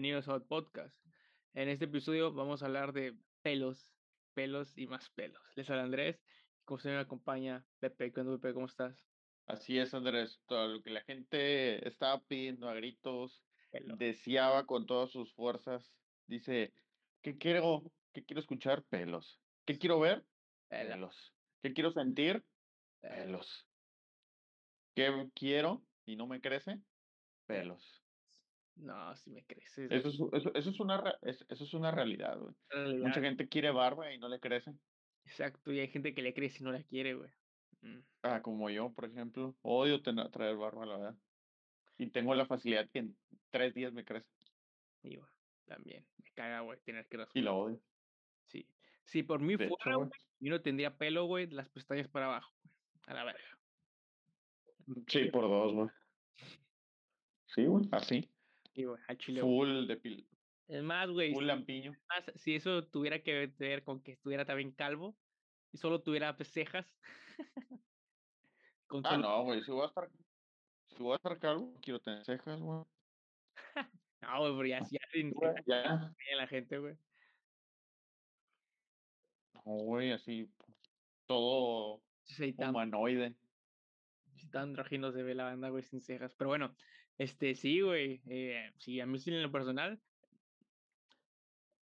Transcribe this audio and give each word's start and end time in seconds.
bienvenidos 0.00 0.28
a 0.28 0.40
Podcast. 0.40 0.96
En 1.52 1.68
este 1.68 1.84
episodio 1.84 2.32
vamos 2.32 2.62
a 2.62 2.66
hablar 2.66 2.94
de 2.94 3.14
pelos, 3.42 3.92
pelos 4.32 4.78
y 4.78 4.86
más 4.86 5.10
pelos. 5.10 5.42
Les 5.56 5.68
habla 5.68 5.82
Andrés, 5.82 6.18
como 6.64 6.78
se 6.78 6.88
me 6.88 6.96
acompaña 6.96 7.66
Pepe. 7.80 8.10
¿Qué 8.10 8.20
onda, 8.22 8.38
Pepe? 8.38 8.54
¿Cómo 8.54 8.64
estás? 8.64 9.06
Así 9.44 9.78
es, 9.78 9.92
Andrés. 9.92 10.40
Todo 10.46 10.68
lo 10.68 10.82
que 10.82 10.88
la 10.88 11.02
gente 11.02 11.86
estaba 11.86 12.18
pidiendo 12.22 12.66
a 12.66 12.72
gritos, 12.72 13.44
Pelo. 13.70 13.94
deseaba 13.96 14.64
con 14.64 14.86
todas 14.86 15.10
sus 15.10 15.34
fuerzas. 15.34 15.92
Dice, 16.26 16.72
¿qué 17.20 17.36
quiero? 17.36 17.82
¿Qué 18.14 18.24
quiero 18.24 18.40
escuchar? 18.40 18.82
Pelos. 18.84 19.38
¿Qué 19.66 19.76
quiero 19.76 20.00
ver? 20.00 20.24
Pelo, 20.68 20.92
Pelos. 20.92 21.34
¿Qué 21.60 21.74
quiero 21.74 21.92
sentir? 21.92 22.42
pelo. 23.02 23.16
Pelos. 23.16 23.68
¿Qué 24.94 25.28
quiero 25.34 25.82
y 26.06 26.16
no 26.16 26.26
me 26.26 26.40
crece? 26.40 26.80
Pelos. 27.44 27.99
No, 28.80 29.14
si 29.16 29.30
me 29.30 29.44
creces. 29.44 29.90
Eso 29.90 30.08
es, 30.08 30.14
eso, 30.14 30.54
eso 30.54 30.70
es, 30.70 30.80
una, 30.80 31.14
eso 31.22 31.44
es 31.64 31.74
una 31.74 31.90
realidad, 31.90 32.38
güey. 32.38 32.54
realidad. 32.70 33.06
Mucha 33.08 33.20
gente 33.20 33.48
quiere 33.48 33.70
barba 33.70 34.12
y 34.12 34.18
no 34.18 34.28
le 34.28 34.40
crece. 34.40 34.72
Exacto, 35.24 35.72
y 35.72 35.80
hay 35.80 35.88
gente 35.88 36.14
que 36.14 36.22
le 36.22 36.32
cree 36.34 36.48
si 36.50 36.64
no 36.64 36.72
la 36.72 36.82
quiere, 36.82 37.14
güey. 37.14 37.30
Mm, 37.82 38.00
Ah, 38.22 38.40
como 38.42 38.70
yo, 38.70 38.92
por 38.92 39.04
ejemplo. 39.06 39.56
Odio 39.62 40.02
tener, 40.02 40.30
traer 40.30 40.56
barba, 40.56 40.86
la 40.86 40.96
verdad. 40.96 41.16
Y 41.98 42.10
tengo 42.10 42.34
la 42.34 42.46
facilidad 42.46 42.88
que 42.90 43.00
en 43.00 43.16
tres 43.50 43.74
días 43.74 43.92
me 43.92 44.04
crece. 44.04 44.28
digo, 45.02 45.28
también. 45.66 46.06
Me 46.22 46.30
caga, 46.32 46.60
güey, 46.60 46.78
tener 46.80 47.06
que 47.06 47.16
Y 47.16 47.20
rasurar. 47.20 47.44
la 47.44 47.52
odio. 47.52 47.80
Sí. 48.46 48.66
Si 49.04 49.22
por 49.22 49.40
mí 49.40 49.56
De 49.56 49.66
hecho, 49.66 49.76
fuera, 49.82 49.96
güey. 49.96 50.08
güey, 50.08 50.20
yo 50.40 50.50
no 50.50 50.62
tendría 50.62 50.96
pelo, 50.96 51.24
güey, 51.26 51.46
las 51.48 51.68
pestañas 51.68 52.08
para 52.08 52.26
abajo, 52.26 52.54
güey. 52.62 52.74
A 53.08 53.14
la 53.14 53.24
verga. 53.24 53.58
Sí, 55.06 55.26
por 55.26 55.42
dos, 55.48 55.72
güey. 55.74 55.88
Sí, 57.46 57.66
güey, 57.66 57.84
así. 57.92 58.30
Sí, 58.74 58.84
güey, 58.84 58.98
chile. 59.18 59.42
güey. 59.42 59.54
Full 59.58 59.86
de 59.88 59.96
pil, 59.96 60.28
Es 60.68 60.82
más, 60.82 61.10
güey, 61.10 61.32
full 61.34 61.46
lampiño. 61.46 61.92
más, 62.08 62.24
si 62.36 62.54
eso 62.54 62.86
tuviera 62.88 63.22
que 63.22 63.50
ver 63.58 63.84
con 63.84 64.02
que 64.02 64.12
estuviera 64.12 64.44
también 64.44 64.72
calvo 64.72 65.18
y 65.72 65.78
solo 65.78 66.02
tuviera 66.02 66.36
pues, 66.36 66.50
cejas. 66.52 66.98
con 68.86 69.04
Ah, 69.06 69.10
solo- 69.10 69.22
no, 69.22 69.44
güey, 69.44 69.62
si 69.62 69.70
voy 69.72 69.82
a 69.82 69.86
estar, 69.86 70.10
si 70.88 71.02
voy 71.02 71.12
a 71.12 71.16
estar 71.16 71.38
calvo, 71.38 71.74
quiero 71.82 72.00
tener 72.00 72.24
cejas, 72.24 72.60
güey. 72.60 72.84
No, 74.22 74.38
güey, 74.40 74.52
pero 74.54 74.66
ya, 74.66 74.80
ya 74.90 75.00
sin 75.12 75.30
Güey, 75.32 75.50
cejas 75.52 75.64
Ya, 75.66 76.14
tiene 76.18 76.36
la 76.36 76.46
gente, 76.46 76.78
güey. 76.78 76.96
no, 79.54 79.62
güey, 79.84 80.12
así, 80.12 80.52
todo 81.26 82.04
humanoide. 82.58 83.39
Andrógino 84.54 85.12
se 85.12 85.22
ve 85.22 85.34
la 85.34 85.44
banda, 85.44 85.68
güey, 85.70 85.82
sin 85.82 86.00
cejas. 86.00 86.34
Pero 86.34 86.48
bueno, 86.48 86.74
este, 87.18 87.54
sí, 87.54 87.80
güey. 87.80 88.22
Eh, 88.26 88.72
sí, 88.78 89.00
a 89.00 89.06
mí 89.06 89.18
sí 89.18 89.30
en 89.30 89.42
lo 89.42 89.52
personal. 89.52 90.00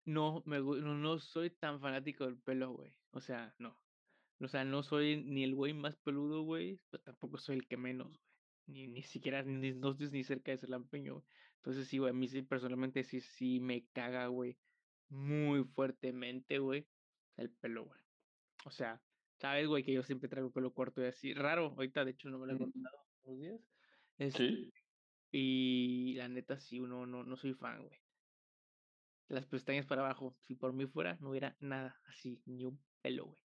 No, 0.04 0.42
me, 0.46 0.58
no, 0.58 0.94
no 0.94 1.18
soy 1.18 1.50
tan 1.50 1.80
fanático 1.80 2.24
del 2.26 2.38
pelo, 2.38 2.72
güey. 2.72 2.94
O 3.12 3.20
sea, 3.20 3.54
no. 3.58 3.78
O 4.40 4.48
sea, 4.48 4.64
no 4.64 4.82
soy 4.82 5.22
ni 5.22 5.44
el 5.44 5.54
güey 5.54 5.74
más 5.74 5.96
peludo, 5.96 6.42
güey, 6.42 6.80
pero 6.90 7.02
tampoco 7.02 7.38
soy 7.38 7.56
el 7.56 7.66
que 7.66 7.76
menos, 7.76 8.08
güey. 8.08 8.20
Ni, 8.66 8.88
ni 8.88 9.02
siquiera, 9.02 9.42
ni, 9.42 9.72
no 9.72 9.90
estoy 9.90 10.10
ni 10.10 10.24
cerca 10.24 10.50
de 10.52 10.58
ser 10.58 10.70
lampeño, 10.70 11.14
güey. 11.14 11.26
Entonces, 11.56 11.88
sí, 11.88 11.98
güey, 11.98 12.10
a 12.10 12.14
mí 12.14 12.26
sí, 12.28 12.42
personalmente, 12.42 13.04
sí, 13.04 13.20
sí 13.20 13.60
me 13.60 13.86
caga, 13.92 14.28
güey, 14.28 14.58
muy 15.08 15.64
fuertemente, 15.64 16.58
güey, 16.58 16.88
el 17.36 17.50
pelo, 17.50 17.84
güey. 17.84 18.00
O 18.64 18.70
sea, 18.70 19.02
sabes, 19.40 19.66
güey, 19.68 19.84
que 19.84 19.92
yo 19.92 20.02
siempre 20.02 20.28
traigo 20.28 20.52
pelo 20.52 20.74
corto 20.74 21.02
y 21.02 21.06
así, 21.06 21.34
raro. 21.34 21.66
Ahorita, 21.76 22.04
de 22.04 22.12
hecho, 22.12 22.28
no 22.30 22.38
me 22.38 22.46
lo 22.46 22.54
he 22.54 22.58
cortado 22.58 22.96
unos 23.24 23.40
días. 23.40 23.60
Este, 24.18 24.38
Sí. 24.38 24.72
y 25.32 26.14
la 26.16 26.28
neta, 26.28 26.60
sí, 26.60 26.80
uno, 26.80 27.06
no, 27.06 27.24
no 27.24 27.36
soy 27.36 27.54
fan, 27.54 27.84
güey. 27.86 28.00
Las 29.28 29.46
pestañas 29.46 29.86
para 29.86 30.02
abajo, 30.02 30.36
si 30.46 30.56
por 30.56 30.74
mí 30.74 30.86
fuera, 30.86 31.16
no 31.22 31.30
hubiera 31.30 31.56
nada 31.60 32.02
así, 32.04 32.42
ni 32.44 32.66
un 32.66 32.84
pelo, 33.00 33.24
güey. 33.28 33.40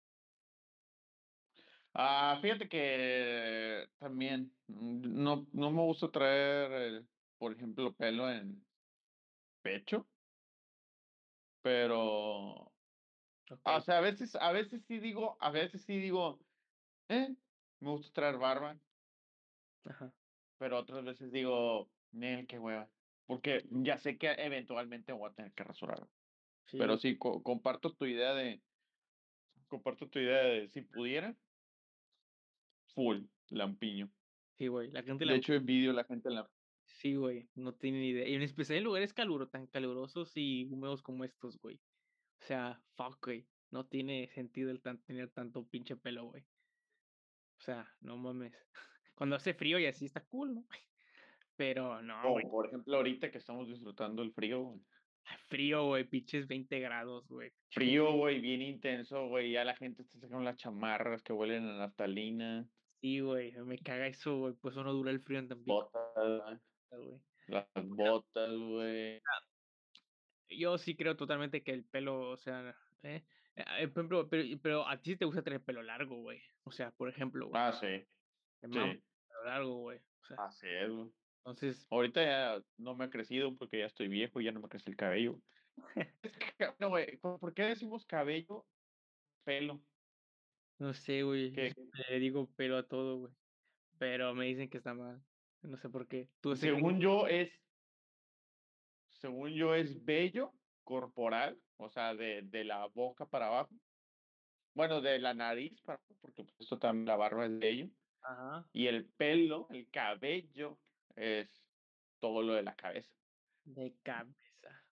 Ah, 1.94 2.38
fíjate 2.40 2.68
que 2.68 3.86
también 3.98 4.56
mm, 4.66 5.22
no, 5.22 5.46
no 5.52 5.70
me 5.70 5.82
gusta 5.82 6.10
traer, 6.10 6.72
el, 6.72 7.10
por 7.38 7.52
ejemplo, 7.52 7.94
pelo 7.96 8.30
en 8.30 8.66
pecho, 9.62 10.10
pero, 11.62 12.71
O 13.64 13.80
sea, 13.80 13.98
a 13.98 14.00
veces, 14.00 14.34
a 14.36 14.52
veces 14.52 14.84
sí 14.86 14.98
digo, 14.98 15.36
a 15.40 15.50
veces 15.50 15.84
sí 15.84 15.98
digo, 15.98 16.44
eh, 17.08 17.36
me 17.80 17.90
gusta 17.90 18.12
traer 18.12 18.38
barba, 18.38 18.80
ajá. 19.84 20.12
pero 20.58 20.78
otras 20.78 21.04
veces 21.04 21.32
digo, 21.32 21.92
Nel, 22.10 22.46
qué 22.46 22.58
hueva. 22.58 22.90
Porque 23.26 23.66
ya 23.70 23.98
sé 23.98 24.18
que 24.18 24.30
eventualmente 24.32 25.12
voy 25.12 25.30
a 25.30 25.34
tener 25.34 25.52
que 25.54 25.64
rasurar. 25.64 26.08
Sí, 26.66 26.78
Pero 26.78 26.98
sí, 26.98 27.18
co- 27.18 27.42
comparto 27.42 27.94
tu 27.96 28.06
idea 28.06 28.34
de, 28.34 28.64
comparto 29.68 30.08
tu 30.08 30.18
idea 30.20 30.42
de 30.44 30.68
si 30.68 30.82
pudiera, 30.82 31.36
full, 32.94 33.26
lampiño. 33.50 34.12
sí, 34.58 34.68
güey. 34.68 34.90
La 34.90 35.02
gente 35.02 35.24
De 35.24 35.26
la 35.26 35.36
hecho, 35.36 35.54
envidio 35.54 35.92
la 35.92 36.04
gente 36.04 36.30
la... 36.30 36.50
Sí, 36.84 37.14
güey, 37.16 37.50
no 37.54 37.74
tiene 37.76 37.98
ni 38.00 38.08
idea. 38.10 38.28
Y 38.28 38.34
en 38.34 38.42
especial 38.42 38.78
en 38.78 38.84
lugares 38.84 39.12
caluro, 39.14 39.48
tan 39.48 39.66
calurosos 39.66 40.32
y 40.36 40.66
húmedos 40.66 41.02
como 41.02 41.24
estos, 41.24 41.58
güey. 41.58 41.80
O 42.42 42.44
sea, 42.44 42.80
fuck, 42.96 43.24
güey. 43.24 43.46
No 43.70 43.86
tiene 43.86 44.28
sentido 44.34 44.70
el 44.72 44.82
tan, 44.82 45.00
tener 45.04 45.30
tanto 45.30 45.64
pinche 45.66 45.96
pelo, 45.96 46.26
güey. 46.26 46.42
O 46.42 47.60
sea, 47.60 47.88
no 48.00 48.16
mames. 48.16 48.52
Cuando 49.14 49.36
hace 49.36 49.54
frío 49.54 49.78
y 49.78 49.86
así 49.86 50.06
está 50.06 50.24
cool, 50.24 50.54
¿no? 50.56 50.66
Pero 51.56 52.02
no, 52.02 52.32
güey. 52.32 52.44
O, 52.46 52.50
por 52.50 52.66
ejemplo, 52.66 52.96
ahorita 52.96 53.30
que 53.30 53.38
estamos 53.38 53.68
disfrutando 53.68 54.22
el 54.22 54.32
frío, 54.32 54.60
güey. 54.62 54.80
Frío, 55.48 55.86
güey, 55.86 56.02
pinches 56.02 56.48
20 56.48 56.80
grados, 56.80 57.28
güey. 57.28 57.52
Frío, 57.70 58.12
güey, 58.12 58.40
bien 58.40 58.60
intenso, 58.60 59.28
güey. 59.28 59.52
Ya 59.52 59.64
la 59.64 59.76
gente 59.76 60.02
está 60.02 60.18
sacando 60.18 60.42
las 60.42 60.56
chamarras 60.56 61.22
que 61.22 61.32
huelen 61.32 61.64
a 61.68 61.78
naftalina, 61.78 62.68
Sí, 63.00 63.20
güey, 63.20 63.52
me 63.64 63.78
caga 63.78 64.08
eso, 64.08 64.36
güey. 64.36 64.54
Pues 64.54 64.72
eso 64.74 64.82
no 64.82 64.92
dura 64.92 65.12
el 65.12 65.20
frío 65.20 65.38
en 65.38 65.48
Tampico, 65.48 65.90
botas, 65.92 66.60
güey. 66.90 67.20
las 67.46 67.66
botas, 67.74 68.50
güey. 68.50 69.22
Yo 70.58 70.78
sí 70.78 70.96
creo 70.96 71.16
totalmente 71.16 71.62
que 71.62 71.72
el 71.72 71.84
pelo, 71.84 72.30
o 72.30 72.36
sea, 72.36 72.76
eh, 73.02 73.24
eh, 73.56 73.88
por 73.88 74.00
ejemplo, 74.02 74.28
pero, 74.28 74.44
pero 74.62 74.88
a 74.88 75.00
ti 75.00 75.12
sí 75.12 75.16
te 75.16 75.24
gusta 75.24 75.42
tener 75.42 75.62
pelo 75.62 75.82
largo, 75.82 76.16
güey. 76.16 76.42
O 76.64 76.70
sea, 76.70 76.90
por 76.92 77.08
ejemplo, 77.08 77.48
güey. 77.48 77.60
Ah, 77.62 77.72
sí, 77.72 77.86
sí. 78.60 78.68
pelo 78.68 79.44
largo, 79.44 79.76
güey. 79.80 79.98
O 79.98 80.24
sea, 80.26 80.36
Así 80.46 80.66
es, 80.68 80.90
güey. 80.90 81.10
entonces, 81.38 81.86
Ahorita 81.90 82.22
ya 82.22 82.64
no 82.76 82.94
me 82.94 83.04
ha 83.04 83.10
crecido 83.10 83.56
porque 83.56 83.78
ya 83.80 83.86
estoy 83.86 84.08
viejo 84.08 84.40
y 84.40 84.44
ya 84.44 84.52
no 84.52 84.60
me 84.60 84.68
crece 84.68 84.90
el 84.90 84.96
cabello. 84.96 85.40
No, 86.78 86.90
güey, 86.90 87.16
¿por 87.18 87.54
qué 87.54 87.62
decimos 87.64 88.06
cabello, 88.06 88.66
pelo? 89.44 89.84
no 90.78 90.94
sé, 90.94 91.22
güey. 91.22 91.50
Le 91.52 92.18
digo 92.18 92.52
pelo 92.54 92.76
a 92.76 92.86
todo, 92.88 93.18
güey. 93.18 93.34
Pero 93.98 94.34
me 94.34 94.46
dicen 94.46 94.68
que 94.68 94.78
está 94.78 94.94
mal. 94.94 95.22
No 95.62 95.76
sé 95.76 95.88
por 95.88 96.08
qué. 96.08 96.30
Tú 96.40 96.56
sé 96.56 96.68
que- 96.68 96.74
según 96.74 97.00
yo 97.00 97.26
es, 97.28 97.52
según 99.22 99.50
yo 99.54 99.74
es 99.74 100.04
vello 100.04 100.52
corporal, 100.82 101.56
o 101.76 101.88
sea, 101.88 102.14
de, 102.14 102.42
de 102.42 102.64
la 102.64 102.86
boca 102.86 103.24
para 103.24 103.46
abajo. 103.46 103.70
Bueno, 104.74 105.00
de 105.00 105.18
la 105.20 105.32
nariz 105.32 105.80
para 105.82 105.96
abajo, 105.98 106.14
porque 106.20 106.42
pues, 106.42 106.60
esto 106.60 106.78
también 106.78 107.06
la 107.06 107.16
barba 107.16 107.46
es 107.46 107.56
vello. 107.58 107.88
Ajá. 108.22 108.66
Y 108.72 108.88
el 108.88 109.06
pelo, 109.06 109.68
el 109.70 109.88
cabello, 109.90 110.78
es 111.14 111.48
todo 112.18 112.42
lo 112.42 112.54
de 112.54 112.64
la 112.64 112.74
cabeza. 112.74 113.14
De 113.64 113.94
cabeza. 114.02 114.84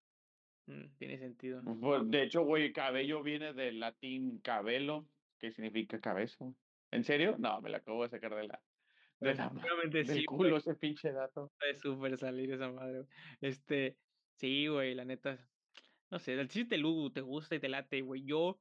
Mm, 0.67 0.95
tiene 0.97 1.19
sentido. 1.19 1.63
Pues, 1.81 2.09
de 2.09 2.23
hecho, 2.23 2.43
güey, 2.45 2.73
cabello 2.73 3.25
viene 3.25 3.53
del 3.53 3.81
latín 3.81 4.39
cabello, 4.39 5.07
que 5.39 5.51
significa 5.51 6.01
cabeza. 6.01 6.37
güey. 6.39 6.55
¿En 6.93 7.03
serio? 7.03 7.37
No, 7.39 7.61
me 7.61 7.71
la 7.71 7.79
acabo 7.79 8.05
de 8.05 8.11
sacar 8.11 8.35
de 8.37 8.47
la, 8.47 8.63
de 9.19 9.35
la 9.35 9.53
del 9.91 10.07
sí, 10.07 10.25
culo 10.25 10.57
ese 10.57 10.75
pinche 10.77 11.13
dato. 11.13 11.53
de 11.61 11.75
súper 11.77 12.17
salir 12.17 12.53
esa 12.53 12.71
madre. 12.71 13.07
Este, 13.41 13.97
sí, 14.41 14.67
güey, 14.69 14.95
la 14.95 15.05
neta. 15.05 15.39
No 16.11 16.19
sé, 16.19 16.33
el 16.33 16.49
chiste 16.49 16.77
te 17.13 17.21
gusta 17.21 17.55
y 17.55 17.61
te 17.61 17.69
late, 17.69 18.01
güey. 18.01 18.25
Yo 18.25 18.59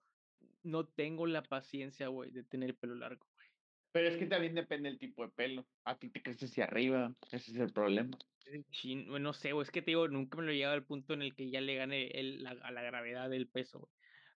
no 0.63 0.85
tengo 0.85 1.25
la 1.25 1.41
paciencia, 1.41 2.09
güey, 2.09 2.31
de 2.31 2.43
tener 2.43 2.75
pelo 2.75 2.95
largo, 2.95 3.25
güey. 3.33 3.47
Pero 3.91 4.09
es 4.09 4.17
que 4.17 4.27
también 4.27 4.53
depende 4.53 4.89
del 4.89 4.99
tipo 4.99 5.23
de 5.23 5.31
pelo. 5.31 5.65
A 5.85 5.97
ti 5.97 6.09
te 6.09 6.21
crece 6.21 6.45
hacia 6.45 6.65
arriba, 6.65 7.15
ese 7.31 7.51
es 7.51 7.57
el 7.57 7.71
problema. 7.71 8.17
Güey, 8.45 9.21
no 9.21 9.33
sé, 9.33 9.53
güey, 9.53 9.63
es 9.63 9.71
que 9.71 9.81
te 9.81 9.91
digo, 9.91 10.07
nunca 10.07 10.37
me 10.37 10.43
lo 10.43 10.51
he 10.51 10.55
llegado 10.55 10.75
al 10.75 10.85
punto 10.85 11.13
en 11.13 11.21
el 11.21 11.33
que 11.33 11.49
ya 11.49 11.61
le 11.61 11.75
gane 11.75 12.07
el, 12.07 12.43
la, 12.43 12.51
a 12.51 12.71
la 12.71 12.81
gravedad 12.81 13.29
del 13.29 13.47
peso, 13.47 13.79
güey. 13.79 13.91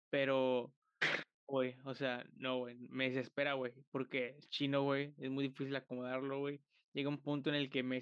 Pero, 0.10 0.74
güey, 1.46 1.76
o 1.84 1.94
sea, 1.94 2.26
no, 2.36 2.60
güey, 2.60 2.78
me 2.90 3.10
desespera, 3.10 3.54
güey, 3.54 3.74
porque 3.92 4.30
el 4.38 4.48
chino, 4.50 4.84
güey, 4.84 5.14
es 5.18 5.30
muy 5.30 5.50
difícil 5.50 5.76
acomodarlo, 5.76 6.40
güey. 6.40 6.62
Llega 6.94 7.10
un 7.10 7.22
punto 7.22 7.50
en 7.50 7.56
el 7.56 7.70
que 7.70 7.84
me 7.84 8.02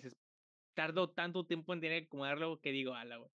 tardo 0.73 1.13
tanto 1.13 1.45
tiempo 1.47 1.73
en 1.73 1.81
tener 1.81 2.01
que 2.03 2.07
acomodarlo 2.07 2.59
que 2.62 2.71
digo, 2.71 2.94
ala, 2.95 3.18
güey, 3.18 3.31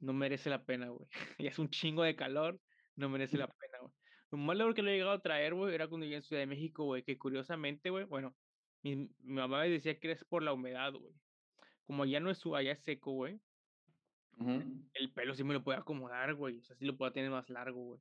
no 0.00 0.12
merece 0.12 0.50
la 0.50 0.64
pena, 0.66 0.90
güey. 0.90 1.08
ya 1.38 1.50
es 1.50 1.58
un 1.58 1.70
chingo 1.70 2.02
de 2.04 2.16
calor, 2.16 2.60
no 2.96 3.08
merece 3.10 3.38
la 3.38 3.48
pena, 3.48 3.78
güey. 3.82 3.92
Lo 4.30 4.38
más 4.38 4.56
lejos 4.56 4.74
que 4.74 4.82
lo 4.82 4.90
he 4.90 4.94
llegado 4.94 5.12
a 5.12 5.22
traer, 5.22 5.54
güey, 5.54 5.74
era 5.74 5.88
cuando 5.88 6.04
vivía 6.04 6.18
en 6.18 6.22
Ciudad 6.22 6.42
de 6.42 6.46
México, 6.48 6.84
güey, 6.84 7.04
que 7.04 7.18
curiosamente, 7.18 7.90
güey, 7.90 8.04
bueno, 8.06 8.36
mi, 8.82 8.96
mi 8.96 9.10
mamá 9.20 9.60
me 9.62 9.70
decía 9.70 9.98
que 10.00 10.12
es 10.12 10.24
por 10.24 10.42
la 10.42 10.52
humedad, 10.54 10.92
güey. 10.94 11.14
Como 11.86 12.02
allá 12.04 12.20
no 12.20 12.30
es, 12.30 12.38
su- 12.38 12.56
allá 12.56 12.72
es 12.72 12.84
seco, 12.84 13.12
güey. 13.12 13.40
El 14.94 15.12
pelo 15.12 15.34
sí 15.34 15.44
me 15.44 15.54
lo 15.54 15.62
puedo 15.64 15.78
acomodar, 15.78 16.34
güey, 16.34 16.58
o 16.58 16.64
sea, 16.64 16.76
sí 16.76 16.84
lo 16.84 16.96
puedo 16.96 17.12
tener 17.12 17.30
más 17.30 17.48
largo, 17.50 17.82
güey. 17.84 18.00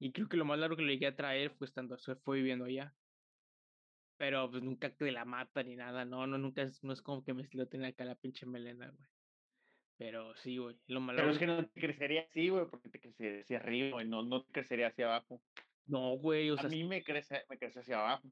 Y 0.00 0.12
creo 0.12 0.28
que 0.28 0.36
lo 0.38 0.44
más 0.46 0.58
largo 0.60 0.76
que 0.76 0.82
le 0.84 0.94
llegué 0.94 1.08
a 1.08 1.16
traer 1.16 1.52
fue 1.52 1.66
estando 1.66 1.96
fue 2.24 2.38
viviendo 2.38 2.66
allá. 2.66 2.96
Pero, 4.20 4.50
pues, 4.50 4.62
nunca 4.62 4.94
que 4.94 5.10
la 5.10 5.24
mata 5.24 5.62
ni 5.62 5.76
nada, 5.76 6.04
no, 6.04 6.26
no, 6.26 6.36
nunca 6.36 6.60
es 6.60 6.84
no 6.84 6.92
es 6.92 7.00
como 7.00 7.24
que 7.24 7.32
me 7.32 7.40
estilo 7.40 7.68
tener 7.68 7.86
acá 7.86 8.04
la 8.04 8.16
pinche 8.16 8.44
melena, 8.44 8.90
güey. 8.90 9.08
Pero 9.96 10.36
sí, 10.36 10.58
güey, 10.58 10.76
lo 10.88 11.00
malo 11.00 11.16
Pero 11.20 11.30
es 11.30 11.38
que 11.38 11.46
no 11.46 11.66
te 11.66 11.80
crecería 11.80 12.24
así, 12.28 12.50
güey, 12.50 12.66
porque 12.66 12.90
te 12.90 13.00
crecería 13.00 13.40
hacia 13.40 13.56
arriba, 13.60 13.92
güey, 13.92 14.06
no 14.06 14.22
no 14.22 14.44
te 14.44 14.52
crecería 14.52 14.88
hacia 14.88 15.06
abajo. 15.06 15.42
no, 15.86 16.18
güey, 16.18 16.50
o 16.50 16.60
A 16.60 16.68
mí 16.68 16.84
me 16.84 17.02
crece 17.02 17.46
me 17.48 17.58
crece 17.58 17.80
hacia 17.80 17.96
abajo. 17.98 18.30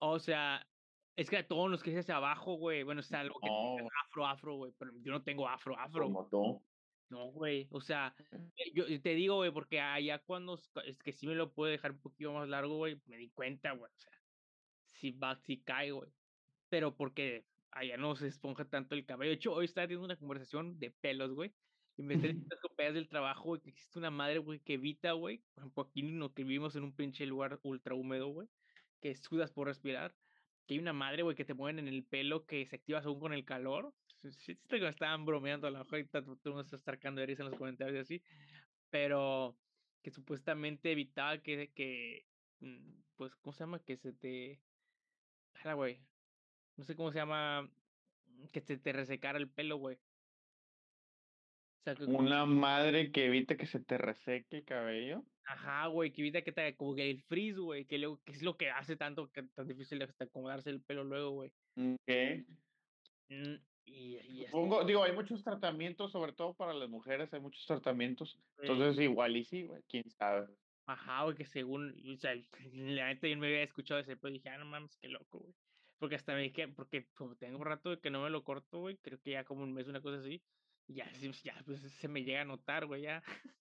o 0.00 0.18
sea, 0.18 0.68
es 1.16 1.30
que 1.30 1.38
a 1.38 1.48
todos 1.48 1.70
nos 1.70 1.82
crece 1.82 2.00
hacia 2.00 2.16
abajo, 2.16 2.56
güey. 2.56 2.82
Bueno, 2.82 3.00
o 3.00 3.02
sea, 3.02 3.20
algo 3.20 3.40
que 3.40 3.48
No, 3.48 3.76
afro, 4.04 4.26
afro, 4.26 4.56
güey, 4.56 4.72
pero 4.78 4.92
yo 5.00 5.12
no 5.12 5.22
tengo 5.22 5.48
afro, 5.48 5.78
afro. 5.78 6.04
como 6.04 6.28
tú. 6.28 6.62
No, 7.08 7.28
güey, 7.32 7.68
o 7.70 7.80
sea, 7.80 8.14
eh, 8.56 8.70
yo 8.74 8.86
yo 8.86 9.00
te 9.00 9.14
digo, 9.14 9.36
güey, 9.36 9.50
porque 9.50 9.80
allá 9.80 10.18
cuando 10.18 10.60
es 10.84 11.02
que 11.02 11.12
sí 11.12 11.26
me 11.26 11.34
lo 11.34 11.54
puedo 11.54 11.72
dejar 11.72 11.92
un 11.92 12.00
poquito 12.00 12.34
más 12.34 12.46
largo, 12.50 12.76
güey, 12.76 13.00
me 13.06 13.16
di 13.16 13.30
cuenta, 13.30 13.72
güey, 13.72 13.90
o 13.90 13.98
sea, 13.98 14.19
sí 15.00 15.12
va 15.12 15.36
sí 15.36 15.62
cae, 15.62 15.92
güey, 15.92 16.10
pero 16.68 16.96
porque 16.96 17.46
allá 17.70 17.96
no 17.96 18.16
se 18.16 18.28
esponja 18.28 18.68
tanto 18.68 18.94
el 18.94 19.06
cabello. 19.06 19.30
De 19.30 19.36
hecho, 19.36 19.52
hoy 19.54 19.64
estaba 19.64 19.86
teniendo 19.86 20.04
una 20.06 20.16
conversación 20.16 20.78
de 20.78 20.90
pelos, 20.90 21.32
güey, 21.32 21.54
y 21.96 22.02
me 22.02 22.14
están 22.14 22.32
diciendo 22.32 22.56
compañeras 22.62 22.94
del 22.94 23.08
trabajo, 23.08 23.44
güey, 23.44 23.60
que 23.62 23.70
existe 23.70 23.98
una 23.98 24.10
madre, 24.10 24.38
güey, 24.38 24.60
que 24.60 24.74
evita, 24.74 25.12
güey, 25.12 25.38
por 25.54 25.62
ejemplo, 25.64 25.82
aquí 25.84 26.02
no 26.02 26.32
que 26.34 26.44
vivimos 26.44 26.76
en 26.76 26.84
un 26.84 26.94
pinche 26.94 27.26
lugar 27.26 27.60
ultra 27.62 27.94
húmedo, 27.94 28.28
güey, 28.28 28.48
que 29.00 29.14
sudas 29.16 29.52
por 29.52 29.66
respirar, 29.68 30.14
que 30.66 30.74
hay 30.74 30.80
una 30.80 30.92
madre, 30.92 31.22
güey, 31.22 31.36
que 31.36 31.44
te 31.44 31.54
mueven 31.54 31.78
en 31.78 31.88
el 31.88 32.04
pelo 32.04 32.46
que 32.46 32.66
se 32.66 32.76
activa 32.76 33.02
según 33.02 33.20
con 33.20 33.32
el 33.32 33.44
calor. 33.44 33.94
Sí, 34.30 34.56
que 34.68 34.80
me 34.80 34.88
estaban 34.88 35.24
bromeando, 35.24 35.66
a 35.66 35.70
lo 35.70 35.78
mejor 35.78 36.06
tú 36.42 36.54
me 36.54 36.60
estás 36.60 36.82
sacando 36.82 37.20
de 37.20 37.26
risa 37.26 37.42
en 37.42 37.50
los 37.50 37.58
comentarios 37.58 37.96
y 37.96 38.00
así, 38.00 38.22
pero 38.90 39.58
que 40.02 40.10
supuestamente 40.10 40.92
evitaba 40.92 41.38
que 41.42 41.72
que, 41.72 42.26
mm, 42.60 43.02
pues, 43.16 43.34
¿cómo 43.36 43.52
se 43.52 43.64
llama? 43.64 43.82
Que 43.82 43.96
se 43.96 44.12
te 44.12 44.62
güey, 45.74 46.06
no 46.76 46.84
sé 46.84 46.96
cómo 46.96 47.12
se 47.12 47.18
llama, 47.18 47.62
mm, 48.26 48.46
que 48.48 48.60
se 48.60 48.78
te 48.78 48.92
resecara 48.92 49.38
el 49.38 49.50
pelo, 49.52 49.76
güey. 49.78 49.96
O 49.96 51.82
sea, 51.84 51.94
que 51.96 52.04
Una 52.04 52.44
madre 52.46 53.10
que 53.12 53.26
evite 53.26 53.56
que 53.56 53.66
se 53.66 53.80
te 53.80 53.96
reseque 53.98 54.58
el 54.58 54.64
cabello. 54.64 55.24
ajá, 55.44 55.86
güey, 55.88 56.12
que 56.12 56.20
evita 56.22 56.42
que 56.42 56.52
te 56.52 56.76
como 56.76 56.94
que 56.94 57.10
el 57.10 57.22
frizz, 57.22 57.56
güey, 57.58 57.86
que 57.86 57.98
luego 57.98 58.22
que 58.24 58.32
es 58.32 58.42
lo 58.42 58.56
que 58.56 58.70
hace 58.70 58.96
tanto 58.96 59.30
que 59.32 59.42
tan 59.42 59.66
difícil 59.66 60.02
hasta 60.02 60.24
acomodarse 60.24 60.70
el 60.70 60.82
pelo 60.82 61.04
luego, 61.04 61.30
güey. 61.32 61.52
Okey. 61.76 62.46
Mm, 63.28 63.56
y 63.86 64.44
Supongo, 64.46 64.84
digo, 64.84 65.02
hay 65.02 65.12
muchos 65.12 65.42
tratamientos, 65.42 66.12
sobre 66.12 66.32
todo 66.32 66.54
para 66.54 66.74
las 66.74 66.88
mujeres, 66.88 67.32
hay 67.32 67.40
muchos 67.40 67.66
tratamientos. 67.66 68.38
Entonces, 68.58 69.02
igual 69.02 69.36
y 69.36 69.44
sí, 69.44 69.64
güey, 69.64 69.82
quién 69.88 70.08
sabe. 70.10 70.48
Ajá, 70.90 71.22
güey, 71.22 71.36
que 71.36 71.44
según, 71.44 71.94
o 72.12 72.16
sea, 72.16 72.34
la 72.72 73.06
neta 73.06 73.28
yo 73.28 73.36
me 73.38 73.46
había 73.46 73.62
escuchado 73.62 74.00
ese, 74.00 74.16
pero 74.16 74.32
dije, 74.32 74.48
ah, 74.48 74.58
no 74.58 74.64
mames, 74.64 74.96
qué 74.96 75.08
loco, 75.08 75.38
güey. 75.38 75.54
Porque 75.98 76.16
hasta 76.16 76.34
me 76.34 76.42
dije, 76.42 76.66
porque 76.68 77.06
como 77.14 77.36
tengo 77.36 77.58
un 77.58 77.64
rato 77.64 77.90
de 77.90 78.00
que 78.00 78.10
no 78.10 78.22
me 78.22 78.30
lo 78.30 78.42
corto, 78.42 78.80
güey, 78.80 78.96
creo 78.98 79.20
que 79.20 79.30
ya 79.32 79.44
como 79.44 79.62
un 79.62 79.72
mes, 79.72 79.86
una 79.86 80.02
cosa 80.02 80.18
así, 80.18 80.42
y 80.88 80.94
ya, 80.94 81.08
sí, 81.14 81.30
ya, 81.44 81.62
pues 81.64 81.80
se 81.80 82.08
me 82.08 82.24
llega 82.24 82.40
a 82.40 82.44
notar, 82.44 82.86
güey, 82.86 83.02
ya. 83.02 83.22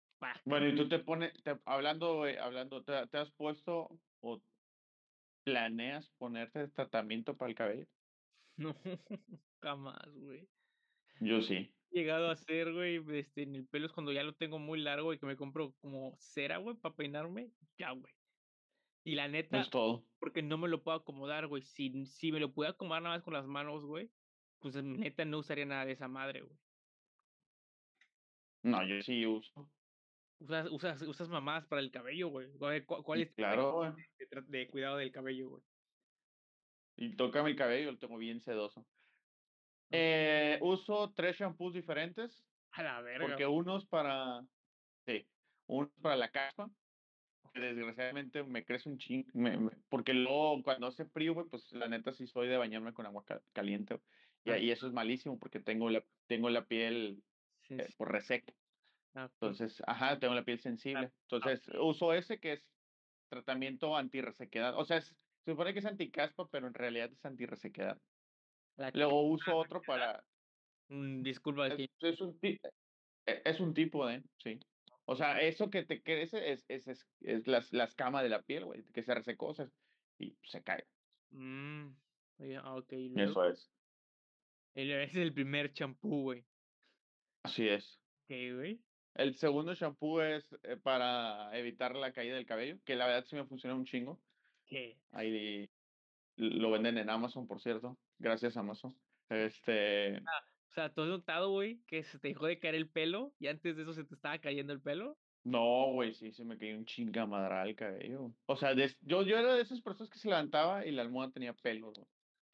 Bueno, 0.46 0.68
y 0.68 0.76
tú 0.76 0.90
te 0.90 1.00
pones, 1.00 1.32
te 1.44 1.58
hablando, 1.66 2.18
güey, 2.18 2.38
hablando, 2.38 2.84
¿te 2.84 3.08
te 3.08 3.18
has 3.20 3.32
puesto 3.32 4.02
o 4.22 4.42
planeas 5.46 6.10
ponerte 6.18 6.68
tratamiento 6.70 7.38
para 7.38 7.50
el 7.50 7.56
cabello? 7.56 7.86
No, 8.58 8.76
jamás, 9.62 10.10
güey. 10.18 10.50
Yo 11.22 11.42
sí, 11.42 11.79
llegado 11.92 12.30
a 12.30 12.34
hacer, 12.34 12.74
güey, 12.74 13.04
este, 13.18 13.44
en 13.44 13.56
el 13.56 13.68
pelo 13.68 13.88
es 13.88 13.94
cuando 13.94 14.12
ya 14.12 14.24
lo 14.24 14.34
tengo 14.34 14.60
muy 14.60 14.80
largo 14.80 15.14
y 15.14 15.20
que 15.20 15.26
me 15.26 15.36
compro 15.36 15.74
como 15.82 16.16
cera, 16.20 16.58
güey, 16.58 16.76
para 16.78 16.96
peinarme, 16.96 17.52
ya, 17.78 17.92
güey. 17.92 18.14
Y 19.04 19.16
la 19.16 19.28
neta, 19.28 19.62
es 19.62 19.70
todo. 19.70 20.06
porque 20.20 20.42
no 20.42 20.58
me 20.58 20.68
lo 20.68 20.84
puedo 20.84 20.98
acomodar, 20.98 21.48
güey. 21.48 21.64
Si, 21.64 22.06
si 22.06 22.32
me 22.32 22.40
lo 22.40 22.54
pudiera 22.54 22.74
acomodar 22.74 23.02
nada 23.02 23.16
más 23.16 23.24
con 23.24 23.34
las 23.34 23.48
manos, 23.48 23.84
güey, 23.84 24.12
pues 24.60 24.76
neta 24.84 25.26
no 25.26 25.40
usaría 25.40 25.66
nada 25.66 25.86
de 25.86 25.94
esa 25.94 26.08
madre, 26.08 26.42
güey. 26.42 26.58
No, 28.64 28.86
yo 28.86 29.02
sí 29.02 29.26
uso. 29.26 29.72
Usas 30.40 30.70
usas 30.72 31.02
usas 31.02 31.30
mamadas 31.30 31.66
para 31.66 31.82
el 31.82 31.92
cabello, 31.92 32.30
güey. 32.30 32.48
A 32.62 32.68
ver, 32.68 32.86
¿cuál 32.86 33.04
cuál 33.04 33.22
es 33.22 33.30
tu 33.30 33.36
claro, 33.36 33.94
técnica 34.18 34.42
de 34.48 34.68
cuidado 34.68 34.98
del 34.98 35.12
cabello, 35.12 35.50
güey? 35.50 35.64
Y 36.98 37.16
tócame 37.16 37.52
el 37.52 37.56
cabello, 37.56 37.92
lo 37.92 37.98
tengo 37.98 38.18
bien 38.18 38.42
sedoso. 38.42 38.86
Eh, 39.92 40.60
uso 40.62 41.14
3 41.16 41.38
shampoos 41.38 41.74
diferentes, 41.74 42.46
A 42.72 42.82
la 42.84 43.02
verga, 43.02 43.38
porque 43.38 43.46
güey. 43.46 43.48
uno 43.48 43.78
es 43.78 43.86
para 43.88 44.42
sí, 45.08 45.30
uno 45.68 45.92
es 45.96 46.02
para 46.04 46.18
la 46.18 46.32
caspa, 46.32 46.72
que 47.54 47.62
desgraciadamente 47.62 48.44
me 48.46 48.66
crece 48.66 48.90
un 48.90 48.98
chin 49.00 49.28
me 49.34 49.58
me 49.58 49.72
porque 49.90 50.14
luego 50.16 50.64
cuando 50.64 50.88
hace 50.88 51.06
frío, 51.08 51.34
güey, 51.36 51.48
pues, 51.50 51.72
la 51.74 51.88
neta 51.90 52.14
sí 52.14 52.28
soy 52.28 52.48
de 52.50 52.58
bañarme 52.58 52.94
con 52.94 53.06
agua 53.08 53.26
ca 53.26 53.44
caliente, 53.54 54.02
y 54.46 54.52
ahí 54.52 54.72
eso 54.72 54.88
es 54.88 54.94
malísimo, 54.94 55.40
porque 55.40 55.60
tengo 55.62 55.90
la 55.90 56.06
tengo 56.28 56.50
la 56.52 56.68
piel, 56.68 57.24
sí, 57.62 57.80
eh, 57.80 57.90
sí. 57.90 57.94
pues, 57.98 58.10
reseca. 58.12 58.54
Ah, 59.14 59.26
okey. 59.26 59.52
Entonces 59.52 59.84
ajá, 59.88 60.20
tengo 60.20 60.36
la 60.36 60.46
piel 60.46 60.60
Ah, 60.94 61.00
sensible. 61.00 61.14
ah, 61.42 61.54
Entonces, 61.54 61.70
uso 61.80 62.14
ese 62.14 62.40
que 62.40 62.54
es 62.54 62.70
tratamiento 63.30 63.96
antirresequedad, 63.98 64.78
o 64.78 64.86
sea, 64.86 64.98
es 64.98 65.16
se 65.46 65.52
supone 65.54 65.74
que 65.74 65.80
es 65.80 65.86
anticaspa, 65.86 66.50
pero 66.50 66.68
en 66.68 66.74
realidad 66.76 67.12
es 67.14 67.26
antirresequedad. 67.26 68.02
La 68.80 68.92
Luego 68.94 69.24
uso 69.24 69.56
otro 69.56 69.82
para 69.82 70.24
mm, 70.88 71.22
disculpa, 71.22 71.68
es 71.68 71.74
es 71.80 71.90
que 72.00 72.10
es 72.10 72.22
un 72.22 72.40
e 72.42 72.60
es 73.46 73.60
un 73.60 73.74
tipo 73.74 74.08
de 74.08 74.24
sí. 74.38 74.60
O 75.06 75.16
sea, 75.16 75.42
eso 75.42 75.70
que 75.70 75.84
te 75.84 76.02
crece 76.02 76.52
es 76.52 76.66
es 76.70 76.88
es 76.88 77.08
es 77.22 77.48
la 77.48 77.64
la 77.72 77.84
escama 77.84 78.24
de 78.24 78.30
la 78.30 78.42
piel, 78.42 78.66
güey, 78.66 78.84
que 78.94 79.04
se 79.04 79.14
sea, 79.14 79.70
y 80.18 80.36
se 80.44 80.64
cae. 80.64 80.86
mm, 81.32 81.88
ah. 82.58 82.80
Eso 83.16 83.46
es. 83.46 83.70
El 84.76 84.92
es 84.92 85.16
el 85.16 85.34
primer 85.34 85.74
champú, 85.74 86.24
güey. 86.24 86.46
Así 87.44 87.68
es. 87.68 88.00
¿Qué, 88.28 88.54
güey? 88.54 88.80
El 89.16 89.36
segundo 89.36 89.76
champú 89.76 90.22
es, 90.22 90.46
eh, 90.64 90.78
para 90.78 91.58
evitar 91.58 91.96
la 91.96 92.14
caída 92.14 92.36
del 92.36 92.46
cabello, 92.46 92.78
que 92.86 92.96
la 92.96 93.08
verdad 93.08 93.26
sí 93.26 93.36
me 93.36 93.46
funciona 93.46 93.76
un 93.76 93.86
chingo. 93.86 94.20
¿Qué? 94.66 94.98
Ahí 95.12 95.70
lo 96.38 96.72
venden 96.72 96.98
en 96.98 97.10
Amazon, 97.10 97.48
por 97.48 97.60
cierto. 97.60 97.98
Gracias, 98.20 98.58
Amazon. 98.58 98.96
Este, 99.30 100.18
O 100.18 100.72
sea, 100.74 100.94
¿tú 100.94 101.02
has 101.02 101.08
notado, 101.08 101.52
güey, 101.52 101.82
que 101.88 102.04
se 102.04 102.20
te 102.20 102.30
dejó 102.30 102.46
de 102.48 102.60
caer 102.60 102.76
el 102.76 102.90
pelo 102.90 103.34
y 103.40 103.48
antes 103.48 103.76
de 103.76 103.84
eso 103.84 103.94
se 103.94 104.04
te 104.04 104.16
estaba 104.16 104.40
cayendo 104.40 104.74
el 104.74 104.82
pelo? 104.82 105.20
no, 105.44 105.94
güey, 105.94 106.14
sí 106.14 106.32
se 106.32 106.44
me 106.44 106.58
cayó 106.58 106.78
un 106.78 106.86
chingamadral 106.86 107.70
el 107.70 107.76
cabello. 107.76 108.36
O 108.46 108.56
sea, 108.56 108.74
yo 108.76 109.24
yo 109.24 109.38
era 109.38 109.56
de 109.56 109.62
esas 109.62 109.82
personas 109.82 110.10
que 110.10 110.20
se 110.20 110.28
levantaba 110.30 110.86
y 110.86 110.92
la 110.92 111.02
almohada 111.02 111.32
tenía 111.32 111.54
pelos, 111.54 111.94
güey. 111.96 112.08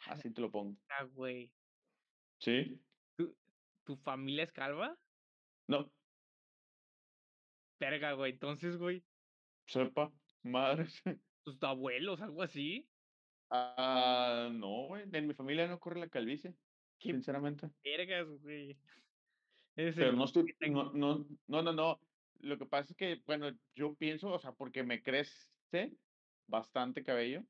Así 0.07 0.31
te 0.31 0.41
lo 0.41 0.51
pongo. 0.51 0.77
verga, 0.87 1.03
güey. 1.13 1.53
¿Sí? 2.39 2.79
¿Tu 3.17 3.35
tu 3.83 3.97
familia 3.97 4.43
es 4.43 4.51
calva? 4.51 4.97
No, 5.67 5.91
Verga, 7.79 8.13
güey, 8.13 8.31
entonces, 8.33 8.77
güey, 8.77 9.03
sepa, 9.67 10.11
madres. 10.43 11.01
¿tus 11.43 11.61
abuelos, 11.63 12.21
algo 12.21 12.41
así? 12.41 12.89
Ah, 13.77 14.49
no, 14.51 14.87
güey, 14.87 15.03
en 15.11 15.27
mi 15.27 15.33
familia 15.33 15.67
no 15.67 15.79
corre 15.79 15.99
la 15.99 16.09
calvicie, 16.09 16.55
Qué 16.99 17.13
sinceramente. 17.13 17.71
vergas, 17.83 18.27
güey. 18.41 18.77
Pero 19.97 20.13
no 20.13 20.25
estoy 20.25 20.55
no 20.69 20.91
no 20.93 21.25
no 21.47 21.61
no 21.61 21.73
no. 21.73 21.99
Lo 22.39 22.57
que 22.57 22.65
pasa 22.65 22.91
es 22.91 22.97
que, 22.97 23.21
bueno, 23.25 23.51
yo 23.75 23.95
pienso, 23.95 24.31
o 24.31 24.39
sea, 24.39 24.53
porque 24.53 24.83
me 24.83 25.01
crece 25.01 25.97
bastante 26.47 27.03
cabello, 27.03 27.45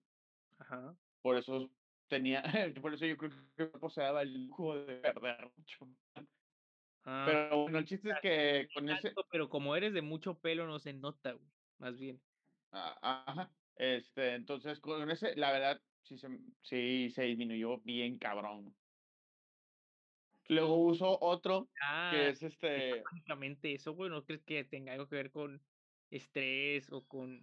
ajá. 0.60 0.98
por 1.22 1.38
eso 1.38 1.72
tenía 2.08 2.44
por 2.82 2.94
eso 2.94 3.06
yo 3.06 3.18
creo 3.18 3.32
que 3.32 3.38
mi 3.38 3.50
cuerpo 3.70 3.90
se 3.90 4.02
daba 4.02 4.22
el 4.22 4.48
lujo 4.48 4.76
de 4.76 4.98
perder 5.02 5.52
mucho. 5.58 5.90
Ah, 7.04 7.26
Pero 7.26 7.64
bueno, 7.64 7.78
el 7.80 7.86
chiste 7.86 8.10
es 8.12 8.20
que 8.20 8.68
con 8.74 8.90
ese 8.90 9.14
pero 9.30 9.50
como 9.50 9.76
eres 9.76 9.94
de 9.94 10.02
mucho 10.02 10.40
pelo, 10.42 10.66
no 10.68 10.80
se 10.80 10.94
nota, 10.94 11.34
güey, 11.34 11.52
más 11.78 11.98
bien. 11.98 12.22
a 12.72 13.24
ajá, 13.32 13.56
este, 13.76 14.36
entonces 14.36 14.80
con 14.80 15.10
ese, 15.12 15.36
la 15.36 15.52
verdad, 15.52 15.82
sí 16.06 16.18
se 16.18 16.30
sí 16.62 17.10
se 17.10 17.24
disminuyó 17.24 17.80
bien 17.80 18.18
cabrón. 18.18 18.74
Luego 20.48 20.76
uso 20.78 21.18
otro 21.22 21.66
que 21.66 21.80
Ah, 21.82 22.28
es, 22.30 22.44
este 22.44 23.02
básicamente 23.04 23.74
eso, 23.74 23.94
güey, 23.94 24.10
¿no 24.10 24.24
crees 24.24 24.44
que 24.44 24.64
tenga 24.64 24.94
algo 24.94 25.08
que 25.08 25.16
ver 25.16 25.32
con 25.32 25.62
estrés 26.12 26.92
o 26.92 27.06
con, 27.08 27.42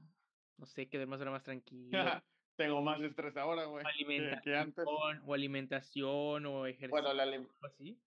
no 0.57 0.67
sé, 0.67 0.89
que 0.89 1.05
más 1.05 1.21
hora 1.21 1.33
más 1.33 1.43
tranquilo? 1.43 1.91
tengo 2.57 2.81
más 2.81 3.01
estrés 3.01 3.37
ahora, 3.37 3.65
güey, 3.65 3.85
que 3.85 4.41
que 4.45 4.57
antes. 4.57 4.87
alimentación, 4.87 5.23
o 5.27 5.35
alimentación, 5.35 6.47
o 6.47 6.67
ejercicio, 6.67 6.91
Bueno, 6.91 7.13
la 7.13 7.25
algo 7.25 7.49
así. 7.63 7.99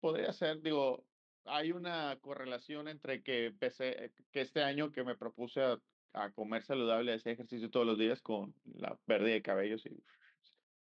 Podría 0.00 0.32
ser, 0.32 0.62
digo, 0.62 1.04
hay 1.44 1.72
una 1.72 2.18
correlación 2.20 2.88
entre 2.88 3.22
que 3.22 3.54
eh, 3.60 4.12
que 4.32 4.40
este 4.40 4.62
año 4.62 4.92
que 4.92 5.04
me 5.04 5.14
propuse 5.14 5.62
a, 5.62 5.78
a 6.12 6.32
comer 6.32 6.62
saludable, 6.62 7.12
hacer 7.12 7.32
ejercicio 7.34 7.70
todos 7.70 7.86
los 7.86 7.98
días 7.98 8.20
con 8.22 8.54
la 8.64 8.96
pérdida 9.06 9.34
de 9.34 9.42
cabello, 9.42 9.78
sí. 9.78 9.90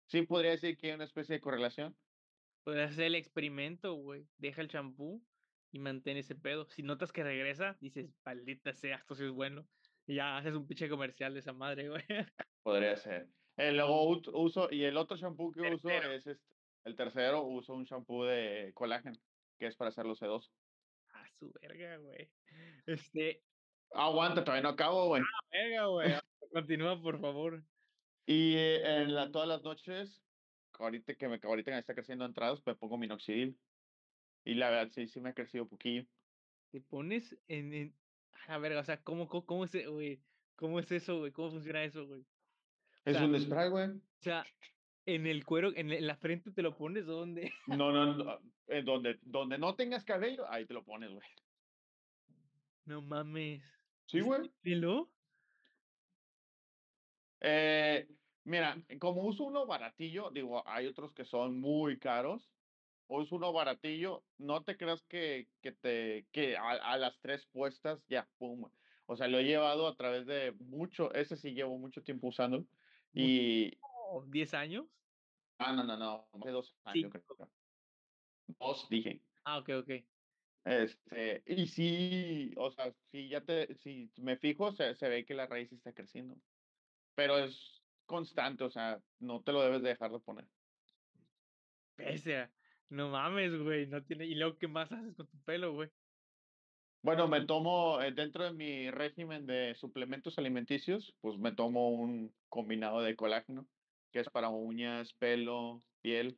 Sí 0.08 0.24
podría 0.24 0.52
decir 0.52 0.78
que 0.78 0.88
hay 0.88 0.94
una 0.94 1.06
especie 1.06 1.36
de 1.36 1.42
correlación, 1.42 1.98
Puedes 2.64 2.92
hacer 2.92 3.06
el 3.06 3.16
experimento, 3.16 3.94
güey. 3.94 4.28
Deja 4.38 4.62
el 4.62 4.68
champú 4.68 5.26
y 5.72 5.80
mantén 5.80 6.18
ese 6.18 6.36
pedo. 6.36 6.68
Si 6.70 6.84
notas 6.84 7.14
que 7.14 7.24
regresa, 7.24 7.78
dices: 7.80 8.10
"Maldita 8.26 8.74
sea, 8.74 8.98
esto 8.98 9.16
sí 9.16 9.24
es 9.24 9.32
bueno". 9.32 9.68
Y 10.06 10.16
ya 10.16 10.38
haces 10.38 10.54
un 10.54 10.68
pinche 10.68 10.90
comercial 10.90 11.34
de 11.34 11.40
esa 11.40 11.54
madre, 11.54 11.88
güey. 11.90 12.04
Podría 12.64 12.98
ser. 12.98 13.30
Eh, 13.56 13.72
luego 13.72 14.08
uso 14.34 14.68
y 14.70 14.84
el 14.84 14.98
otro 14.98 15.18
champú 15.18 15.52
que 15.52 15.62
uso 15.62 15.88
Tercero. 15.88 16.12
es, 16.12 16.28
este, 16.28 16.44
el 16.84 16.96
tercero, 16.96 17.44
uso 17.44 17.74
un 17.74 17.86
champú 17.86 18.24
de 18.24 18.72
colágeno, 18.76 19.18
que 19.58 19.68
es 19.68 19.76
para 19.76 19.90
hacerlo 19.90 20.16
sedoso. 20.16 20.52
A 21.14 21.28
su 21.40 21.52
verga, 21.62 21.98
güey. 21.98 22.30
Este, 22.86 23.44
Aguanta, 23.94 24.44
todavía 24.44 24.64
no 24.64 24.70
acabo, 24.70 25.08
güey. 25.08 25.24
verga, 25.52 25.86
güey. 25.86 26.14
Continúa, 26.52 27.02
por 27.02 27.20
favor. 27.20 27.64
Y, 28.26 28.56
eh, 28.56 29.02
en 29.02 29.16
la 29.16 29.32
todas 29.32 29.48
las 29.48 29.64
noches, 29.64 30.22
ahorita 30.74 31.16
que 31.16 31.28
me 31.28 31.40
ahorita 31.42 31.72
que 31.72 31.76
me 31.76 31.80
está 31.80 31.94
creciendo 31.94 32.26
entradas, 32.26 32.62
me 32.66 32.76
pongo 32.76 32.98
minoxidil. 32.98 33.58
Y 34.44 34.56
la 34.56 34.70
verdad, 34.70 34.92
sí, 34.92 35.08
sí 35.08 35.20
me 35.20 35.30
ha 35.30 35.34
crecido 35.34 35.68
poquillo. 35.68 36.06
Te 36.72 36.82
pones 36.82 37.38
en 37.48 37.74
en 37.74 37.96
a 38.48 38.54
la 38.54 38.58
verga, 38.60 38.80
o 38.80 38.84
sea, 38.84 39.02
¿cómo 39.02 39.28
có 39.28 39.46
cómo 39.46 39.66
es, 39.66 39.90
güey? 39.90 40.22
¿Cómo 40.56 40.80
es 40.80 40.92
eso, 40.92 41.20
güey? 41.20 41.32
¿Cómo 41.32 41.52
funciona 41.52 41.84
eso, 41.84 42.06
güey? 42.08 42.22
O 42.22 43.10
Es 43.10 43.20
un 43.20 43.40
spray, 43.40 43.70
güey. 43.70 43.90
o 43.90 44.02
sea, 44.22 44.46
¿en 45.06 45.28
el 45.28 45.46
cuero, 45.46 45.72
en 45.76 46.06
la 46.06 46.16
frente 46.16 46.52
te 46.52 46.62
lo 46.62 46.76
pones 46.76 47.06
dónde? 47.06 47.52
No, 47.68 47.92
no, 47.92 48.14
no, 48.14 48.40
en 48.68 48.86
donde 48.86 49.20
donde 49.22 49.58
no 49.58 49.76
tengas 49.76 50.04
cabello, 50.04 50.50
ahí 50.50 50.66
te 50.66 50.74
lo 50.74 50.84
pones, 50.84 51.12
güey. 51.12 51.28
No 52.86 53.02
mames. 53.02 53.77
Sí, 54.08 54.22
¿Es 54.22 54.28
güey. 54.28 54.52
pelo? 54.62 55.14
Eh, 57.42 58.08
mira, 58.44 58.84
como 59.00 59.24
uso 59.24 59.44
uno 59.46 59.66
baratillo, 59.68 60.32
digo, 60.32 60.68
hay 60.68 60.88
otros 60.88 61.14
que 61.14 61.26
son 61.26 61.60
muy 61.60 62.00
caros. 62.00 62.52
Uso 63.08 63.36
uno 63.38 63.54
baratillo, 63.54 64.26
no 64.38 64.64
te 64.66 64.78
creas 64.78 65.04
que 65.04 65.50
que 65.62 65.72
te 65.74 66.28
que 66.32 66.58
a 66.58 66.72
a 66.72 66.98
las 66.98 67.20
3 67.22 67.46
puestas 67.48 68.06
ya, 68.08 68.30
pum. 68.38 68.70
O 69.08 69.16
sea, 69.18 69.28
lo 69.30 69.40
he 69.40 69.46
llevado 69.46 69.88
a 69.88 69.96
través 69.98 70.26
de 70.28 70.54
mucho 70.60 71.14
ese 71.14 71.38
sí 71.38 71.54
llevo 71.54 71.78
mucho 71.80 72.04
tiempo 72.04 72.28
¿Mucho 73.14 73.44
y 73.44 73.80
tiempo? 73.82 74.26
¿10 74.28 74.54
años? 74.54 74.88
ah, 75.60 75.72
no, 75.74 75.84
no, 75.84 75.98
no, 75.98 76.30
más 76.34 76.42
de 76.42 76.52
2 76.52 76.76
años, 76.84 77.12
5. 77.12 77.36
creo. 77.38 77.52
2 78.60 78.88
dije. 78.90 79.22
Ah, 79.46 79.58
okey, 79.60 79.74
okey. 79.76 80.08
Este, 80.68 81.44
y 81.46 81.68
sí, 81.68 82.52
o 82.58 82.70
sea, 82.72 82.92
sí 83.12 83.30
ya 83.30 83.46
te 83.46 83.74
si 83.76 84.12
me 84.18 84.38
fijo, 84.38 84.72
se 84.74 84.96
se 84.96 85.08
ve 85.08 85.26
que 85.26 85.34
la 85.34 85.48
raíz 85.48 85.72
está 85.72 85.94
creciendo, 85.94 86.42
pero 87.16 87.38
es 87.40 87.86
constante, 88.06 88.66
o 88.66 88.72
sea, 88.72 89.04
no 89.20 89.44
te 89.44 89.54
lo 89.54 89.62
debes 89.64 89.84
de 89.84 89.90
dejar 89.90 90.12
de 90.12 90.20
poner. 90.22 90.50
Pese 91.96 92.38
a 92.38 92.54
no 92.90 93.10
mames, 93.10 93.54
güey, 93.58 93.88
no 93.88 94.04
tiene 94.06 94.26
¿y 94.26 94.36
luego 94.36 94.58
qué 94.58 94.68
más 94.68 94.92
haces 94.92 95.16
con 95.16 95.28
tu 95.30 95.42
pelo, 95.44 95.74
güey? 95.74 95.92
Bueno, 97.02 97.28
me 97.28 97.46
tomo, 97.46 98.02
eh, 98.02 98.12
dentro 98.12 98.44
de 98.44 98.54
mi 98.54 98.92
régimen 98.92 99.46
de 99.46 99.76
suplementos 99.76 100.38
alimenticios, 100.38 101.16
pues, 101.22 101.38
me 101.38 101.54
tomo 101.54 101.90
un 101.92 102.36
combinado 102.50 103.02
de 103.02 103.16
colágeno, 103.16 103.70
que 104.12 104.20
es 104.20 104.30
para 104.30 104.50
uñas, 104.50 105.14
pelo, 105.14 105.86
piel. 106.02 106.38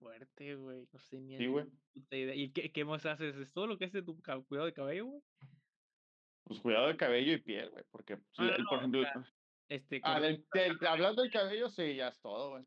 Fuerte, 0.00 0.54
güey, 0.56 0.88
no 0.90 0.98
Sí, 0.98 1.18
ni 1.20 1.70
puta 1.92 2.16
idea. 2.16 2.34
¿Y 2.34 2.52
qué 2.52 2.72
qué 2.72 2.84
más 2.86 3.04
haces? 3.04 3.36
¿Es 3.36 3.52
todo 3.52 3.66
lo 3.66 3.76
que 3.76 3.84
haces 3.84 4.02
tu 4.02 4.18
ca 4.22 4.40
cuidado 4.40 4.64
de 4.66 4.72
cabello, 4.72 5.04
güey? 5.06 5.22
Pues, 6.44 6.60
cuidado 6.60 6.88
de 6.88 6.96
cabello 6.96 7.34
y 7.34 7.42
piel, 7.42 7.70
güey, 7.70 7.84
porque, 7.90 8.16
pues, 8.16 8.38
el 8.38 8.62
no, 8.62 8.68
por 8.70 8.78
ejemplo 8.78 9.02
este, 9.68 10.00
ah, 10.02 10.18
respecto 10.18 10.58
del 10.58 10.78
del 10.78 10.88
hablando 10.88 11.22
del 11.22 11.30
cabello, 11.30 11.68
sí, 11.68 11.94
ya 11.96 12.08
es 12.08 12.20
todo, 12.20 12.50
güey. 12.50 12.64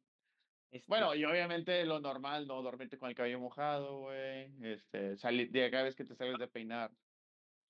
Este 0.71 0.87
Bueno, 0.87 1.15
y 1.15 1.25
obviamente 1.25 1.83
lo 1.85 1.99
normal, 1.99 2.47
no 2.47 2.61
dormirte 2.61 2.99
con 2.99 3.09
el 3.09 3.15
cabello 3.15 3.39
mojado, 3.39 3.99
güey, 4.01 4.53
este, 4.61 5.17
salir 5.17 5.51
de 5.51 5.71
cada 5.71 5.83
vez 5.85 5.95
que 5.95 6.05
te 6.05 6.15
sales 6.15 6.37
de 6.37 6.47
peinar, 6.47 6.91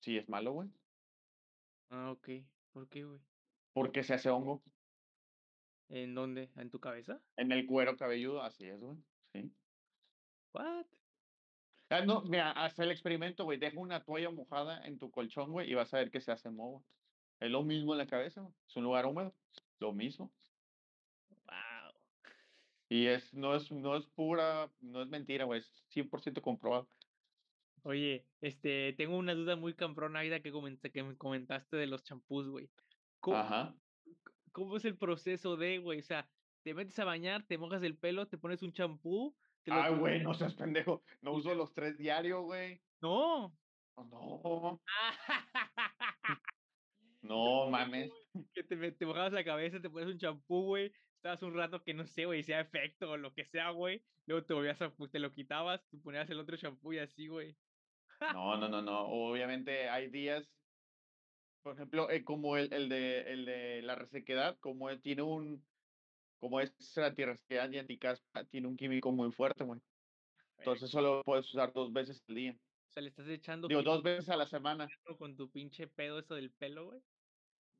sí 0.00 0.18
es 0.18 0.28
malo, 0.28 0.52
güey. 0.52 0.70
Ah, 1.90 2.10
okey, 2.12 2.46
¿por 2.72 2.88
qué, 2.88 3.04
güey? 3.04 3.20
Porque 3.72 4.02
se 4.04 4.14
hace 4.14 4.30
hongo. 4.30 4.62
¿En 5.88 6.14
dónde? 6.14 6.50
¿En 6.56 6.70
tu 6.70 6.80
cabeza? 6.80 7.20
En 7.36 7.52
el 7.52 7.66
cuero 7.66 7.96
cabelludo, 7.96 8.42
así 8.42 8.66
es, 8.66 8.80
güey, 8.80 8.98
sí. 9.34 9.52
¿What? 10.52 10.86
Ah, 11.90 12.04
no, 12.04 12.22
mira, 12.22 12.52
haz 12.52 12.78
el 12.78 12.90
experimento, 12.90 13.44
güey, 13.44 13.58
deja 13.58 13.78
una 13.78 14.02
toalla 14.04 14.30
mojada 14.30 14.86
en 14.86 14.98
tu 14.98 15.10
colchón, 15.10 15.52
güey, 15.52 15.70
y 15.70 15.74
vas 15.74 15.92
a 15.92 15.98
ver 15.98 16.10
que 16.10 16.20
se 16.20 16.32
hace 16.32 16.50
moho. 16.50 16.84
Es 17.40 17.50
lo 17.50 17.62
mismo 17.62 17.92
en 17.92 17.98
la 17.98 18.06
cabeza, 18.06 18.40
güey, 18.40 18.54
es 18.66 18.76
un 18.76 18.84
lugar 18.84 19.06
húmedo, 19.06 19.36
lo 19.80 19.92
mismo. 19.92 20.32
Guau. 21.28 21.92
Y 22.88 23.06
es 23.06 23.34
no 23.34 23.54
es 23.54 23.70
no 23.70 23.96
es 23.96 24.06
pura 24.06 24.72
no 24.80 25.02
es 25.02 25.08
mentira, 25.08 25.44
güey, 25.44 25.60
es 25.60 25.72
100% 25.88 26.40
comprobado. 26.40 26.88
Oye, 27.82 28.26
este, 28.40 28.94
tengo 28.94 29.18
una 29.18 29.34
duda 29.34 29.56
muy 29.56 29.74
cabrona 29.74 30.20
ahorita 30.20 30.40
que 30.40 30.52
comenté 30.52 30.90
que 30.90 31.02
me 31.02 31.16
comentaste 31.18 31.76
de 31.76 31.86
los 31.86 32.02
champús, 32.02 32.48
güey. 32.48 32.70
¿Co 33.20 33.36
Ajá. 33.36 33.74
cómo 34.52 34.76
es 34.78 34.86
el 34.86 34.96
proceso 34.96 35.56
de, 35.56 35.78
güey? 35.78 35.98
O 35.98 36.02
sea, 36.02 36.30
te 36.64 36.74
metes 36.74 36.98
a 36.98 37.04
bañar, 37.04 37.46
te 37.46 37.58
mojas 37.58 37.82
el 37.82 37.98
pelo, 37.98 38.26
te 38.26 38.38
pones 38.38 38.62
un 38.62 38.72
champú, 38.72 39.36
Ay, 39.66 39.94
güey, 39.94 40.22
no 40.22 40.34
seas 40.34 40.54
pendejo, 40.54 41.02
no 41.22 41.32
uso 41.32 41.54
los 41.54 41.72
3 41.72 41.96
diario, 41.96 42.42
güey. 42.42 42.82
¡No! 43.00 43.56
Oh, 43.96 44.04
no. 44.04 44.82
No 47.22 47.70
mames. 47.70 48.12
Que 48.52 48.62
te 48.62 48.92
te 48.92 49.06
mojabas 49.06 49.32
la 49.32 49.44
cabeza, 49.44 49.80
te 49.80 49.88
pones 49.88 50.08
un 50.10 50.18
champú, 50.18 50.64
güey, 50.66 50.92
estabas 51.16 51.42
un 51.42 51.54
rato 51.54 51.82
que 51.82 51.94
no 51.94 52.06
sé, 52.06 52.26
güey, 52.26 52.40
hacía 52.40 52.60
efecto 52.60 53.12
o 53.12 53.16
lo 53.16 53.32
que 53.32 53.46
sea, 53.46 53.70
güey, 53.70 54.04
luego 54.26 54.44
te 54.44 54.52
volvías 54.52 54.82
a 54.82 54.92
te 55.10 55.18
lo 55.18 55.32
quitabas, 55.32 55.88
te 55.88 55.96
ponías 55.96 56.28
el 56.28 56.38
otro 56.38 56.58
champú 56.58 56.92
y 56.92 56.98
así, 56.98 57.28
güey. 57.28 57.56
No, 58.20 58.58
no, 58.58 58.68
no, 58.68 58.82
no, 58.82 59.06
obviamente 59.06 59.88
hay 59.88 60.10
días 60.10 60.54
por 61.62 61.76
ejemplo, 61.76 62.10
eh, 62.10 62.24
como 62.24 62.58
el 62.58 62.70
el 62.74 62.90
de 62.90 63.20
el 63.32 63.46
de 63.46 63.80
la 63.80 63.94
resequedad, 63.94 64.58
como 64.60 64.90
él 64.90 65.00
tiene 65.00 65.22
un 65.22 65.64
como 66.38 66.60
es 66.60 66.98
antirresequedad 66.98 67.70
y 67.70 67.78
anticaspa, 67.78 68.44
tiene 68.44 68.68
un 68.68 68.76
químico 68.76 69.12
muy 69.12 69.32
fuerte, 69.32 69.64
güey. 69.64 69.80
Entonces, 70.58 70.90
solo 70.90 71.16
lo 71.16 71.22
puedes 71.22 71.48
usar 71.48 71.72
2 71.72 71.92
veces 71.92 72.22
al 72.28 72.34
día. 72.34 72.52
O 72.52 72.92
sea, 72.92 73.02
le 73.02 73.08
estás 73.08 73.28
echando 73.28 73.68
Digo, 73.68 73.82
2 73.82 74.02
veces 74.02 74.28
a 74.28 74.36
la 74.36 74.46
semana. 74.46 74.88
con 75.18 75.36
tu 75.36 75.50
pinche 75.50 75.86
pedo 75.88 76.20
eso 76.20 76.34
del 76.34 76.52
pelo, 76.52 76.86
güey. 76.86 77.00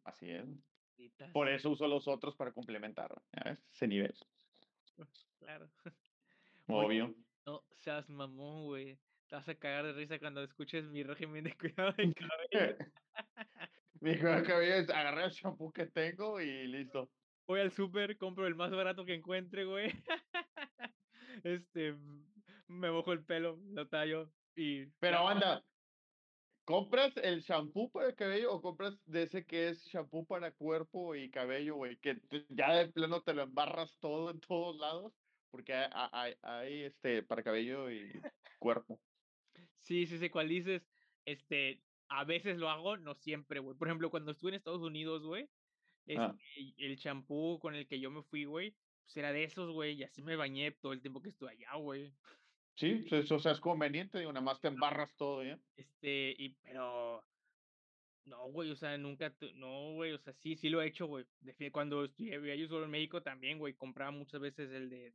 Así 0.04 0.30
es. 0.30 0.44
Por 1.32 1.48
eso 1.48 1.70
uso 1.70 1.88
los 1.88 2.06
otros 2.08 2.36
para 2.36 2.52
complementar, 2.52 3.10
¿ya 3.32 3.50
ves? 3.50 3.58
Ese 3.72 3.88
nivel. 3.88 4.14
Claro. 5.40 5.68
Oye, 6.68 7.02
Obvio. 7.02 7.14
no 7.46 7.64
seas 7.74 8.08
mamón, 8.08 8.64
güey. 8.64 8.98
Te 9.26 9.36
vas 9.36 9.48
a 9.48 9.54
cagar 9.54 9.84
de 9.84 9.92
risa 9.92 10.18
cuando 10.18 10.42
escuches 10.42 10.84
mi 10.86 11.02
régimen 11.02 11.44
de 11.44 11.54
cuidado 11.56 11.92
de 11.92 12.14
cabello. 12.14 12.76
Mi 14.00 14.16
cuidado 14.18 14.40
de 14.40 14.46
cabello 14.46 14.74
es 14.76 14.88
agarrar 14.90 15.24
el 15.24 15.30
champú 15.32 15.70
que 15.72 15.86
tengo 15.86 16.40
y 16.40 16.66
listo. 16.66 17.10
Voy 17.46 17.60
al 17.60 17.72
súper, 17.72 18.16
compro 18.16 18.46
el 18.46 18.54
más 18.54 18.70
barato 18.70 19.04
que 19.04 19.14
encuentre, 19.14 19.64
güey. 19.64 19.90
Este, 21.42 21.96
me 22.68 22.90
mojo 22.90 23.12
el 23.12 23.24
pelo, 23.24 23.58
lo 23.72 23.88
tallo 23.88 24.30
y 24.54 24.86
Pero 25.00 25.18
aguanta, 25.18 25.64
¿compras 26.64 27.16
el 27.16 27.42
champú 27.42 27.90
para 27.90 28.08
el 28.08 28.14
cabello 28.14 28.52
o 28.52 28.62
compras 28.62 28.96
de 29.04 29.24
ese 29.24 29.44
que 29.44 29.68
es 29.68 29.84
champú 29.84 30.24
para 30.26 30.52
cuerpo 30.52 31.14
y 31.14 31.30
cabello, 31.30 31.74
güey? 31.76 31.98
Que 31.98 32.14
te 32.14 32.46
ya 32.48 32.72
de 32.72 32.88
plano 32.88 33.22
te 33.22 33.34
lo 33.34 33.42
embarras 33.42 33.98
todo 33.98 34.30
en 34.30 34.40
todos 34.40 34.76
lados, 34.76 35.12
porque 35.50 35.74
ha 35.74 35.88
ha 35.92 36.10
hay 36.12 36.34
hay, 36.42 36.82
este, 36.84 37.22
para 37.22 37.42
cabello 37.42 37.90
y 37.90 38.12
cuerpo. 38.58 39.00
Sí, 39.80 40.06
sí 40.06 40.18
sé 40.18 40.30
cuál 40.30 40.48
dices. 40.48 40.88
Este, 41.26 41.82
a 42.08 42.24
veces 42.24 42.58
lo 42.58 42.70
hago, 42.70 42.96
no 42.96 43.14
siempre, 43.14 43.60
güey. 43.60 43.76
Por 43.76 43.88
ejemplo, 43.88 44.10
cuando 44.10 44.32
estuve 44.32 44.50
en 44.50 44.56
Estados 44.56 44.82
Unidos, 44.82 45.24
güey, 45.24 45.50
este, 46.06 46.16
Ah. 46.20 46.36
el 46.78 46.96
champú 46.98 47.58
con 47.60 47.74
el 47.74 47.86
que 47.86 48.00
yo 48.00 48.10
me 48.10 48.22
fui, 48.22 48.44
güey, 48.44 48.76
pues 49.04 49.16
era 49.16 49.32
de 49.32 49.44
esos, 49.44 49.70
güey, 49.70 49.94
y 49.94 50.04
así 50.04 50.22
me 50.22 50.36
bañé 50.36 50.72
todo 50.72 50.92
el 50.92 51.00
tiempo 51.00 51.22
que 51.22 51.28
estuve 51.30 51.50
allá, 51.52 51.74
güey. 51.76 52.12
Sí, 52.76 53.06
pues, 53.08 53.30
o 53.30 53.38
sea, 53.38 53.52
es 53.52 53.60
conveniente, 53.60 54.18
digo, 54.18 54.32
nada 54.32 54.44
más 54.44 54.60
te 54.60 54.68
embarras 54.68 55.14
todo, 55.16 55.44
¿ya? 55.44 55.58
Este, 55.76 56.34
y 56.36 56.50
pero 56.62 57.24
no, 58.24 58.50
güey, 58.50 58.70
o 58.70 58.76
sea, 58.76 58.96
nunca 58.98 59.34
no, 59.54 59.92
güey, 59.92 60.12
o 60.12 60.18
sea, 60.18 60.32
sí, 60.32 60.56
sí 60.56 60.68
lo 60.70 60.82
he 60.82 60.88
hecho, 60.88 61.06
güey. 61.06 61.26
Cuando 61.72 62.04
estudié 62.04 62.38
vivía 62.38 62.56
yo 62.56 62.68
solo 62.68 62.84
en 62.86 62.90
México 62.90 63.22
también, 63.22 63.58
güey, 63.58 63.74
compraba 63.74 64.10
muchas 64.10 64.40
veces 64.40 64.72
el 64.72 64.88
de 64.90 65.14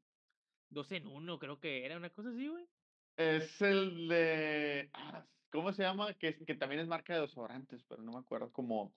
2 0.69 0.91
en 0.93 1.07
1, 1.07 1.39
creo 1.39 1.59
que 1.59 1.85
era, 1.85 1.97
una 1.97 2.11
cosa 2.11 2.29
así, 2.29 2.47
güey. 2.47 2.65
Es 3.17 3.61
el 3.61 4.07
de, 4.07 4.89
ah, 4.93 5.25
¿cómo 5.51 5.73
se 5.73 5.83
llama? 5.83 6.13
Que 6.13 6.35
que 6.37 6.55
también 6.55 6.81
es 6.81 6.87
marca 6.87 7.15
de 7.15 7.21
desodorantes, 7.21 7.83
pero 7.83 8.01
no 8.03 8.13
me 8.13 8.19
acuerdo 8.19 8.51
cómo. 8.51 8.95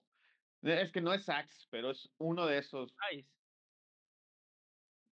Es 0.63 0.91
que 0.91 1.01
no 1.01 1.13
es 1.13 1.27
Axe, 1.29 1.67
pero 1.69 1.91
es 1.91 2.09
uno 2.17 2.45
de 2.47 2.57
esos. 2.59 2.95
Ice. 3.13 3.29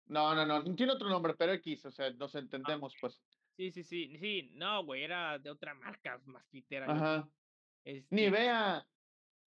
No, 0.06 0.34
no, 0.34 0.46
no, 0.46 0.74
tiene 0.74 0.92
otro 0.92 1.08
nombre, 1.08 1.34
pero 1.36 1.52
equis, 1.52 1.84
o 1.84 1.90
sea, 1.90 2.10
nos 2.12 2.34
Ah, 2.34 2.38
entendemos, 2.40 2.96
pues. 3.00 3.22
Sí, 3.56 3.72
sí, 3.72 3.82
sí, 3.84 4.16
sí, 4.18 4.50
no, 4.54 4.84
güey, 4.84 5.02
era 5.02 5.38
de 5.38 5.50
otra 5.50 5.74
marca 5.74 6.20
más 6.26 6.46
pitera, 6.48 6.86
Ajá. 6.86 7.30
este 7.84 8.14
Nivea. 8.14 8.88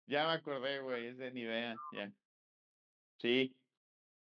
Ya 0.07 0.25
me 0.27 0.33
acordé, 0.33 0.79
güey, 0.81 1.07
es 1.07 1.17
de 1.17 1.31
Nivea, 1.31 1.75
ya. 1.91 2.13
Sí. 3.19 3.59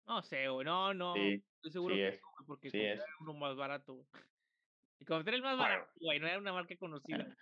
No 0.06 0.22
sé, 0.22 0.48
güey, 0.50 0.65
no, 0.65 0.94
no, 0.94 1.13
Sí, 1.13 1.44
estoy 1.56 1.72
seguro 1.72 1.96
sí 1.96 2.01
que 2.01 2.08
es, 2.10 2.22
no, 2.22 2.27
güey, 2.32 2.46
porque 2.48 2.72
sí 2.72 2.77
compré 2.80 2.94
es. 2.96 3.03
uno 3.20 3.34
más 3.36 3.56
barato, 3.56 3.94
güey. 3.96 4.08
Y 5.00 5.06
compré 5.06 5.36
el 5.36 5.42
más 5.44 5.58
barato, 5.58 5.92
güey, 6.01 6.20
no 6.20 6.27
era 6.27 6.39
una 6.39 6.53
marca 6.53 6.75
conocida. 6.77 7.38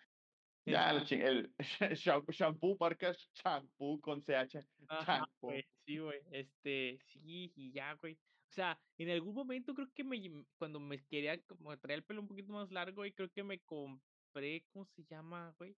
Ya 0.66 1.04
chin 1.04 1.22
el 1.22 1.54
sham 1.96 2.26
shampoo, 2.32 2.78
marca 2.80 3.14
champú 3.34 4.00
con 4.02 4.22
CH, 4.22 4.58
ajá, 4.88 5.26
champú. 5.42 5.64
sí, 5.86 5.98
güey, 6.00 6.22
este, 6.32 7.00
sí, 7.00 7.52
y 7.56 7.72
ya, 7.74 7.94
güey. 7.96 8.16
O 8.16 8.54
sea, 8.54 8.80
en 8.98 9.10
algún 9.10 9.34
momento 9.34 9.74
creo 9.74 9.92
que 9.94 10.04
me 10.04 10.22
cuando 10.58 10.80
me 10.80 11.04
quería 11.06 11.42
como 11.46 11.78
traer 11.80 12.00
el 12.00 12.06
pelo 12.06 12.22
un 12.22 12.28
poquito 12.28 12.54
más 12.54 12.72
largo, 12.72 12.98
güey, 12.98 13.14
creo 13.14 13.32
que 13.32 13.44
me 13.44 13.62
compré, 13.62 14.66
¿cómo 14.72 14.86
se 14.86 15.04
llama, 15.06 15.54
güey? 15.58 15.78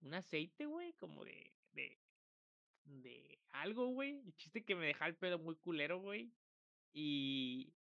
Un 0.00 0.14
aceite, 0.14 0.66
güey, 0.66 0.94
como 0.94 1.24
de 1.24 1.54
de 1.72 1.98
de 2.84 3.40
algo, 3.48 3.88
güey. 3.88 4.20
El 4.26 4.34
chiste 4.34 4.64
que 4.64 4.74
me 4.74 4.86
dejaba 4.86 5.08
el 5.08 5.16
pelo 5.16 5.38
muy 5.38 5.56
culero, 5.56 6.00
güey. 6.00 6.32
Y 6.92 7.74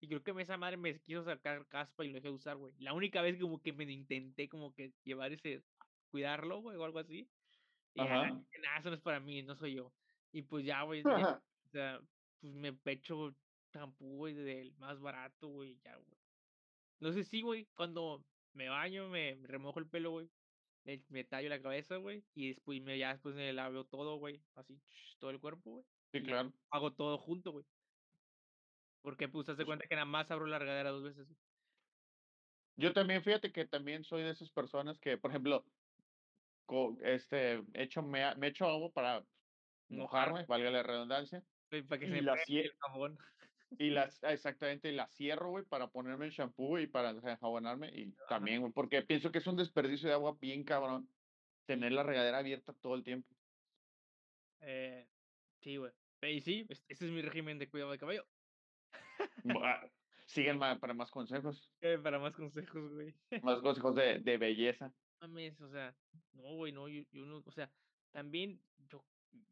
y 0.00 0.08
creo 0.08 0.22
que 0.22 0.42
esa 0.42 0.58
madre 0.58 0.76
me 0.76 1.00
quiso 1.00 1.24
sacar 1.24 1.66
caspa 1.68 2.04
y 2.04 2.08
lo 2.08 2.14
dejé 2.14 2.28
de 2.28 2.34
usar, 2.34 2.56
güey. 2.56 2.74
La 2.78 2.92
única 2.92 3.22
vez 3.22 3.38
como 3.40 3.60
que 3.62 3.72
me 3.72 3.84
intenté 3.84 4.48
como 4.48 4.74
que 4.74 4.92
llevar 5.04 5.32
ese 5.32 5.64
cuidarlo, 6.08 6.60
güey, 6.62 6.76
o 6.78 6.84
algo 6.84 6.98
así. 7.00 7.30
Y 7.94 8.04
ya 8.04 8.18
"No, 8.20 8.78
eso 8.78 8.90
no 8.90 8.96
es 8.96 9.02
para 9.02 9.20
mí, 9.20 9.42
no 9.42 9.56
soy 9.56 9.76
yo". 9.76 9.94
Y 10.32 10.42
pues 10.44 10.64
ya, 10.66 10.82
güey, 10.84 11.10
o 11.66 11.70
sea, 11.70 12.00
pues 12.40 12.54
me 12.54 12.78
echo 12.86 13.36
champú, 13.72 14.16
güey, 14.18 14.34
del 14.34 14.74
más 14.76 15.00
barato, 15.00 15.48
güey, 15.48 15.80
ya, 15.84 15.96
güey. 15.98 16.18
Entonces 17.00 17.28
sí, 17.28 17.42
güey, 17.42 17.68
cuando 17.74 18.26
me 18.54 18.68
baño, 18.70 19.08
me 19.08 19.38
remojo 19.44 19.80
el 19.80 19.88
pelo, 19.90 20.10
güey, 20.12 20.30
me 21.08 21.24
tallo 21.24 21.48
la 21.50 21.62
cabeza, 21.62 21.96
güey, 21.98 22.26
y 22.34 22.48
después 22.50 22.82
me 22.82 22.98
ya 22.98 23.12
después 23.14 23.34
me 23.36 23.52
lavo 23.52 23.86
todo, 23.86 24.16
güey, 24.18 24.44
así, 24.56 24.82
todo 25.18 25.30
el 25.32 25.40
cuerpo, 25.40 25.70
güey, 25.72 25.86
Sí, 26.12 26.22
claro. 26.22 26.52
hago 26.70 26.94
todo 26.94 27.18
junto, 27.18 27.52
güey. 27.52 27.66
Porque, 29.04 29.28
pues, 29.28 29.48
haz 29.48 29.56
de 29.58 29.64
Pues 29.64 29.66
cuenta 29.66 29.86
que 29.88 29.94
nada 29.94 30.04
más 30.06 30.30
abro 30.30 30.46
la 30.46 30.58
regadera 30.58 30.90
2 30.90 31.02
veces. 31.02 31.28
Yo 32.78 32.92
también, 32.92 33.22
fíjate 33.22 33.52
que 33.52 33.66
también 33.66 34.04
soy 34.04 34.22
de 34.22 34.30
esas 34.30 34.50
personas 34.50 34.98
que, 34.98 35.16
por 35.16 35.30
ejemplo, 35.30 35.64
este, 37.02 37.64
echo 37.74 38.02
me 38.02 38.34
me 38.36 38.48
echo 38.48 38.66
agua 38.66 38.92
para 38.92 39.26
Mojarme, 39.88 40.44
valga 40.46 40.70
la 40.70 40.82
redundancia, 40.82 41.44
güey, 41.70 41.82
para 41.86 42.00
que 42.00 42.08
se 42.08 42.18
y 42.18 42.20
la 42.22 42.36
el 42.46 42.72
jabón. 42.80 43.18
y 43.78 43.90
las 43.90 44.22
exactamente, 44.22 44.88
y 44.90 44.92
la 44.94 45.08
cierro, 45.08 45.50
güey, 45.50 45.64
para 45.66 45.90
ponerme 45.90 46.26
el 46.26 46.32
champú 46.32 46.78
y 46.78 46.86
para 46.86 47.10
enjabonarme, 47.10 47.88
y 47.94 48.16
Ajá, 48.18 48.26
también, 48.26 48.60
güey, 48.60 48.72
porque 48.72 49.02
pienso 49.02 49.30
que 49.32 49.38
es 49.38 49.46
un 49.46 49.56
desperdicio 49.56 50.08
de 50.08 50.14
agua 50.14 50.36
bien 50.40 50.64
cabrón 50.64 51.10
tener 51.66 51.92
la 51.92 52.02
regadera 52.02 52.38
abierta 52.38 52.74
todo 52.74 52.94
el 52.94 53.04
tiempo. 53.04 53.36
eh, 54.60 55.08
sí, 55.60 55.76
güey. 55.76 55.92
Y 56.22 56.40
sí, 56.40 56.66
es 56.68 56.84
ese 56.88 57.06
es 57.06 57.12
mi 57.12 57.22
régimen 57.22 57.58
de 57.58 57.68
cuidado 57.70 57.92
de 57.92 57.98
cabello. 57.98 58.28
Ah, 59.62 59.90
síganme 60.26 60.76
para 60.78 60.94
más 60.94 61.10
consejos, 61.10 61.72
Eh, 61.80 61.98
para 61.98 62.18
más 62.18 62.34
consejos, 62.34 62.92
güey. 62.92 63.14
más 63.40 63.60
consejos 63.62 63.94
de 63.94 64.18
de 64.20 64.38
belleza. 64.38 64.94
Mames, 65.20 65.60
o 65.60 65.70
sea, 65.70 65.94
no, 66.32 66.54
güey, 66.54 66.72
no, 66.72 66.88
yo 66.88 67.02
yo 67.10 67.24
no, 67.24 67.42
o 67.44 67.52
sea, 67.52 67.70
también 68.12 68.60
yo 68.88 69.04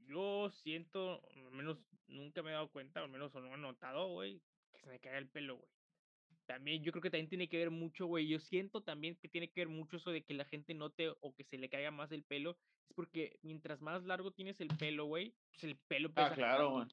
yo 0.06 0.50
siento, 0.50 1.22
al 1.34 1.52
menos 1.52 1.78
nunca 2.06 2.42
me 2.42 2.50
he 2.50 2.54
dado 2.54 2.70
cuenta, 2.70 3.00
al 3.00 3.08
menos 3.08 3.34
o 3.34 3.40
no 3.40 3.54
he 3.54 3.58
notado, 3.58 4.08
güey, 4.08 4.42
que 4.72 4.80
se 4.80 4.88
me 4.88 5.00
cae 5.00 5.18
el 5.18 5.28
pelo, 5.28 5.56
güey. 5.56 5.70
También 6.46 6.82
yo 6.82 6.92
creo 6.92 7.00
que 7.00 7.10
también 7.10 7.28
tiene 7.28 7.48
que 7.48 7.56
ver 7.56 7.70
mucho, 7.70 8.06
güey, 8.06 8.28
yo 8.28 8.38
siento 8.38 8.82
también 8.82 9.16
que 9.16 9.28
tiene 9.28 9.50
que 9.50 9.62
ver 9.62 9.68
mucho 9.68 9.96
eso 9.96 10.10
de 10.10 10.22
que 10.22 10.34
la 10.34 10.44
gente 10.44 10.74
note 10.74 11.10
o 11.20 11.34
que 11.34 11.44
se 11.44 11.56
le 11.56 11.70
caiga 11.70 11.90
más 11.90 12.12
el 12.12 12.22
pelo, 12.22 12.58
es 12.86 12.94
porque 12.94 13.38
mientras 13.42 13.80
más 13.80 14.04
largo 14.04 14.30
tienes 14.32 14.60
el 14.60 14.68
pelo, 14.68 15.06
güey, 15.06 15.34
pues 15.50 15.64
el 15.64 15.76
pelo 15.76 16.10
Ah, 16.10 16.28
pesa 16.28 16.34
claro, 16.34 16.70
güey. 16.70 16.86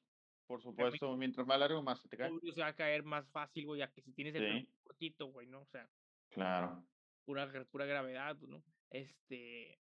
Por 0.46 0.62
supuesto, 0.62 1.16
mientras 1.16 1.46
más 1.46 1.58
largo, 1.58 1.82
más 1.82 2.00
se 2.00 2.08
te 2.08 2.16
cae. 2.16 2.30
se 2.52 2.60
va 2.60 2.68
a 2.68 2.76
caer 2.76 3.02
más 3.04 3.28
fácil, 3.30 3.66
güey, 3.66 3.82
a 3.82 3.90
que 3.90 4.02
si 4.02 4.12
tienes 4.12 4.34
el 4.34 4.42
pelo 4.42 4.66
cortito, 4.84 5.26
güey, 5.26 5.46
¿no? 5.46 5.60
O 5.60 5.66
sea, 5.66 5.88
claro. 6.30 6.82
Pura 7.24 7.50
pura 7.70 7.86
gravedad, 7.86 8.36
pues, 8.38 8.50
¿no? 8.50 8.64
Este, 8.90 9.80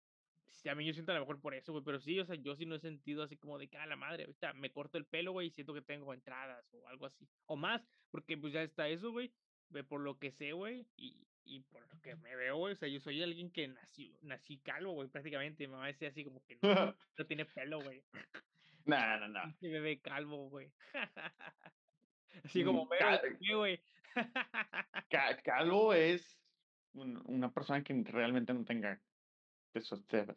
a 0.69 0.75
mí 0.75 0.85
yo 0.85 0.93
siento 0.93 1.11
a 1.11 1.15
lo 1.15 1.21
mejor 1.21 1.41
por 1.41 1.53
eso, 1.55 1.71
güey, 1.73 1.83
pero 1.83 1.99
sí, 1.99 2.19
o 2.19 2.25
sea, 2.25 2.35
yo 2.35 2.55
sí 2.55 2.65
no 2.65 2.75
he 2.75 2.79
sentido 2.79 3.23
así 3.23 3.37
como 3.37 3.57
de 3.59 3.69
que, 3.69 3.77
a 3.77 3.85
la 3.87 3.95
madre, 3.95 4.23
ahorita 4.23 4.53
me 4.53 4.71
corto 4.71 4.97
el 4.97 5.07
pelo, 5.07 5.31
güey, 5.33 5.47
y 5.47 5.51
siento 5.51 5.73
que 5.73 5.81
tengo 5.81 6.13
entradas 6.13 6.73
o 6.73 6.87
algo 6.87 7.05
así, 7.05 7.29
o 7.45 7.55
más, 7.57 7.87
porque, 8.11 8.37
pues, 8.37 8.53
ya 8.53 8.63
está 8.63 8.87
eso, 8.89 9.11
güey, 9.11 9.33
ve 9.69 9.83
por 9.83 10.01
lo 10.01 10.19
que 10.19 10.31
sé, 10.31 10.53
güey, 10.53 10.89
y 10.95 11.27
y 11.47 11.61
por 11.61 11.87
lo 11.93 12.01
que 12.01 12.15
me 12.15 12.35
veo, 12.35 12.57
güey, 12.57 12.73
o 12.73 12.75
sea, 12.75 12.89
yo 12.89 12.99
soy 12.99 13.21
alguien 13.21 13.51
que 13.51 13.67
nació 13.67 14.17
nací 14.21 14.61
calvo, 14.61 14.93
güey, 14.93 15.09
prácticamente, 15.09 15.67
mi 15.67 15.73
mamá 15.73 15.87
decía 15.87 16.09
así 16.09 16.23
como 16.25 16.43
que: 16.43 16.59
"No, 16.67 16.95
no 17.17 17.25
tiene 17.27 17.45
pelo, 17.45 17.81
güey". 17.81 18.05
No, 18.85 19.19
no, 19.19 19.27
no. 19.27 19.41
Pinche 19.41 19.69
bebé 19.69 20.01
calvo, 20.01 20.49
güey. 20.49 20.73
Así 22.43 22.63
como 22.63 22.85
Mm, 22.85 23.53
güey. 23.55 23.81
ca 25.09 25.41
calvo 25.43 25.93
es 25.93 26.44
un 26.95 27.21
una 27.25 27.53
persona 27.53 27.83
que 27.83 27.93
realmente 28.05 28.53
no 28.53 28.65
tenga 28.65 29.03
eso 29.73 29.97
bueno, 30.07 30.35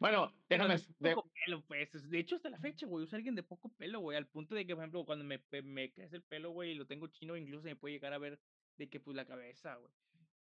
Bueno, 0.00 0.32
déjame 0.48 0.74
de 0.74 0.74
s 0.76 0.94
de 0.98 1.14
poco 1.14 1.30
pelo, 1.44 1.64
pues, 1.66 1.94
es 1.94 2.08
de 2.10 2.18
hecho, 2.18 2.36
hasta 2.36 2.50
la 2.50 2.58
fecha, 2.60 2.86
güey, 2.86 3.06
soy 3.06 3.18
alguien 3.18 3.34
de 3.34 3.42
poco 3.42 3.74
pelo, 3.74 4.00
güey, 4.00 4.16
al 4.16 4.28
punto 4.28 4.54
de 4.54 4.66
que, 4.66 4.74
por 4.74 4.82
ejemplo, 4.84 5.04
cuando 5.06 5.24
me 5.24 5.44
me 5.62 5.92
crece 5.92 6.16
el 6.16 6.24
pelo, 6.24 6.50
güey, 6.50 6.72
y 6.72 6.74
lo 6.74 6.86
tengo 6.86 7.08
chino, 7.08 7.36
incluso 7.36 7.62
se 7.62 7.70
me 7.70 7.76
puede 7.76 7.94
llegar 7.94 8.12
a 8.12 8.18
ver 8.18 8.40
de 8.76 8.90
que, 8.90 9.00
pues, 9.00 9.16
la 9.16 9.26
cabeza, 9.26 9.76
güey. 9.76 9.92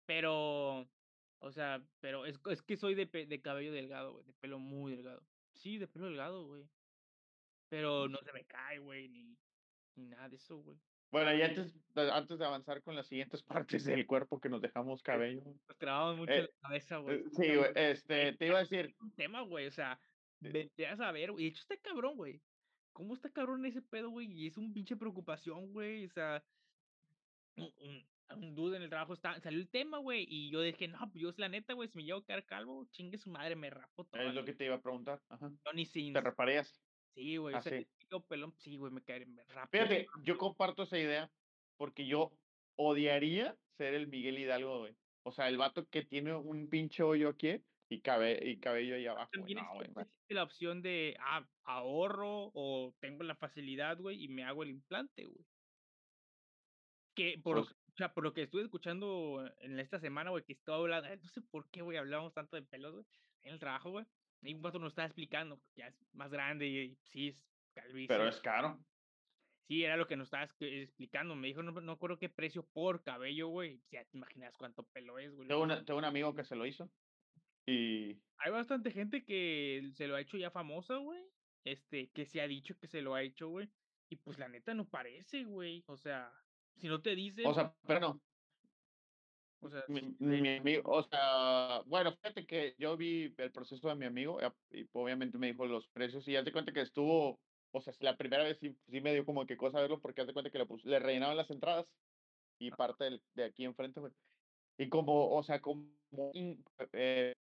Pero, 0.07 0.91
o 1.41 1.53
sea, 1.53 1.89
pero 2.01 2.27
es 2.27 2.41
es 2.51 2.63
que 2.63 2.77
soy 2.77 2.95
de 2.95 3.07
de 3.07 3.43
cabello 3.43 3.73
delgado, 3.73 4.13
güey, 4.15 4.27
de 4.27 4.35
pelo 4.35 4.59
muy 4.59 4.93
delgado. 4.97 5.27
Sí, 5.55 5.79
de 5.79 5.89
pelo 5.89 6.07
delgado, 6.07 6.47
güey, 6.47 6.71
pero 7.69 8.09
no 8.09 8.19
se 8.23 8.33
me 8.33 8.47
cae, 8.47 8.79
güey, 8.79 9.09
ni 9.09 9.39
ni 9.97 10.07
nada 10.07 10.29
de 10.29 10.37
eso, 10.37 10.59
güey. 10.59 10.81
Bueno, 11.11 11.35
y 11.35 11.43
antes 11.43 11.75
antes 11.95 12.39
de 12.39 12.45
avanzar 12.47 12.83
con 12.83 12.95
las 12.97 13.07
siguientes 13.09 13.43
partes 13.83 13.85
del 13.85 14.07
cuerpo 14.07 14.41
que 14.41 14.49
nos 14.49 14.61
dejamos 14.61 15.01
Eh, 15.01 15.03
cabello, 15.05 15.43
nos 15.69 15.77
clavamos 15.79 16.17
mucho 16.17 16.33
eh 16.33 16.43
la 16.43 16.49
cabeza, 16.63 16.99
güey. 16.99 17.19
eh, 17.19 17.25
sí, 17.33 17.57
güey, 17.57 17.71
este, 17.75 18.33
te 18.35 18.47
iba 18.47 18.57
a 18.59 18.61
decir, 18.61 18.87
es 18.87 19.01
un 19.01 19.15
tema, 19.15 19.41
güey, 19.43 19.67
o 19.67 19.71
sea, 19.73 20.01
vete 20.41 20.87
a 20.87 20.97
saber, 20.97 21.33
güey, 21.33 21.45
de 21.45 21.49
hecho 21.51 21.61
está 21.63 21.77
cabrón, 21.79 22.17
güey. 22.17 22.43
¿Cómo 22.93 23.15
está 23.15 23.31
cabrón 23.31 23.65
ese 23.67 23.83
pedo, 23.83 24.11
güey? 24.11 24.31
Y 24.31 24.47
es 24.49 24.57
un 24.57 24.73
pinche 24.73 24.97
preocupación, 24.97 25.73
güey, 25.73 26.07
o 26.07 26.11
sea, 26.11 26.45
un 27.57 27.73
un 27.79 28.11
un 28.37 28.55
dude 28.55 28.77
en 28.77 28.83
el 28.85 28.91
trabajo 28.91 29.13
está 29.13 29.41
salió 29.41 29.59
el 29.59 29.69
tema, 29.71 29.99
güey, 29.99 30.25
y 30.29 30.51
yo 30.51 30.61
dije: 30.61 30.87
"No, 30.87 30.99
pues 31.11 31.21
yo 31.23 31.29
es 31.31 31.39
la 31.39 31.49
neta, 31.49 31.73
güey, 31.75 31.89
si 31.89 31.97
me 31.99 32.05
llego 32.05 32.19
a 32.19 32.25
quedar 32.25 32.45
calvo, 32.45 32.87
chingue 32.93 33.19
su 33.19 33.31
madre, 33.31 33.57
me 33.57 33.71
rapo 33.71 34.03
es 34.03 34.09
toda". 34.11 34.33
lo 34.33 34.45
que 34.45 34.55
te 34.55 34.67
iba 34.67 34.77
a 34.77 34.81
preguntar, 34.81 35.21
ajá, 35.29 35.51
Johnny 35.65 35.85
¿te 35.85 35.91
Sins. 35.91 36.15
Sí, 37.15 37.37
güey, 37.37 37.57
o 37.57 37.59
Ah, 37.59 37.63
sea, 37.63 37.73
yo 37.73 37.83
sí. 37.83 37.87
si 37.99 38.07
quedo 38.09 38.27
pelón, 38.27 38.55
sí, 38.59 38.77
güey, 38.77 38.93
me 38.93 39.03
caeré, 39.03 39.27
me 39.27 39.45
rapo. 39.45 39.71
Fíjate, 39.73 40.07
yo 40.23 40.39
comparto 40.39 40.83
esa 40.85 40.99
idea, 40.99 41.33
porque 41.77 42.07
yo 42.07 42.39
odiaría 42.77 43.59
ser 43.77 43.95
el 43.95 44.09
Miguel 44.09 44.39
Hidalgo, 44.39 44.81
güey. 44.81 44.97
O 45.23 45.33
sea, 45.33 45.49
el 45.49 45.59
vato 45.59 45.89
que 45.89 46.03
tiene 46.05 46.35
un 46.35 46.69
pinche 46.69 47.03
hoyo 47.03 47.29
aquí 47.29 47.63
y 47.89 48.01
cabe 48.01 48.41
y 48.49 48.59
cabello 48.61 48.95
ahí 48.95 49.07
abajo. 49.07 49.31
También 49.33 49.59
No, 49.59 49.83
existe 49.83 50.35
la 50.35 50.43
opción 50.45 50.83
de, 50.83 51.17
ah, 51.21 51.49
ahorro 51.65 52.51
o 52.55 52.95
tengo 53.01 53.23
la 53.25 53.37
facilidad, 53.37 53.99
güey, 53.99 54.23
y 54.25 54.29
me 54.29 54.45
hago 54.45 54.63
el 54.63 54.71
implante, 54.71 55.25
güey. 55.27 55.45
Que 57.17 57.39
por 57.43 57.57
lo 57.57 57.65
pues 57.65 57.67
que 57.67 57.75
o 57.93 57.97
sea, 57.97 58.15
por 58.15 58.25
lo 58.25 58.33
que 58.33 58.43
estuve 58.43 58.63
escuchando 58.63 59.45
en 59.59 59.79
esta 59.81 59.99
semana, 60.01 60.31
güey, 60.31 60.45
que 60.45 60.53
estaba 60.55 60.79
hablando, 60.79 61.09
no 61.17 61.29
sé 61.29 61.43
por 61.43 61.69
qué, 61.71 61.83
güey, 61.83 61.99
hablamos 61.99 62.33
tanto 62.33 62.57
de 62.57 62.63
pelos, 62.63 62.93
güey, 62.95 63.07
en 63.43 63.53
el 63.55 63.59
trabajo, 63.61 63.91
güey, 63.91 64.07
y 64.43 64.55
un 64.55 64.63
vato 64.63 64.79
nos 64.79 64.93
estaba 64.93 65.07
explicando, 65.07 65.61
ya 65.77 65.89
es 65.89 66.05
más 66.13 66.31
grande 66.31 66.67
y 66.69 66.99
sí, 67.05 67.29
es 67.29 67.37
pero 68.07 68.29
calvicie. 68.29 68.29
es 68.29 68.41
caro. 68.41 68.85
Sí, 69.69 69.85
era 69.85 69.97
lo 69.97 70.07
que 70.07 70.17
nos 70.17 70.27
estaba 70.27 70.45
ex 70.45 70.57
explicando, 70.61 71.37
me 71.37 71.49
dijo, 71.49 71.63
no 71.63 71.73
no 71.73 71.93
acuerdo 71.93 72.19
qué 72.19 72.29
precio 72.29 72.67
por 72.73 73.03
cabello, 73.03 73.49
güey, 73.49 73.79
pues 73.79 73.93
ya 73.93 74.05
te 74.05 74.17
imaginas 74.17 74.57
cuánto 74.57 74.83
pelo 74.85 75.19
es, 75.19 75.33
güey, 75.35 75.49
Tengo 75.49 75.63
una 75.63 75.85
tengo 75.85 75.99
un 75.99 76.05
amigo 76.05 76.35
que 76.35 76.45
se 76.45 76.57
lo 76.57 76.67
hizo 76.67 76.91
y 77.67 78.21
Hay 78.39 78.51
bastante 78.51 78.91
gente 78.91 79.25
que 79.25 79.91
se 79.95 80.07
lo 80.09 80.17
ha 80.17 80.21
hecho 80.21 80.39
ya 80.39 80.51
famosa, 80.51 80.97
güey, 80.97 81.23
este, 81.65 82.11
que 82.11 82.27
se 82.27 82.41
ha 82.41 82.49
dicho 82.49 82.77
que 82.79 82.89
se 82.89 83.03
lo 83.03 83.15
ha 83.15 83.23
hecho, 83.23 83.49
güey, 83.49 83.71
y 84.09 84.17
pues 84.17 84.39
la 84.39 84.49
neta 84.49 84.75
no 84.75 84.89
parece, 84.89 85.45
güey, 85.45 85.85
o 85.87 85.97
sea, 85.97 86.33
si 86.77 86.89
no 86.89 87.01
te 87.01 87.15
o 87.43 87.53
dicen, 87.53 87.55
sea, 87.55 87.75
pero 87.87 88.01
no, 88.01 88.23
o 89.61 89.71
sea, 89.71 89.85
mi 89.89 90.17
mi 90.19 90.57
amigo, 90.57 90.83
o 90.91 91.03
sea, 91.03 91.83
bueno, 91.87 92.13
fíjate 92.13 92.47
que 92.47 92.75
yo 92.79 92.97
vi 92.97 93.35
el 93.37 93.53
proceso 93.53 93.89
de 93.89 93.97
mi 93.97 94.07
amigo, 94.07 94.39
ah, 94.43 94.55
y 94.71 94.89
obviamente 94.93 95.39
me 95.39 95.49
dijo 95.49 95.67
los 95.67 95.89
precios, 95.91 96.27
y 96.29 96.37
haz 96.37 96.45
de 96.45 96.53
cuenta 96.53 96.73
que 96.73 96.81
estuvo, 96.83 97.41
o 97.73 97.81
sea, 97.81 97.93
la 98.01 98.17
primera 98.17 98.45
vez 98.45 98.59
sí 98.61 98.77
sí 98.89 99.01
me 99.01 99.13
dio 99.15 99.25
como 99.27 99.47
que 99.47 99.57
cosa 99.57 99.81
verlo, 99.81 100.01
porque 100.01 100.23
haz 100.23 100.27
de 100.29 100.33
cuenta 100.33 100.51
que 100.51 100.59
le 100.59 100.67
pus 100.67 100.85
le 100.85 100.99
rellenaban 100.99 101.37
las 101.37 101.51
entradas 101.51 101.87
y 102.59 102.73
parte 102.73 103.05
del 103.05 103.23
de 103.35 103.45
aquí 103.45 103.65
enfrente, 103.65 104.01
güey. 104.01 104.13
Y 104.79 104.89
como, 104.91 105.31
o 105.37 105.43
sea, 105.43 105.61
como 105.61 105.93
eh, 106.93 107.35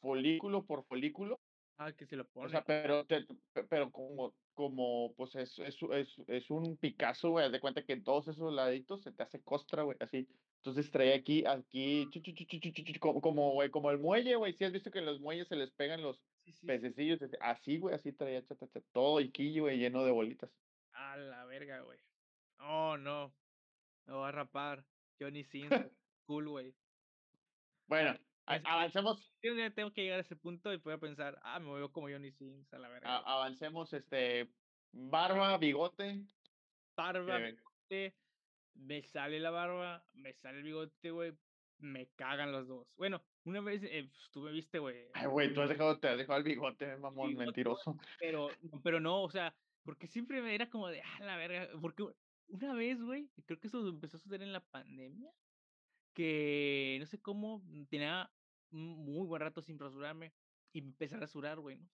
folículo 0.00 0.66
por 0.66 0.84
folículo, 0.84 1.40
Ah, 1.78 1.92
que 1.92 2.06
se 2.06 2.16
lo 2.16 2.28
o 2.40 2.48
pone. 2.48 2.48
sea, 2.48 2.64
pero 2.64 3.06
te 3.06 3.26
pe 3.52 3.64
pero 3.64 3.90
como 3.90 4.34
como, 4.54 5.14
pues, 5.16 5.34
es 5.36 5.58
es 5.58 5.78
es 5.82 6.18
es 6.28 6.50
un 6.50 6.76
Picasso, 6.78 7.30
güey, 7.30 7.46
haz 7.46 7.52
de 7.52 7.60
cuenta 7.60 7.84
que 7.84 7.92
en 7.94 8.04
todos 8.04 8.28
esos 8.28 8.52
laditos 8.52 9.02
se 9.02 9.12
te 9.12 9.22
hace 9.22 9.42
costra, 9.42 9.82
güey, 9.82 9.96
así. 10.00 10.28
Entonces, 10.56 10.90
traía 10.90 11.16
aquí 11.16 11.44
aquí, 11.46 12.08
chu, 12.10 12.20
chu, 12.22 12.32
chu, 12.34 13.00
como 13.00 13.52
güey, 13.52 13.70
como 13.70 13.90
el 13.90 13.98
muelle, 13.98 14.36
güey, 14.36 14.54
¿sí 14.54 14.64
has 14.64 14.72
visto 14.72 14.90
que 14.90 15.00
en 15.00 15.06
los 15.06 15.20
muelles 15.20 15.48
se 15.48 15.56
les 15.56 15.70
pegan 15.72 16.02
los 16.02 16.22
Sí, 16.44 16.52
sí, 16.52 16.66
pececillos? 16.66 17.20
Así, 17.40 17.78
güey, 17.78 17.94
así 17.94 18.12
traía, 18.12 18.44
cha, 18.44 18.56
cha, 18.56 18.68
cha, 18.68 18.80
todo 18.92 19.18
el 19.18 19.32
quillo, 19.32 19.64
güey, 19.64 19.78
lleno 19.78 20.04
de 20.04 20.12
bolitas. 20.12 20.50
A 20.92 21.16
la 21.16 21.44
verga, 21.46 21.80
güey. 21.80 21.98
Oh, 22.60 22.96
no. 22.96 23.32
Me 24.06 24.14
voy 24.14 24.28
a 24.28 24.32
rapar. 24.32 24.84
Johnny 25.18 25.44
Sins, 25.44 25.70
cool, 26.26 26.48
güey. 26.48 26.74
Bueno, 27.86 28.18
avancemos, 28.46 29.32
tengo 29.40 29.92
que 29.92 30.02
llegar 30.02 30.18
a 30.18 30.22
ese 30.22 30.36
punto 30.36 30.72
y 30.72 30.80
a 30.84 30.98
pensar, 30.98 31.38
ah, 31.42 31.58
me 31.60 31.72
veo 31.74 31.92
como 31.92 32.08
Johnny 32.08 32.32
Sins, 32.32 32.72
a 32.72 32.78
la 32.78 32.88
verga. 32.88 33.16
a- 33.16 33.34
avancemos, 33.36 33.92
este, 33.92 34.54
barba, 34.92 35.56
bigote. 35.58 36.26
barba, 36.96 37.38
que- 37.38 37.52
bigote, 37.52 38.18
me 38.74 39.02
sale 39.02 39.40
la 39.40 39.50
barba, 39.50 40.06
me 40.12 40.32
sale 40.34 40.58
el 40.58 40.64
bigote, 40.64 41.10
güey. 41.10 41.38
Me 41.78 42.08
cagan 42.14 42.52
los 42.52 42.68
dos. 42.68 42.94
Bueno, 42.96 43.26
una 43.44 43.60
vez 43.60 43.82
eh, 43.82 44.08
pues, 44.08 44.30
tú 44.30 44.40
me 44.42 44.52
viste, 44.52 44.78
güey. 44.78 45.08
Ay, 45.12 45.26
güey, 45.26 45.52
tú 45.52 45.60
has 45.60 45.68
dejado, 45.68 45.98
te 45.98 46.08
has 46.08 46.16
dejado 46.18 46.38
el 46.38 46.44
bigote, 46.44 46.96
mamón, 46.96 47.30
Bigote, 47.30 47.44
mentiroso. 47.46 47.96
Pero, 48.20 48.48
pero 48.82 49.00
no, 49.00 49.22
o 49.22 49.30
sea, 49.30 49.56
porque 49.82 50.06
siempre 50.06 50.40
me 50.40 50.54
era 50.54 50.70
como 50.70 50.88
de, 50.88 51.02
ah, 51.02 51.18
la 51.20 51.36
verga. 51.36 51.68
Porque 51.80 52.04
una 52.46 52.74
vez, 52.74 53.02
güey, 53.02 53.30
creo 53.44 53.58
que 53.58 53.66
eso 53.66 53.86
empezó 53.88 54.16
a 54.16 54.20
suceder 54.20 54.42
en 54.42 54.52
la 54.52 54.64
pandemia, 54.64 55.32
que 56.14 56.96
no 57.00 57.06
sé 57.06 57.20
cómo, 57.20 57.60
mm, 57.64 57.86
tenía 57.86 58.33
muy 58.74 59.26
buen 59.26 59.40
rato 59.42 59.62
sin 59.62 59.78
rasurarme 59.78 60.32
y 60.72 60.82
me 60.82 60.88
empecé 60.88 61.14
a 61.16 61.20
rasurar, 61.20 61.60
güey, 61.60 61.76
¿no? 61.76 61.88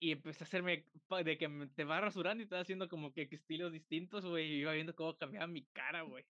Y 0.00 0.12
empecé 0.12 0.44
a 0.44 0.46
hacerme 0.46 0.86
de 1.24 1.38
que 1.38 1.48
te 1.74 1.84
vas 1.84 2.00
rasurando 2.00 2.42
y 2.42 2.46
te 2.46 2.54
vas 2.54 2.62
haciendo 2.62 2.88
como 2.88 3.12
que 3.12 3.28
estilos 3.30 3.72
distintos, 3.72 4.26
güey, 4.26 4.46
y 4.46 4.60
iba 4.60 4.72
viendo 4.72 4.94
cómo 4.94 5.16
cambiaba 5.16 5.46
mi 5.46 5.64
cara, 5.72 6.02
güey. 6.02 6.24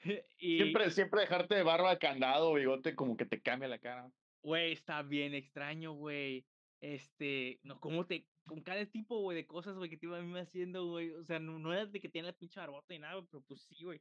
Y, 0.38 0.56
Siempre, 0.58 0.90
siempre 0.90 1.20
dejarte 1.22 1.54
de 1.54 1.62
barba, 1.62 1.98
candado, 1.98 2.54
bigote, 2.54 2.94
como 2.94 3.16
que 3.16 3.26
te 3.26 3.40
cambia 3.40 3.68
la 3.68 3.78
cara. 3.78 4.10
güey, 4.42 4.72
está 4.72 5.02
bien 5.02 5.34
extraño, 5.34 5.92
güey. 5.94 6.46
Este, 6.80 7.60
no, 7.62 7.80
cómo 7.80 8.06
te, 8.06 8.28
con 8.46 8.62
cada 8.62 8.84
tipo, 8.86 9.20
güey, 9.20 9.36
de 9.36 9.46
cosas, 9.46 9.76
güey, 9.76 9.88
que 9.90 9.96
te 9.96 10.06
iban 10.06 10.36
haciendo, 10.36 10.86
güey. 10.86 11.12
O 11.12 11.24
sea, 11.24 11.38
no, 11.38 11.58
no 11.58 11.72
era 11.72 11.86
de 11.86 12.00
que 12.00 12.08
tenía 12.08 12.30
la 12.30 12.36
pinche 12.38 12.60
barbota 12.60 12.92
ni 12.94 13.00
nada, 13.00 13.14
güey, 13.14 13.26
pero 13.30 13.42
pues 13.42 13.62
sí, 13.62 13.82
güey. 13.84 14.00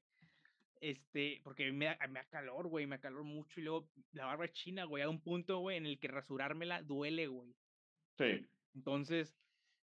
Este, 0.83 1.39
porque 1.45 1.71
me 1.71 1.85
da, 1.85 1.97
me 2.09 2.19
da 2.19 2.25
calor, 2.25 2.67
güey, 2.67 2.85
me 2.85 2.97
da 2.97 3.03
calor 3.03 3.23
mucho 3.23 3.61
y 3.61 3.63
luego 3.63 3.87
la 4.11 4.25
barba 4.25 4.43
es 4.43 4.51
china, 4.51 4.83
güey, 4.83 5.01
a 5.01 5.09
un 5.09 5.21
punto, 5.21 5.59
güey, 5.59 5.77
en 5.77 5.85
el 5.85 5.97
que 5.97 6.09
rasurármela 6.09 6.83
duele, 6.83 7.27
güey. 7.27 7.55
Sí. 8.17 8.45
Entonces, 8.75 9.33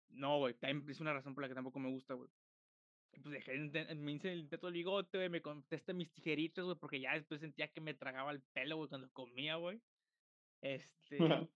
no, 0.07 0.37
güey, 0.37 0.55
es 0.61 1.01
una 1.01 1.11
razón 1.11 1.35
por 1.35 1.41
la 1.41 1.49
que 1.49 1.55
tampoco 1.55 1.79
me 1.79 1.89
gusta, 1.89 2.13
güey. 2.13 2.29
Pues 3.21 3.33
dejé, 3.33 3.57
me 3.95 4.13
hice 4.13 4.31
el 4.31 4.39
intento 4.39 4.67
del 4.67 4.75
bigote, 4.75 5.17
güey, 5.17 5.27
me 5.27 5.41
contesté 5.41 5.93
mis 5.93 6.09
tijeritas, 6.13 6.63
güey, 6.63 6.77
porque 6.77 7.01
ya 7.01 7.15
después 7.15 7.41
sentía 7.41 7.67
que 7.67 7.81
me 7.81 7.93
tragaba 7.93 8.31
el 8.31 8.41
pelo, 8.53 8.77
güey, 8.77 8.87
cuando 8.87 9.11
comía, 9.11 9.57
güey. 9.57 9.81
Este, 10.61 11.17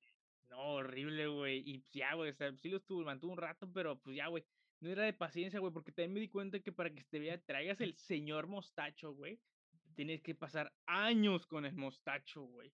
no, 0.49 0.73
horrible, 0.73 1.27
güey. 1.27 1.63
Y 1.65 1.77
pues 1.77 1.93
ya, 1.93 2.15
güey, 2.15 2.31
o 2.31 2.33
sea, 2.33 2.53
sí 2.57 2.67
lo 2.67 2.77
estuvo, 2.79 3.05
mantuvo 3.05 3.31
un 3.31 3.37
rato, 3.37 3.71
pero 3.71 3.97
pues 3.97 4.17
ya, 4.17 4.27
güey. 4.27 4.43
No 4.81 4.89
era 4.89 5.03
de 5.03 5.13
paciencia, 5.13 5.59
güey, 5.59 5.71
porque 5.71 5.91
también 5.91 6.13
me 6.13 6.19
di 6.19 6.29
cuenta 6.29 6.59
que 6.59 6.71
para 6.71 6.89
que 6.93 7.03
te 7.03 7.19
vea, 7.19 7.39
traigas 7.41 7.79
el 7.81 7.95
señor 7.95 8.47
mostacho, 8.47 9.13
güey, 9.13 9.39
tienes 9.95 10.21
que 10.21 10.35
pasar 10.35 10.73
años 10.87 11.45
con 11.47 11.65
el 11.65 11.75
mostacho, 11.75 12.41
güey. 12.43 12.73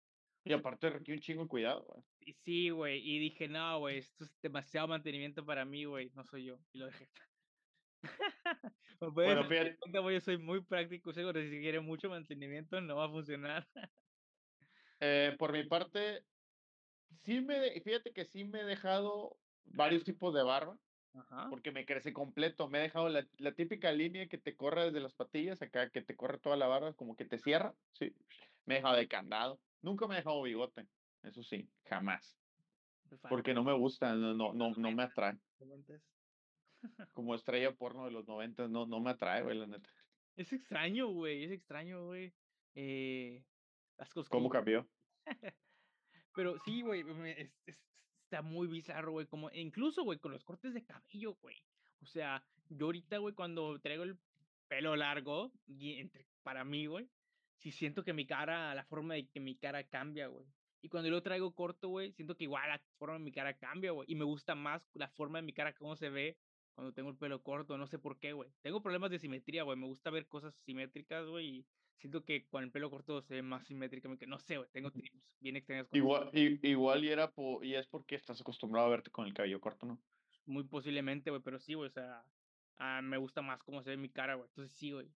Y 0.44 0.54
aparte 0.54 0.90
requiere 0.90 1.18
un 1.20 1.22
chingo 1.22 1.44
de 1.44 1.48
cuidado, 1.50 1.84
güey. 1.84 2.04
Y 2.20 2.34
sí, 2.34 2.70
güey, 2.72 3.00
y 3.08 3.20
dije, 3.20 3.48
no, 3.48 3.78
güey, 3.80 4.00
esto 4.00 4.24
es 4.24 4.36
demasiado 4.42 4.88
mantenimiento 4.88 5.46
para 5.46 5.64
mí, 5.64 5.86
güey, 5.86 6.10
no 6.16 6.26
soy 6.26 6.46
yo. 6.46 6.60
Y 6.74 6.80
lo 6.80 6.88
dejé. 6.88 7.08
Bueno, 9.14 9.42
cuenta, 9.48 10.00
güey, 10.00 10.16
yo 10.18 10.22
soy 10.22 10.38
muy 10.38 10.64
práctico, 10.64 11.12
seguro, 11.14 11.42
si 11.42 11.60
quiere 11.60 11.80
mucho 11.80 12.10
mantenimiento 12.10 12.80
no 12.82 12.96
va 12.98 13.06
a 13.06 13.10
funcionar. 13.10 13.68
eh, 15.00 15.36
por 15.40 15.52
mi 15.52 15.64
parte, 15.64 16.26
sí 17.24 17.42
me, 17.42 17.60
de- 17.60 17.82
fíjate 17.82 18.14
que 18.14 18.26
sí 18.26 18.44
me 18.46 18.62
he 18.62 18.64
dejado 18.64 19.40
varios 19.66 20.04
tipos 20.04 20.34
de 20.36 20.44
barba, 20.44 20.78
Ajá. 21.14 21.50
porque 21.50 21.72
me 21.72 21.86
crece 21.86 22.14
completo. 22.14 22.68
Me 22.70 22.80
he 22.80 22.82
dejado 22.84 23.10
la, 23.10 23.28
la 23.38 23.52
típica 23.54 23.92
línea 23.92 24.28
que 24.28 24.38
te 24.38 24.56
corre 24.56 24.86
desde 24.86 25.02
las 25.02 25.14
patillas, 25.14 25.62
acá 25.62 25.90
que 25.90 26.02
te 26.02 26.16
corre 26.16 26.40
toda 26.40 26.56
la 26.56 26.68
barba, 26.68 26.94
como 26.94 27.16
que 27.16 27.26
te 27.26 27.38
cierra. 27.38 27.76
Sí. 27.94 28.16
Me 28.66 28.76
he 28.76 28.78
dejado 28.78 28.96
de 28.96 29.08
candado. 29.08 29.60
Nunca 29.82 30.08
me 30.08 30.14
he 30.16 30.18
dejado 30.18 30.42
bigote, 30.44 30.88
eso 31.24 31.44
sí, 31.44 31.70
jamás. 31.86 32.40
falta, 33.10 33.30
Porque 33.30 33.54
no 33.54 33.64
me 33.64 33.74
gusta, 33.74 34.16
no, 34.16 34.34
no, 34.34 34.54
no, 34.54 34.72
no 34.76 34.92
me 34.92 35.04
atrae. 35.04 35.38
Como 37.14 37.36
estrella 37.36 37.76
porno 37.76 38.06
de 38.06 38.12
los 38.12 38.28
90, 38.28 38.68
no, 38.68 38.86
no 38.86 39.00
me 39.02 39.12
atrae, 39.12 39.44
güey, 39.44 39.58
la 39.58 39.68
neta. 39.68 39.90
Es 40.36 40.54
extraño, 40.54 41.08
güey, 41.08 41.44
es 41.44 41.52
extraño, 41.52 42.06
güey. 42.06 42.34
Eh, 42.76 43.44
las 43.98 44.14
¿Cómo 44.30 44.50
cambió? 44.50 44.90
Pero 46.36 46.58
sí, 46.60 46.82
güey, 46.82 47.04
es- 47.32 47.52
es- 47.66 47.91
está 48.32 48.42
muy 48.42 48.68
bizarro, 48.68 49.12
güey. 49.12 49.28
Como, 49.28 49.52
incluso, 49.52 50.04
güey, 50.04 50.18
con 50.18 50.32
los 50.32 50.46
cortes 50.46 50.74
de 50.74 50.86
cabello, 50.86 51.36
güey. 51.42 51.58
O 52.02 52.06
sea, 52.06 52.42
yo 52.70 52.86
ahorita, 52.86 53.18
güey, 53.18 53.36
cuando 53.36 53.78
traigo 53.80 54.04
el 54.04 54.18
pelo 54.70 54.96
largo, 54.96 55.52
y 55.68 56.10
para 56.42 56.64
mí, 56.64 56.86
güey, 56.86 57.10
sí 57.58 57.72
siento 57.72 58.06
que 58.06 58.14
mi 58.14 58.26
cara, 58.26 58.74
la 58.74 58.86
forma 58.86 59.16
de 59.16 59.28
que 59.28 59.42
mi 59.42 59.56
cara 59.56 59.84
cambia, 59.84 60.28
güey. 60.28 60.48
Y 60.82 60.88
cuando 60.88 61.10
yo 61.10 61.16
lo 61.16 61.22
traigo 61.22 61.54
corto, 61.54 61.90
güey, 61.90 62.14
siento 62.14 62.36
que 62.36 62.46
igual 62.46 62.70
la 62.70 62.82
forma 62.98 63.16
de 63.16 63.20
mi 63.20 63.34
cara 63.34 63.54
cambia, 63.58 63.92
güey. 63.92 64.10
Y 64.10 64.16
me 64.16 64.24
gusta 64.24 64.56
más 64.56 64.90
la 64.94 65.10
forma 65.10 65.40
de 65.40 65.44
mi 65.44 65.52
cara, 65.52 65.74
cómo 65.74 65.98
se 65.98 66.10
ve 66.10 66.38
cuando 66.74 66.94
tengo 66.94 67.10
el 67.10 67.18
pelo 67.18 67.44
corto, 67.44 67.78
no 67.78 67.88
sé 67.88 68.00
por 68.00 68.20
qué, 68.20 68.34
güey. 68.34 68.50
Tengo 68.62 68.82
problemas 68.82 69.12
de 69.12 69.20
simetría, 69.20 69.64
güey. 69.64 69.78
Me 69.78 69.88
gusta 69.88 70.10
ver 70.10 70.28
cosas 70.28 70.56
simétricas, 70.56 71.26
güey. 71.28 71.48
Y 71.48 71.68
siento 71.98 72.24
que 72.24 72.48
con 72.48 72.64
el 72.64 72.72
pelo 72.72 72.90
corto 72.90 73.22
se 73.22 73.36
ve 73.36 73.42
más 73.42 73.68
simétrica. 73.68 74.10
No 74.28 74.40
sé, 74.40 74.58
güey. 74.58 74.70
Tengo 74.72 74.92
trips 74.92 75.38
bien 75.40 75.56
extrañas 75.58 75.88
con. 75.88 75.98
Igual, 75.98 76.30
i- 76.34 76.60
igual 76.68 77.04
y 77.04 77.10
era 77.10 77.32
po- 77.32 77.64
y 77.64 77.76
es 77.76 77.88
porque 77.88 78.16
estás 78.16 78.40
acostumbrado 78.42 78.88
a 78.88 78.92
verte 78.92 79.12
con 79.12 79.26
el 79.28 79.34
cabello 79.34 79.60
corto, 79.60 79.86
¿no? 79.86 80.02
Muy 80.46 80.64
posiblemente, 80.64 81.30
güey, 81.30 81.42
pero 81.44 81.60
sí, 81.60 81.74
güey, 81.76 81.90
o 81.90 81.92
sea, 81.92 82.26
ah, 82.78 83.02
me 83.04 83.18
gusta 83.18 83.42
más 83.42 83.62
cómo 83.64 83.84
se 83.84 83.92
ve 83.92 83.98
mi 83.98 84.10
cara, 84.10 84.36
güey. 84.36 84.48
Entonces 84.48 84.76
sí, 84.76 84.92
güey. 84.92 85.08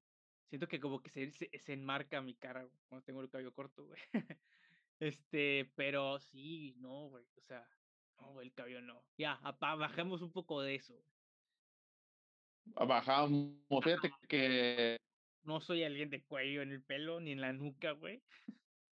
Siento 0.49 0.67
que 0.67 0.79
como 0.79 1.01
que 1.01 1.09
se, 1.09 1.31
se, 1.31 1.49
se 1.57 1.73
enmarca 1.73 2.21
mi 2.21 2.35
cara, 2.35 2.63
güey, 2.63 2.77
cuando 2.87 3.03
tengo 3.03 3.21
el 3.21 3.29
cabello 3.29 3.53
corto, 3.53 3.85
güey. 3.85 3.99
Este, 4.99 5.69
pero 5.75 6.19
sí, 6.19 6.73
no, 6.77 7.09
güey, 7.09 7.25
o 7.37 7.41
sea, 7.41 7.67
no, 8.17 8.31
güey, 8.31 8.47
el 8.47 8.53
cabello 8.53 8.81
no. 8.81 9.03
Ya, 9.17 9.33
apa- 9.43 9.75
bajemos 9.75 10.21
un 10.21 10.31
poco 10.31 10.61
de 10.61 10.75
eso. 10.75 10.93
güey. 10.93 11.14
Bajamos, 12.65 13.55
fíjate 13.83 14.11
que 14.27 14.97
No 15.43 15.61
soy 15.61 15.83
alguien 15.83 16.09
de 16.09 16.23
cuello 16.23 16.61
en 16.61 16.71
el 16.71 16.81
pelo 16.83 17.19
ni 17.19 17.31
en 17.31 17.41
la 17.41 17.53
nuca, 17.53 17.91
güey. 17.91 18.21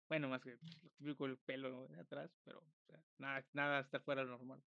Bueno, 0.07 0.29
más 0.29 0.41
que 0.41 0.51
lo 0.51 0.89
típico 0.97 1.25
el 1.25 1.37
pelo 1.37 1.87
de 1.89 1.99
atrás, 1.99 2.31
pero 2.45 2.59
o 2.59 2.85
sea, 2.87 3.03
nada, 3.17 3.45
nada 3.53 3.79
está 3.81 3.99
fuera 3.99 4.21
de 4.21 4.27
lo 4.27 4.37
normal. 4.37 4.63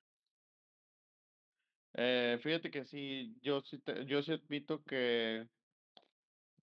Eh, 1.95 2.39
fíjate 2.43 2.71
que 2.71 2.85
sí, 2.85 3.37
yo 3.41 3.61
sí, 3.63 3.79
te- 3.79 4.05
yo 4.07 4.23
sí 4.23 4.33
admito 4.33 4.83
que 4.85 5.49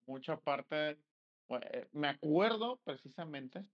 mucha 0.05 0.37
parte, 0.37 0.97
eh, 1.49 1.87
me 1.93 2.07
acuerdo 2.09 2.79
precisamente 2.83 3.65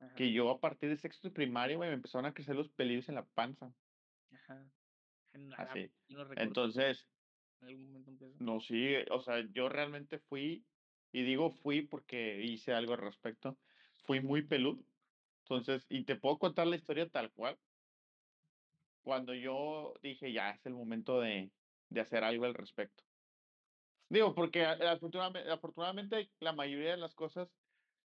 Ajá, 0.00 0.14
que 0.16 0.32
yo 0.32 0.50
a 0.50 0.60
partir 0.60 0.90
de 0.90 0.96
sexto 0.96 1.28
de 1.28 1.34
primaria, 1.34 1.76
güey, 1.76 1.90
me 1.90 1.96
empezaron 1.96 2.26
a 2.26 2.34
crecer 2.34 2.56
los 2.56 2.68
pelillos 2.70 3.08
en 3.08 3.16
la 3.16 3.24
panza, 3.24 3.72
ajá. 4.32 4.64
En 5.32 5.50
la- 5.50 5.56
así. 5.56 5.90
no 6.08 6.32
Entonces, 6.34 7.06
en 7.60 7.68
algún 7.68 7.92
momento 7.92 8.26
no, 8.38 8.60
sí, 8.60 8.94
o 9.10 9.20
sea, 9.20 9.44
yo 9.52 9.68
realmente 9.68 10.18
fui, 10.18 10.68
y 11.12 11.22
digo 11.24 11.50
fui 11.50 11.82
porque 11.86 12.42
hice 12.44 12.72
algo 12.74 12.92
al 12.94 13.00
respecto, 13.00 13.60
fui 14.04 14.20
muy 14.20 14.46
peludo. 14.46 14.84
Entonces, 15.44 15.86
y 15.90 16.04
te 16.04 16.16
puedo 16.16 16.38
contar 16.38 16.66
la 16.66 16.76
historia 16.76 17.10
tal 17.10 17.32
cual. 17.32 17.60
Cuando 19.02 19.32
yo 19.34 19.94
dije, 20.02 20.32
ya 20.34 20.50
es 20.50 20.66
el 20.66 20.74
momento 20.74 21.20
de, 21.20 21.54
de 21.88 22.00
hacer 22.00 22.24
algo 22.24 22.44
al 22.44 22.54
respecto. 22.54 23.04
Digo, 24.08 24.34
porque 24.34 24.64
a- 24.64 24.92
afortunadamente, 24.92 25.50
afortunadamente 25.50 26.32
la 26.40 26.52
mayoría 26.52 26.92
de 26.92 26.96
las 26.96 27.14
cosas 27.14 27.58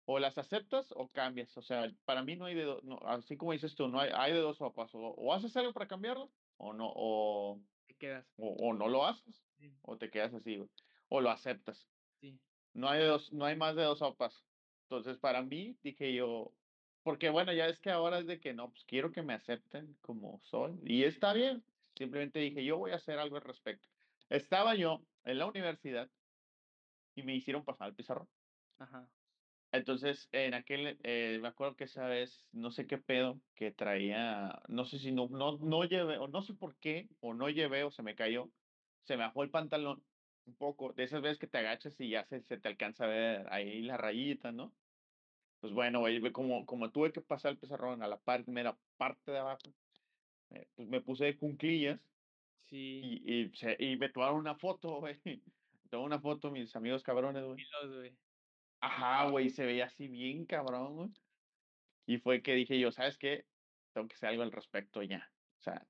o 0.05 0.19
las 0.19 0.37
aceptas 0.37 0.93
o 0.95 1.11
cambias. 1.11 1.57
O 1.57 1.61
sea, 1.63 1.91
para 2.05 2.23
mí 2.23 2.35
no 2.37 2.45
hay 2.45 2.55
de 2.55 2.63
dos, 2.65 2.83
no, 2.83 2.99
así 3.05 3.37
como 3.37 3.53
dices 3.53 3.75
tú, 3.75 3.87
no 3.89 3.99
hay, 4.01 4.11
hay 4.15 4.33
de 4.33 4.39
dos 4.41 4.57
sopas. 4.59 4.95
O, 4.95 4.99
o 5.01 5.33
haces 5.33 5.55
algo 5.57 5.73
para 5.73 5.87
cambiarlo 5.87 6.33
o 6.57 6.73
no, 6.73 6.91
o, 6.95 7.61
Te 7.97 8.07
quedas, 8.07 8.25
o, 8.37 8.49
o 8.69 8.73
no 8.73 8.87
lo 8.87 9.05
haces 9.05 9.43
sí, 9.57 9.73
o 9.81 9.97
te 9.97 10.09
quedas 10.09 10.33
así, 10.33 10.57
güey, 10.57 10.69
o 11.09 11.21
lo 11.21 11.29
aceptas. 11.29 11.89
sí. 12.21 12.39
No 12.73 12.89
hay 12.89 13.03
dos, 13.05 13.33
no 13.33 13.45
hay 13.45 13.55
más 13.55 13.75
de 13.75 13.83
dos 13.83 13.99
sopas. 13.99 14.45
Entonces, 14.83 15.17
para 15.17 15.41
mí, 15.41 15.77
dije 15.83 16.13
yo, 16.13 16.53
porque 17.03 17.29
bueno, 17.29 17.53
ya 17.53 17.67
es 17.67 17.79
que 17.79 17.89
ahora 17.89 18.19
es 18.19 18.27
de 18.27 18.39
que 18.39 18.53
no, 18.53 18.69
pues 18.69 18.83
quiero 18.85 19.11
que 19.11 19.23
me 19.23 19.33
acepten 19.33 19.97
como 20.01 20.39
soy. 20.43 20.79
Y 20.83 21.03
está 21.03 21.33
bien. 21.33 21.65
Simplemente 21.95 22.39
dije, 22.39 22.63
yo 22.63 22.77
voy 22.77 22.91
a 22.91 22.95
hacer 22.95 23.17
algo 23.19 23.37
al 23.37 23.43
respecto. 23.43 23.87
Estaba 24.29 24.75
yo 24.75 25.01
en 25.23 25.39
la 25.39 25.47
universidad 25.47 26.11
y 27.15 27.23
me 27.23 27.35
hicieron 27.35 27.65
pasar 27.65 27.89
el 27.89 27.95
pizarrón. 27.95 28.29
Ajá. 28.77 29.09
Entonces, 29.71 30.29
en 30.31 30.53
aquel, 30.53 30.99
eh, 31.03 31.39
me 31.41 31.47
acuerdo 31.49 31.75
que 31.75 31.83
esa 31.85 32.07
vez, 32.07 32.47
no 32.51 32.71
sé 32.71 32.87
qué 32.87 32.97
pedo, 32.97 33.41
que 33.53 33.71
traía, 33.71 34.61
no 34.69 34.85
sé 34.85 34.97
si 34.99 35.11
no, 35.11 35.27
no, 35.29 35.57
no 35.57 35.83
llevé, 35.85 36.17
o 36.17 36.27
no 36.27 36.41
sé 36.41 36.53
por 36.55 36.77
qué, 36.79 37.09
o 37.19 37.33
no 37.33 37.49
llevé, 37.49 37.83
o 37.83 37.91
se 37.91 38.01
me 38.03 38.15
cayó, 38.15 38.53
se 39.03 39.17
me 39.17 39.23
bajó 39.25 39.43
el 39.43 39.51
pantalón 39.51 40.05
un 40.45 40.55
poco, 40.57 40.93
de 40.93 41.03
esas 41.03 41.21
veces 41.21 41.37
que 41.39 41.47
te 41.47 41.57
agachas 41.57 41.99
y 41.99 42.09
ya 42.09 42.25
se, 42.25 42.43
se 42.43 42.59
te 42.59 42.67
alcanza 42.69 43.05
a 43.05 43.07
ver 43.07 43.47
ahí 43.53 43.81
la 43.81 43.97
rayita, 43.97 44.51
¿no? 44.53 44.77
Pues 45.59 45.73
bueno, 45.73 46.03
como, 46.33 46.65
como 46.65 46.91
tuve 46.91 47.11
que 47.11 47.21
pasar 47.21 47.53
el 47.53 47.59
pizarrón 47.59 48.03
a 48.03 48.07
la 48.07 48.21
primera 48.21 48.79
parte 48.97 49.31
de 49.31 49.39
abajo, 49.39 49.73
eh, 50.51 50.69
pues 50.75 50.87
me 50.89 51.01
puse 51.01 51.25
de 51.25 51.37
cunclillas 51.37 52.01
Sí. 52.65 53.01
Y 53.03 53.43
y 53.45 53.55
se 53.55 53.77
y 53.79 53.97
me 53.97 54.09
tomaron 54.09 54.39
una 54.39 54.55
foto, 54.57 54.99
güey. 54.99 55.21
Tomó 55.89 56.05
una 56.05 56.19
foto 56.21 56.51
mis 56.51 56.75
amigos 56.75 57.03
cabrones, 57.03 57.43
güey. 57.45 57.57
Ajá, 58.81 59.29
güey, 59.29 59.49
se 59.49 59.65
veía 59.65 59.85
así 59.85 60.07
bien 60.07 60.45
cabrón, 60.45 60.95
güey. 60.95 61.09
Y 62.07 62.19
fue 62.19 62.41
que 62.43 62.53
dije 62.55 62.79
yo: 62.79 62.91
"¿Sabes 62.91 63.17
qué? 63.17 63.47
Tengo 63.93 64.07
que 64.07 64.15
hacer 64.15 64.29
algo 64.29 64.43
al 64.43 64.51
respecto 64.53 65.03
ya". 65.03 65.33
O 65.61 65.63
sea, 65.63 65.87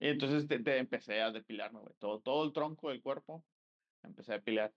y 0.00 0.08
entonces 0.08 0.48
te 0.48 0.60
te 0.60 0.78
empecé 0.78 1.22
a 1.22 1.32
depilarme, 1.32 1.80
güey, 1.80 1.94
todo 1.98 2.22
todo 2.22 2.44
el 2.46 2.52
tronco 2.52 2.90
del 2.90 3.02
cuerpo, 3.02 3.46
empecé 4.02 4.32
a 4.34 4.36
depilar. 4.38 4.74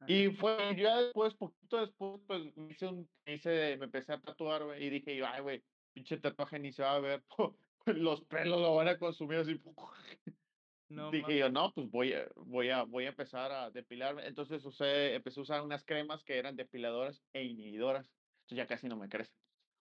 Ajá. 0.00 0.08
Y 0.08 0.28
fue 0.30 0.76
ya 0.76 1.00
después, 1.00 1.34
poquito 1.34 1.78
después, 1.80 2.20
pues, 2.26 2.54
me 2.56 2.72
hice 2.72 2.86
un 2.88 3.10
hice 3.26 3.76
me 3.78 3.86
empecé 3.86 4.12
a 4.12 4.20
tatuar, 4.20 4.64
güey, 4.64 4.84
y 4.84 4.90
dije 4.90 5.16
yo: 5.16 5.26
"Ay, 5.26 5.40
güey, 5.42 5.64
pinche 5.94 6.18
tatuaje 6.18 6.58
ni 6.58 6.72
se 6.72 6.82
va 6.82 6.96
a 6.96 7.00
ver, 7.00 7.24
los 7.86 8.22
pelos 8.26 8.60
lo 8.60 8.74
van 8.74 8.88
a 8.88 8.98
consumir 8.98 9.38
así". 9.38 9.60
No 10.88 11.10
Dije 11.10 11.38
yo: 11.38 11.50
"No, 11.50 11.72
pues 11.72 11.90
voy 11.90 12.12
a 12.12 12.28
voy 12.36 12.70
a 12.70 12.82
voy 12.82 13.04
a 13.06 13.08
empezar 13.08 13.50
a 13.52 13.70
depilarme". 13.70 14.26
Entonces 14.26 14.64
usé 14.64 15.14
empecé 15.14 15.40
a 15.40 15.42
usar 15.42 15.62
unas 15.62 15.84
cremas 15.84 16.22
que 16.24 16.38
eran 16.38 16.56
depiladoras 16.56 17.22
e 17.32 17.44
inhibidoras, 17.44 18.10
entonces 18.42 18.56
ya 18.58 18.66
casi 18.66 18.88
no 18.88 18.96
me 18.96 19.08
crece. 19.08 19.32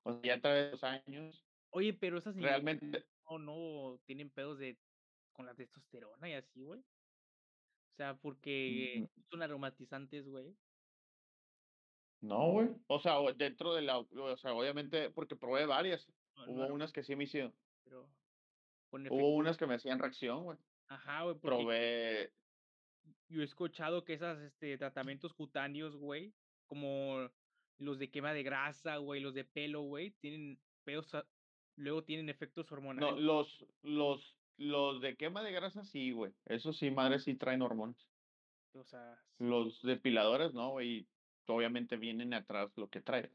O 0.04 0.14
sea, 0.14 0.22
ya 0.24 0.34
a 0.36 0.42
través 0.42 0.66
de 0.66 0.72
los 0.72 0.84
años, 0.84 1.46
Oye, 1.72 1.94
pero 1.94 2.18
esas 2.18 2.36
realmente 2.36 3.06
no 3.30 3.40
no 3.40 4.00
tienen 4.06 4.30
pedos 4.30 4.60
de 4.60 4.78
con 5.34 5.46
la 5.46 5.56
testosterona 5.56 6.30
y 6.30 6.34
así, 6.34 6.64
güey. 6.64 6.80
O 6.80 7.96
sea, 7.96 8.16
porque 8.16 9.02
mm, 9.02 9.22
son 9.30 9.42
aromatizantes, 9.42 10.28
güey. 10.28 10.56
no, 12.22 12.52
güey. 12.52 12.70
O 12.88 13.00
sea, 13.00 13.18
dentro 13.36 13.74
de 13.74 13.82
la 13.82 14.00
o 14.00 14.38
sea, 14.38 14.54
obviamente, 14.54 15.10
porque 15.10 15.36
probé 15.36 15.66
varias. 15.66 16.08
No 16.36 16.48
no 16.48 16.54
Hubo 16.54 16.74
unas 16.74 16.92
que 16.92 17.04
sí 17.04 17.16
me 17.16 17.26
hicieron 17.26 17.54
pero 17.84 18.08
hubo 18.92 19.36
unas 19.36 19.58
que 19.58 19.68
me 19.68 19.76
hacían 19.76 20.00
reacción, 20.00 20.44
güey. 20.44 20.58
Ajá, 20.88 21.24
güey, 21.24 21.36
porque 21.40 21.64
Probé 21.64 22.34
yo 23.30 23.42
he 23.42 23.46
escuchado 23.46 24.04
que 24.04 24.14
esas, 24.14 24.40
este, 24.40 24.78
tratamientos 24.78 25.34
cutáneos, 25.34 25.96
güey, 25.96 26.34
como 26.68 27.30
los 27.78 28.00
de 28.00 28.10
quema 28.12 28.34
de 28.34 28.44
grasa, 28.44 28.98
güey, 28.98 29.22
los 29.22 29.34
de 29.34 29.44
pelo, 29.44 29.82
güey, 29.82 30.12
tienen 30.12 30.60
pedos 30.84 31.14
a 31.16 31.26
luego 31.76 32.04
tienen 32.04 32.30
efectos 32.30 32.72
no, 32.72 32.76
hormonales, 32.78 33.24
los 33.24 33.66
los 33.82 34.38
los 34.58 35.02
de 35.02 35.16
quema 35.18 35.42
de 35.42 35.52
grasa 35.52 35.84
sí, 35.84 36.12
güey. 36.12 36.34
Eso 36.46 36.74
sí, 36.74 36.92
madre, 36.92 37.20
sí 37.20 37.36
traen 37.36 37.64
hormonas. 37.64 38.08
o 38.74 38.84
sea, 38.84 39.20
sí, 39.38 39.44
Los 39.46 39.82
depiladores 39.82 40.54
no, 40.54 40.70
güey, 40.72 41.08
obviamente 41.48 41.98
vienen 41.98 42.34
atrás 42.34 42.72
lo 42.76 42.90
que 42.90 43.02
trae. 43.02 43.32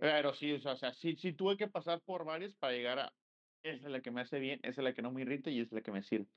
Pero 0.00 0.34
sí, 0.34 0.52
o 0.52 0.60
sea 0.60 0.72
o 0.72 0.76
sea, 0.76 0.92
sí 0.92 1.16
sí 1.16 1.32
tuve 1.32 1.56
que 1.56 1.68
pasar 1.68 2.02
por 2.02 2.24
varias 2.24 2.54
para 2.54 2.72
llegar 2.72 2.98
a 2.98 3.14
esa 3.62 3.86
es 3.86 3.92
la 3.92 4.00
que 4.02 4.10
me 4.10 4.20
hace 4.20 4.38
bien, 4.40 4.60
esa 4.62 4.80
es 4.80 4.84
la 4.84 4.94
que 4.94 5.02
no 5.02 5.12
me 5.12 5.22
irrita 5.22 5.50
y 5.50 5.60
esa 5.60 5.68
es 5.68 5.72
la 5.72 5.82
que 5.82 5.92
me 5.92 6.02
sirve. 6.02 6.28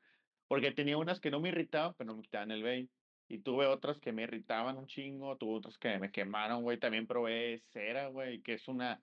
Porque 0.52 0.72
tenía 0.72 0.98
unas 0.98 1.22
que 1.22 1.32
no 1.32 1.40
me 1.40 1.48
irritaban, 1.48 1.96
pero 1.98 2.14
me 2.14 2.22
quitaban 2.24 2.52
el 2.52 2.62
vello. 2.62 2.90
Y 3.30 3.38
tuve 3.38 3.68
otras 3.68 4.02
que 4.02 4.12
me 4.12 4.24
irritaban 4.24 4.78
un 4.78 4.86
chingo, 4.86 5.38
tuve 5.38 5.54
otras 5.56 5.78
que 5.78 5.98
me 5.98 6.12
quemaron, 6.12 6.62
güey. 6.62 6.78
También 6.78 7.08
probé 7.08 7.64
cera, 7.70 8.08
güey, 8.08 8.42
que 8.42 8.56
es 8.56 8.68
una 8.68 9.02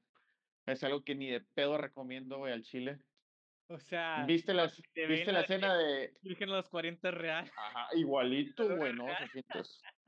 es 0.67 0.85
algo 0.85 1.03
que 1.03 1.15
ni 1.15 1.31
de 1.31 1.41
pedo 1.41 1.79
recomiendo, 1.79 2.37
güey, 2.37 2.53
al 2.53 2.65
chile. 2.65 2.99
o 3.67 3.79
sea, 3.79 4.27
¿Viste 4.27 4.53
las 4.53 4.77
viste 4.77 5.33
la 5.33 5.33
la 5.33 5.39
de 5.39 5.45
escena 5.45 5.75
de 5.79 6.13
Virgen 6.21 6.51
a 6.51 6.57
los 6.57 6.69
40 6.69 7.09
es 7.09 7.15
real, 7.15 7.51
ajá, 7.57 7.89
igualito, 7.97 8.65
güey, 8.77 8.93
no, 8.93 9.07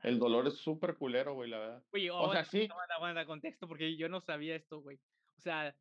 el 0.03 0.19
dolor 0.19 0.45
es 0.45 0.57
súper 0.57 0.95
culero, 0.95 1.33
güey, 1.33 1.49
la 1.49 1.57
verdad. 1.57 1.83
Oye, 1.91 2.11
O 2.11 2.17
aguanta, 2.17 2.43
sea, 2.43 2.61
sí, 2.61 2.67
aguanta, 2.69 2.93
aguanta, 2.93 3.25
contexto, 3.25 3.67
porque 3.67 3.97
yo 3.97 4.09
no 4.09 4.21
sabía 4.21 4.55
esto, 4.55 4.79
güey. 4.81 4.97
O 5.39 5.41
sea, 5.41 5.75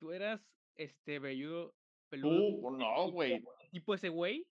tú 0.00 0.12
eras, 0.12 0.40
este, 0.76 1.18
velludo 1.18 1.74
peludo, 2.08 2.60
tú 2.60 2.70
no, 2.76 3.10
güey. 3.10 3.42
tipo 3.70 3.94
ese 3.94 4.08
güey, 4.08 4.46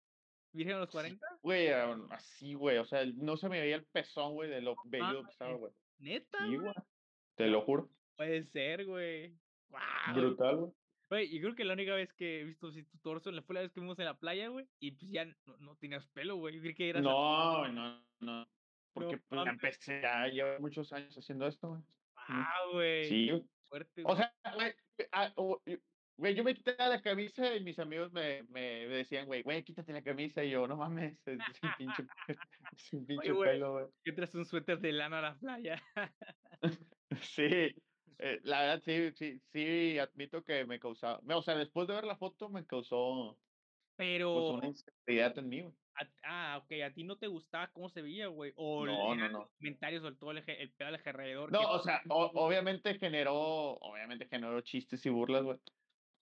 ¿virgen 0.53 0.75
a 0.75 0.79
los 0.79 0.89
Sí, 0.89 0.93
40? 0.93 1.27
güey, 1.41 1.67
así, 2.11 2.53
güey, 2.53 2.77
o 2.77 2.85
sea, 2.85 3.05
no 3.15 3.37
se 3.37 3.49
me 3.49 3.59
veía 3.61 3.75
el 3.77 3.85
pezón, 3.85 4.33
güey, 4.33 4.49
de 4.49 4.61
lo 4.61 4.75
velludo 4.85 5.23
que 5.23 5.31
estaba, 5.31 5.53
güey. 5.53 5.73
¿neta, 5.97 6.37
Sí, 6.39 6.45
güey? 6.55 6.59
güey, 6.59 6.73
te 7.35 7.45
No 7.45 7.51
lo 7.51 7.61
juro. 7.61 7.89
puede 8.15 8.43
ser, 8.45 8.85
güey. 8.85 9.37
Guau. 9.69 10.15
Brutal, 10.15 10.57
güey. 10.57 10.71
Güey, 11.09 11.35
y 11.35 11.39
creo 11.39 11.53
que 11.55 11.63
la 11.65 11.73
única 11.73 11.93
vez 11.93 12.13
que 12.13 12.41
he 12.41 12.43
visto 12.45 12.67
así 12.67 12.83
tu 12.83 12.97
torso 12.97 13.31
fue 13.43 13.53
la 13.55 13.61
vez 13.61 13.71
que 13.71 13.79
fuimos 13.79 13.99
en 13.99 14.05
la 14.05 14.17
playa, 14.17 14.47
güey, 14.47 14.67
y 14.79 14.91
pues 14.91 15.11
ya 15.11 15.25
no 15.25 15.57
no 15.59 15.75
tenías 15.77 16.07
pelo, 16.07 16.35
güey, 16.37 16.59
que 16.73 16.89
eras 16.89 17.03
No, 17.03 17.67
no, 17.67 17.99
no, 17.99 18.05
no 18.21 18.47
porque, 18.93 19.17
pues, 19.17 19.43
ya 19.45 19.51
empecé, 19.51 20.01
ya 20.01 20.27
llevo 20.27 20.59
muchos 20.61 20.91
años 20.93 21.15
haciendo 21.17 21.45
esto, 21.47 21.67
güey. 21.69 21.81
Guau, 22.27 22.71
güey, 22.73 23.05
Sí, 23.05 23.29
güey. 23.29 23.43
fuerte, 23.69 24.03
O 24.05 24.15
sea, 24.15 24.33
güey, 24.55 24.73
ah, 25.11 25.33
güey, 26.17 26.35
yo 26.35 26.43
me 26.43 26.53
quitaba 26.55 26.87
la 26.89 27.01
camisa 27.01 27.55
y 27.55 27.63
mis 27.63 27.79
amigos 27.79 28.11
me 28.11 28.43
me 28.43 28.87
decían: 28.87 29.25
"Güey, 29.27 29.43
güey, 29.43 29.63
quítate 29.63 29.93
la 29.93 30.03
camisa", 30.03 30.43
y 30.43 30.51
yo: 30.51 30.67
"No 30.67 30.77
mames, 30.77 31.19
es 31.27 31.61
un 31.63 31.73
pinche 31.73 32.09
Oye, 33.15 33.31
pinche 33.31 33.35
pelo, 33.35 33.73
güey". 33.73 33.85
que 34.03 34.11
traes 34.13 34.35
un 34.35 34.45
suéter 34.45 34.79
de 34.79 34.91
lana 34.93 35.19
a 35.19 35.21
la 35.23 35.39
playa. 35.39 35.81
Sí, 37.21 37.43
eh, 38.17 38.39
la 38.43 38.61
verdad 38.61 38.81
sí 38.83 39.11
sí 39.15 39.41
sí 39.51 39.99
admito 39.99 40.43
que 40.43 40.65
me 40.65 40.79
causaba 40.79 41.19
no, 41.23 41.39
o 41.39 41.41
sea, 41.41 41.55
después 41.55 41.87
de 41.87 41.93
ver 41.95 42.03
la 42.05 42.17
foto 42.17 42.49
me 42.49 42.65
causó, 42.65 43.39
pues, 44.31 44.49
Pero 44.49 44.51
una 44.51 44.67
inseguridad 44.67 45.37
en 45.39 45.49
mí, 45.49 45.61
güey. 45.63 45.75
ah, 46.23 46.59
okey, 46.63 46.81
¿a 46.81 46.93
ti 46.93 47.03
no 47.03 47.17
te 47.17 47.27
gustaba 47.27 47.71
cómo 47.71 47.89
se 47.89 48.01
veía, 48.01 48.27
güey? 48.27 48.53
O 48.55 48.87
No, 48.89 49.15
no, 49.15 49.27
eran 49.27 49.31
los 49.37 49.37
no. 49.37 49.51
comentarios 49.59 50.03
o 50.03 50.15
todo 50.17 50.31
el 50.31 50.43
el 50.49 50.73
pedo 50.73 50.89
alrededor 50.89 51.53
No, 51.53 51.61
o 51.71 51.79
sea, 51.79 52.03
o 52.09 52.31
obviamente 52.35 52.97
generó 52.97 53.33
obviamente 53.35 54.27
generó 54.27 54.61
chistes 54.61 55.05
y 55.05 55.09
burlas, 55.09 55.43
güey, 55.43 55.59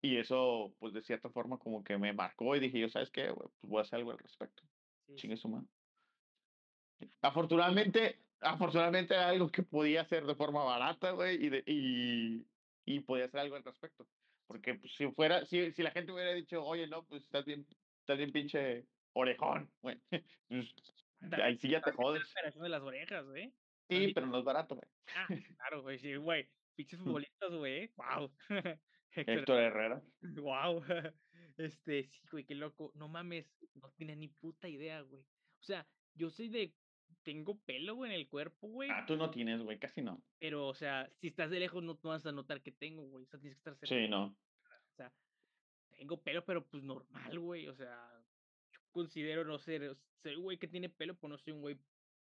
y 0.02 0.18
eso, 0.18 0.76
pues, 0.80 0.94
de 0.94 1.02
cierta 1.04 1.30
forma 1.32 1.58
como 1.60 1.84
que 1.84 1.98
me 1.98 2.14
marcó 2.14 2.56
y 2.56 2.60
dije 2.60 2.80
yo: 2.80 2.90
"¿Sabes 2.90 3.12
qué, 3.12 3.30
güey? 3.32 3.50
Pues 3.60 3.70
voy 3.72 3.80
a 3.80 3.82
hacer 3.84 4.00
algo 4.00 4.12
al 4.12 4.20
respecto, 4.20 4.64
sí, 5.08 5.16
chingue 5.16 5.38
su 5.38 5.50
madre". 5.50 5.68
Afortunadamente 7.22 8.26
afortunadamente 8.42 9.14
era 9.14 9.28
algo 9.30 9.50
que 9.50 9.64
podía 9.64 10.02
hacer 10.02 10.26
de 10.26 10.36
forma 10.36 10.64
barata, 10.64 11.12
güey, 11.12 11.44
y 11.46 11.50
de 11.50 11.64
y 11.66 12.46
y 12.86 13.02
podía 13.02 13.26
hacer 13.26 13.42
algo 13.42 13.56
al 13.58 13.64
respecto, 13.64 14.08
porque, 14.48 14.74
pues, 14.76 14.94
si 14.96 15.12
fuera 15.12 15.46
si 15.46 15.72
si 15.74 15.84
la 15.84 15.92
gente 15.92 16.12
hubiera 16.14 16.32
dicho: 16.34 16.64
"Oye, 16.66 16.88
no, 16.88 17.06
pues, 17.06 17.24
estás 17.24 17.46
bien 17.46 17.68
estás 18.02 18.18
bien 18.18 18.32
pinche 18.32 18.88
orejón", 19.14 19.74
güey, 19.82 20.02
pues, 20.50 20.74
ahí 21.44 21.58
sí 21.58 21.70
ya 21.70 21.84
te 21.84 21.92
la 21.94 21.94
jodes. 21.94 22.40
operación 22.40 22.64
de 22.64 22.70
las 22.70 22.82
orejas, 22.84 23.26
¿eh? 23.36 23.54
Sí, 23.90 24.12
pero 24.14 24.28
no 24.28 24.38
es 24.40 24.44
barato, 24.46 24.76
güey. 24.76 24.88
ah, 25.14 25.30
claro, 25.58 25.82
güey, 25.84 26.00
sí, 26.00 26.16
güey, 26.16 26.52
pinches 26.76 27.00
futbolistas, 27.00 27.52
güey, 27.52 27.92
guau. 27.96 28.34
Héctor, 29.16 29.38
Héctor 29.40 29.60
Herrera. 29.62 30.04
guau. 30.22 30.82
Este, 31.58 32.06
sí, 32.06 32.22
güey, 32.32 32.46
qué 32.46 32.56
loco. 32.56 32.94
No 32.96 33.10
mames, 33.10 33.54
no 33.74 33.92
tenía 33.98 34.16
ni 34.16 34.30
puta 34.30 34.70
idea, 34.70 35.02
güey. 35.02 35.22
O 35.60 35.64
sea, 35.64 35.86
yo 36.14 36.30
soy 36.30 36.48
de 36.48 36.74
tengo 37.24 37.60
pelo, 37.66 37.96
güey, 37.96 38.12
en 38.14 38.18
el 38.18 38.30
cuerpo, 38.30 38.68
güey, 38.70 38.90
Ah, 38.90 39.04
tú 39.06 39.18
no 39.18 39.30
tienes, 39.30 39.62
güey, 39.62 39.78
casi 39.78 40.02
no. 40.02 40.24
pero, 40.40 40.68
o 40.68 40.74
sea, 40.74 41.10
si 41.20 41.28
estás 41.28 41.50
de 41.50 41.60
lejos 41.60 41.84
no 41.84 42.00
no 42.02 42.10
vas 42.12 42.26
a 42.26 42.32
notar 42.32 42.62
que 42.62 42.72
tengo, 42.72 43.04
güey, 43.04 43.26
o 43.26 43.28
sea, 43.28 43.40
tienes 43.42 43.58
que 43.58 43.60
estar 43.60 43.76
cerca. 43.76 43.94
Sí, 43.96 44.08
no. 44.08 44.38
O 44.94 44.96
sea, 44.96 45.14
tengo 45.98 46.22
pelo, 46.22 46.46
pero, 46.46 46.66
pues, 46.66 46.82
normal, 46.84 47.40
güey, 47.40 47.68
o 47.68 47.76
sea, 47.76 48.10
yo 48.72 48.80
considero 48.92 49.44
no 49.44 49.60
ser 49.60 49.98
ser 50.24 50.38
un 50.38 50.44
güey 50.44 50.58
que 50.58 50.68
tiene 50.68 50.90
pelo, 50.90 51.16
pues, 51.16 51.30
no 51.30 51.38
soy 51.38 51.54
un 51.54 51.62
güey 51.62 51.78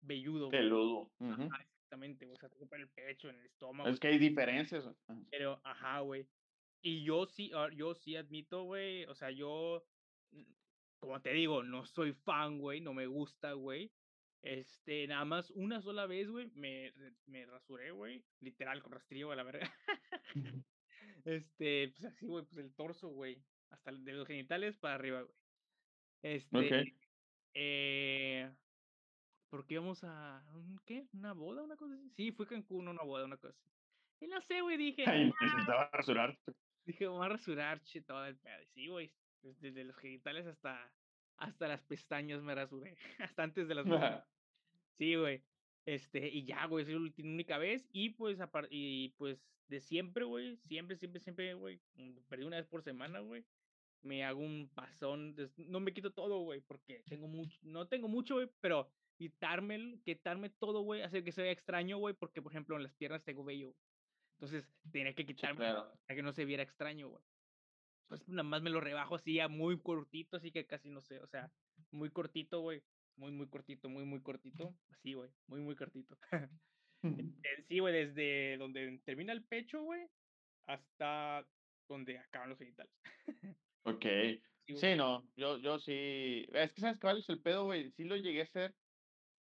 velludo. 0.01 0.49
Peludo. 0.49 1.11
Ajá, 1.19 1.49
exactamente, 1.63 2.25
güey, 2.25 2.35
o 2.35 2.39
sea, 2.39 2.49
tengo 2.49 2.67
pelo 2.67 2.83
en 2.83 2.89
el 2.89 2.93
pecho, 2.93 3.29
en 3.29 3.39
el 3.39 3.45
estómago, 3.45 3.89
Es 3.89 3.99
que 3.99 4.09
hay 4.09 4.19
diferencias. 4.19 4.85
Ajá. 4.85 5.19
pero 5.31 5.59
ajá, 5.63 5.99
güey. 6.01 6.27
Y 6.83 7.05
yo 7.05 7.25
sí, 7.25 7.49
ah, 7.55 7.69
yo 7.73 7.95
sí 7.95 8.17
admito, 8.17 8.63
güey, 8.63 9.05
o 9.05 9.15
sea, 9.15 9.31
yo, 9.31 9.87
como 10.99 11.21
te 11.21 11.31
digo, 11.31 11.63
no 11.63 11.85
soy 11.85 12.11
fan, 12.13 12.59
güey, 12.59 12.81
no 12.81 12.93
me 12.93 13.07
gusta, 13.07 13.53
güey. 13.53 13.93
Este, 14.41 15.07
nada 15.07 15.23
más 15.23 15.49
una 15.51 15.81
sola 15.81 16.05
vez, 16.07 16.29
güey, 16.29 16.51
me 16.55 16.91
me 17.25 17.45
rasuré, 17.45 17.91
güey, 17.91 18.25
literal, 18.41 18.83
con 18.83 18.91
rastrillo 18.91 19.31
a 19.31 19.35
la 19.37 19.43
verga. 19.43 19.73
Este, 21.25 21.87
pues 21.89 22.03
así, 22.03 22.25
güey, 22.27 22.43
pues 22.43 22.57
el 22.57 22.75
torso, 22.75 23.07
güey, 23.07 23.45
hasta 23.69 23.93
de 23.93 24.11
los 24.11 24.27
genitales 24.27 24.77
para 24.77 24.95
arriba, 24.95 25.21
güey. 25.21 25.35
Este, 26.21 26.57
Okey. 26.67 26.97
eh, 27.53 28.53
porque 29.49 29.75
íbamos 29.75 30.03
a 30.03 30.43
un 30.53 30.79
¿qué? 30.85 31.07
¿Una 31.13 31.33
boda, 31.33 31.63
una 31.63 31.77
cosa 31.77 31.95
así? 31.95 32.09
Sí, 32.09 32.31
fue 32.33 32.47
Cancún, 32.47 32.89
una 32.89 33.03
boda, 33.03 33.25
una 33.25 33.37
cosa 33.37 33.53
así. 33.53 33.71
Y 34.19 34.27
no 34.27 34.41
sé, 34.41 34.61
güey, 34.61 34.77
dije 34.77 35.05
Ay, 35.09 35.31
necesitaba 35.39 35.89
rasurarte. 35.93 36.53
Dije: 36.85 37.05
"Me 37.05 37.11
voy 37.11 37.25
a 37.25 37.29
rasurar, 37.29 37.81
che, 37.83 38.01
todo 38.01 38.25
el 38.25 38.37
pedo". 38.37 38.61
Y 38.61 38.67
sí, 38.67 38.87
güey, 38.87 39.13
des 39.41 39.59
desde 39.59 39.83
los 39.83 39.95
genitales 39.97 40.45
hasta 40.45 40.93
hasta 41.37 41.67
las 41.67 41.81
pestañas 41.83 42.41
me 42.41 42.55
rasuré, 42.55 42.95
hasta 43.19 43.43
antes 43.43 43.67
de 43.67 43.75
las 43.75 43.85
pestañas. 43.85 44.23
Sí, 44.95 45.15
güey. 45.15 45.43
Este, 45.85 46.29
y 46.29 46.45
ya, 46.45 46.65
güey, 46.67 46.85
es 46.85 46.89
la 46.91 46.97
única 46.97 47.57
vez, 47.57 47.89
y 47.91 48.11
pues, 48.11 48.37
y 48.69 49.09
pues, 49.17 49.43
de 49.67 49.81
siempre, 49.81 50.23
güey, 50.23 50.55
siempre, 50.57 50.95
siempre, 50.97 51.19
siempre, 51.19 51.53
güey, 51.55 51.81
mm, 51.95 52.19
perdí 52.29 52.45
una 52.45 52.57
vez 52.57 52.67
por 52.67 52.83
semana, 52.83 53.19
güey, 53.19 53.43
me 54.03 54.23
hago 54.23 54.39
un 54.41 54.69
pasón, 54.73 55.35
no 55.57 55.79
me 55.79 55.93
quito 55.93 56.11
todo, 56.13 56.39
güey, 56.41 56.61
porque 56.61 57.03
tengo 57.09 57.27
mucho 57.27 57.57
no 57.63 57.87
tengo 57.87 58.07
mucho, 58.07 58.35
güey, 58.35 58.49
pero 58.61 58.89
quitármel 59.17 59.99
quitarme 60.03 60.49
todo, 60.51 60.81
güey, 60.81 61.01
hace 61.01 61.23
que 61.23 61.31
se 61.31 61.41
vea 61.41 61.51
extraño, 61.51 61.97
güey, 61.97 62.13
porque, 62.13 62.41
por 62.41 62.51
ejemplo, 62.51 62.75
en 62.77 62.83
las 62.83 62.93
piernas 62.93 63.23
tengo 63.23 63.43
vello. 63.43 63.75
Entonces, 64.39 64.73
tenía 64.91 65.15
que 65.15 65.25
Sí, 65.35 65.35
quitarme 65.35 65.57
claro. 65.57 65.99
para 66.07 66.15
que 66.17 66.23
no 66.23 66.33
se 66.33 66.45
viera 66.45 66.63
extraño, 66.63 67.09
güey. 67.09 67.23
pues 68.07 68.27
nada 68.27 68.43
más 68.43 68.61
me 68.61 68.69
lo 68.71 68.81
rebajo 68.81 69.15
así 69.15 69.39
a 69.39 69.47
muy 69.49 69.81
cortito, 69.81 70.37
así 70.37 70.51
que 70.51 70.67
casi 70.67 70.89
no 70.89 71.01
sé, 71.01 71.19
o 71.21 71.27
sea, 71.27 71.53
muy 71.91 72.11
cortito, 72.11 72.61
güey, 72.61 72.83
muy, 73.15 73.31
muy 73.31 73.49
cortito, 73.49 73.89
muy, 73.89 74.05
muy 74.05 74.21
cortito, 74.23 74.79
así, 74.89 75.13
güey, 75.15 75.31
muy, 75.47 75.61
muy 75.61 75.75
cortito. 75.75 76.17
Sí, 77.67 77.79
güey, 77.79 77.93
desde 77.93 78.57
donde 78.57 78.99
termina 79.05 79.33
el 79.33 79.45
pecho, 79.45 79.83
güey, 79.83 80.07
hasta 80.67 81.47
donde 81.87 82.19
acaban 82.19 82.49
los 82.49 82.59
genitales. 82.59 82.93
Sí, 84.65 84.73
güey. 84.73 84.87
Sí, 84.91 84.95
no, 84.95 85.29
yo 85.35 85.57
yo 85.59 85.79
sí 85.79 86.45
es 86.53 86.73
que, 86.73 86.81
¿sabes 86.81 86.99
cuál 86.99 87.19
es 87.19 87.29
el 87.29 87.41
pedo, 87.41 87.65
güey? 87.65 87.91
Sí 87.91 88.03
lo 88.05 88.15
llegué 88.15 88.41
a 88.41 88.43
hacer 88.45 88.75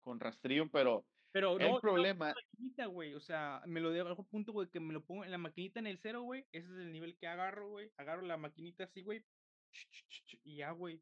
con 0.02 0.20
rastrillo, 0.20 0.70
pero 0.72 1.08
Pero 1.36 1.60
no, 1.60 1.66
el 1.66 1.72
no 1.74 1.82
problema 1.82 2.34
maquinita, 2.34 2.86
güey, 2.86 3.14
o 3.14 3.20
sea, 3.20 3.62
me 3.66 3.82
lo 3.82 3.92
dejo 3.92 4.22
a 4.22 4.24
punto, 4.24 4.54
güey, 4.54 4.70
que 4.70 4.80
me 4.80 4.94
lo 4.94 5.04
pongo 5.04 5.26
en 5.26 5.32
la 5.32 5.38
maquinita 5.38 5.82
en 5.82 5.88
el 5.88 5.98
cero, 5.98 6.22
güey, 6.22 6.46
ese 6.54 6.72
es 6.72 6.78
el 6.78 6.94
nivel 6.94 7.18
que 7.18 7.28
agarro, 7.28 7.68
güey, 7.72 7.92
agarro 7.98 8.22
la 8.22 8.38
maquinita 8.38 8.86
así, 8.86 9.02
güey, 9.02 9.22
y 10.46 10.56
ya, 10.56 10.72
güey, 10.72 11.02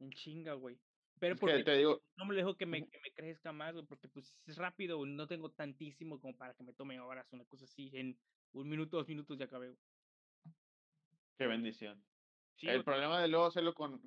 en 0.00 0.10
chinga, 0.12 0.54
güey. 0.54 0.78
Pero 1.20 1.34
es 1.34 1.40
porque 1.40 1.64
te 1.64 1.76
digo 1.76 2.00
no 2.16 2.24
me 2.24 2.32
lo 2.32 2.38
dejo 2.38 2.56
que 2.56 2.64
me 2.64 2.80
que 2.80 2.98
me 3.04 3.12
crezca 3.12 3.52
más, 3.52 3.74
güey, 3.74 3.84
porque, 3.84 4.08
pues, 4.08 4.40
es 4.46 4.56
rápido, 4.56 5.04
no 5.04 5.26
tengo 5.26 5.50
tantísimo 5.50 6.18
como 6.18 6.34
para 6.34 6.54
que 6.54 6.64
me 6.64 6.72
tome 6.72 6.98
horas, 6.98 7.30
una 7.32 7.44
cosa 7.44 7.66
así, 7.66 7.90
en 7.92 8.18
un 8.54 8.70
minuto, 8.70 8.96
2 8.96 9.08
minutos 9.08 9.36
ya 9.36 9.44
acabé, 9.44 9.68
güey. 9.68 9.78
qué 11.36 11.46
bendición. 11.46 12.02
Sí, 12.56 12.68
El 12.68 12.84
problema 12.84 13.20
de 13.20 13.28
luego 13.28 13.44
hacerlo 13.44 13.74
con 13.74 14.00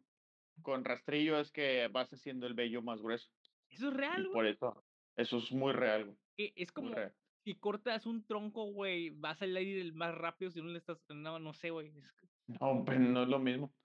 con 0.63 0.83
rastrillo 0.83 1.39
es 1.39 1.51
que 1.51 1.87
vas 1.87 2.11
haciendo 2.11 2.47
el 2.47 2.55
vello 2.55 2.81
más 2.81 2.99
grueso, 2.99 3.29
eso 3.69 3.89
es 3.89 3.93
real, 3.93 4.23
güey, 4.23 4.33
por 4.33 4.47
eso 4.47 4.83
eso 5.15 5.37
es 5.37 5.51
muy 5.51 5.73
real, 5.73 6.05
güey, 6.05 6.17
que 6.37 6.53
es 6.55 6.71
como 6.71 6.95
si 7.43 7.55
cortas 7.55 8.05
un 8.05 8.25
tronco, 8.25 8.71
güey, 8.71 9.09
va 9.09 9.31
a 9.31 9.35
salir 9.35 9.79
el 9.79 9.93
más 9.93 10.13
rápido 10.15 10.51
si 10.51 10.61
no 10.61 10.67
le 10.69 10.77
estás 10.77 10.99
no, 11.09 11.39
no 11.39 11.53
sé, 11.53 11.71
güey, 11.71 11.87
es 11.89 12.05
No, 12.47 12.83
pero 12.85 12.99
no 12.99 13.23
es 13.23 13.29
lo 13.29 13.39
mismo. 13.39 13.73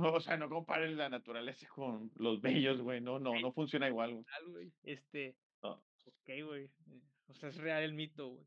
O 0.00 0.20
sea, 0.20 0.36
no 0.36 0.48
compares 0.48 0.92
la 0.96 1.08
naturaleza 1.08 1.66
con 1.66 2.12
los 2.14 2.40
vellos, 2.40 2.80
güey, 2.80 3.00
no 3.00 3.18
no 3.18 3.32
no 3.40 3.52
funciona 3.52 3.88
igual, 3.88 4.12
güey. 4.12 4.72
este 4.84 5.36
No, 5.60 5.82
Okey, 6.06 6.42
güey, 6.42 6.64
eh, 6.66 7.02
o 7.26 7.34
sea, 7.34 7.48
es 7.48 7.56
real 7.56 7.82
el 7.82 7.94
mito, 7.94 8.28
güey. 8.28 8.46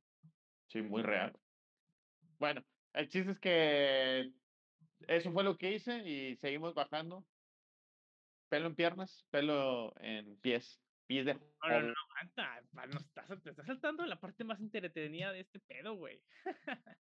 sí, 0.68 0.82
muy 0.82 1.02
real. 1.04 1.38
Bueno, 2.40 2.66
el 2.94 3.08
chiste 3.10 3.32
es 3.32 3.40
que 3.40 4.34
eso 5.08 5.32
fue 5.32 5.44
lo 5.44 5.58
que 5.58 5.74
hice 5.74 6.00
y 6.08 6.38
seguimos 6.38 6.74
bajando. 6.74 7.28
Pelo 8.50 8.68
en 8.68 8.76
piernas, 8.76 9.26
pelo 9.30 9.94
en 9.98 10.40
pies, 10.42 10.84
pies 11.08 11.26
de 11.26 11.34
No, 11.36 11.42
no, 11.70 11.82
no. 11.82 11.94
Aguanta, 12.22 12.64
pa 12.74 12.86
no 12.88 13.00
estás 13.00 13.42
te 13.42 13.50
estás 13.50 13.66
saltando 13.66 14.06
la 14.06 14.20
parte 14.20 14.44
más 14.44 14.60
entretenida 14.60 15.32
de 15.32 15.42
este 15.42 15.60
pedo, 15.60 15.96
güey. 15.96 16.22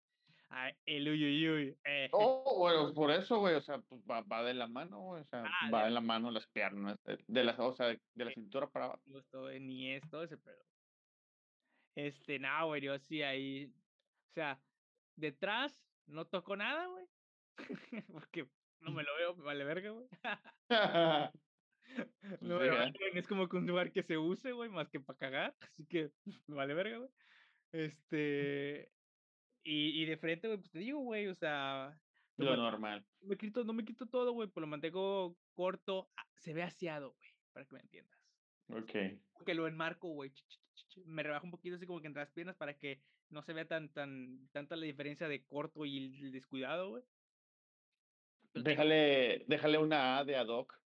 Ah, 0.51 0.73
el 0.87 1.07
uy, 1.07 1.23
uy, 1.23 1.49
uy, 1.51 1.79
eh, 1.85 2.09
Oh, 2.11 2.57
bueno, 2.59 2.95
por 2.95 3.11
eso, 3.11 3.39
güey, 3.39 3.55
o 3.55 3.61
sea, 3.61 3.81
pues 3.81 4.01
va 4.11 4.23
va 4.23 4.43
de 4.43 4.55
la 4.55 4.67
mano, 4.67 4.99
güey, 5.01 5.21
o 5.21 5.25
sea, 5.27 5.45
ah, 5.45 5.71
va 5.71 5.85
de 5.85 5.91
la 5.91 6.01
mano 6.01 6.31
las 6.31 6.47
piernas, 6.47 6.99
de 7.05 7.23
de 7.27 7.45
las 7.45 7.59
o 7.59 7.75
sea, 7.75 7.89
de 7.89 8.25
la 8.25 8.31
cintura 8.31 8.67
para 8.67 8.87
abajo. 8.87 9.03
eh, 9.51 9.61
ni 9.61 9.93
es 9.93 10.09
todo 10.09 10.23
ese 10.25 10.39
pedo. 10.39 10.65
Este, 11.95 12.39
no, 12.39 12.67
güey, 12.67 12.81
yo 12.81 12.99
sí 12.99 13.23
ahí, 13.23 13.67
o 14.31 14.33
sea, 14.33 14.59
detrás 15.17 15.85
no 16.07 16.27
toco 16.27 16.57
nada, 16.57 16.87
güey, 16.87 17.07
porque 18.11 18.49
no 18.81 18.91
me 18.91 19.03
lo 19.03 19.15
veo, 19.17 19.37
me 19.37 19.45
vale 19.45 19.65
verga, 19.65 19.91
güey. 19.91 20.09
Pues 22.21 22.43
No 22.43 22.61
es 22.63 23.27
como 23.27 23.49
que 23.49 23.57
un 23.57 23.67
lugar 23.67 23.93
que 23.93 24.03
se 24.03 24.19
use, 24.19 24.53
güey, 24.53 24.69
más 24.71 24.89
que 24.89 25.01
para 25.01 25.19
cagar, 25.19 25.55
así 25.61 25.87
que 25.87 26.11
me 26.47 26.57
vale 26.57 26.75
verga, 26.75 26.99
güey. 26.99 27.11
Este, 27.71 28.91
y 29.63 30.03
y 30.03 30.07
de 30.07 30.17
frente, 30.17 30.49
güey, 30.49 30.59
pues 30.59 30.71
te 30.71 30.79
digo, 30.79 31.01
güey, 31.01 31.27
o 31.29 31.35
sea, 31.35 32.01
lo 32.39 32.57
normal. 32.57 33.05
me 33.21 33.37
quito 33.37 33.63
no 33.63 33.75
me 33.75 33.85
quito 33.85 34.07
todo, 34.07 34.33
güey, 34.33 34.49
pues 34.49 34.63
lo 34.63 34.67
mantengo 34.67 35.37
corto, 35.55 36.11
ah, 36.17 36.25
se 36.35 36.55
ve 36.55 36.63
aseado, 36.63 37.13
güey, 37.13 37.29
para 37.53 37.67
que 37.67 37.75
me 37.75 37.81
entiendas. 37.81 38.19
Okey. 38.71 39.21
Que 39.45 39.55
lo 39.55 39.67
enmarco, 39.67 40.09
güey, 40.09 40.33
me 41.05 41.23
rebajo 41.23 41.45
un 41.45 41.51
poquito 41.51 41.77
así 41.77 41.87
como 41.87 42.01
que 42.01 42.07
entre 42.07 42.23
las 42.23 42.33
piernas 42.33 42.57
para 42.57 42.79
que 42.79 43.03
no 43.31 43.43
se 43.43 43.53
vea 43.53 43.67
tan 43.67 43.91
tan 43.93 44.49
tanta 44.53 44.77
la 44.77 44.87
diferencia 44.87 45.29
de 45.29 45.45
corto 45.45 45.85
y 45.85 46.23
el 46.23 46.33
descuidado, 46.33 46.91
güey. 46.91 47.05
Déjale 48.55 49.45
déjale 49.47 49.79
una 49.79 50.19
A 50.19 50.25
de 50.25 50.37
ad 50.37 50.49
hoc, 50.49 50.81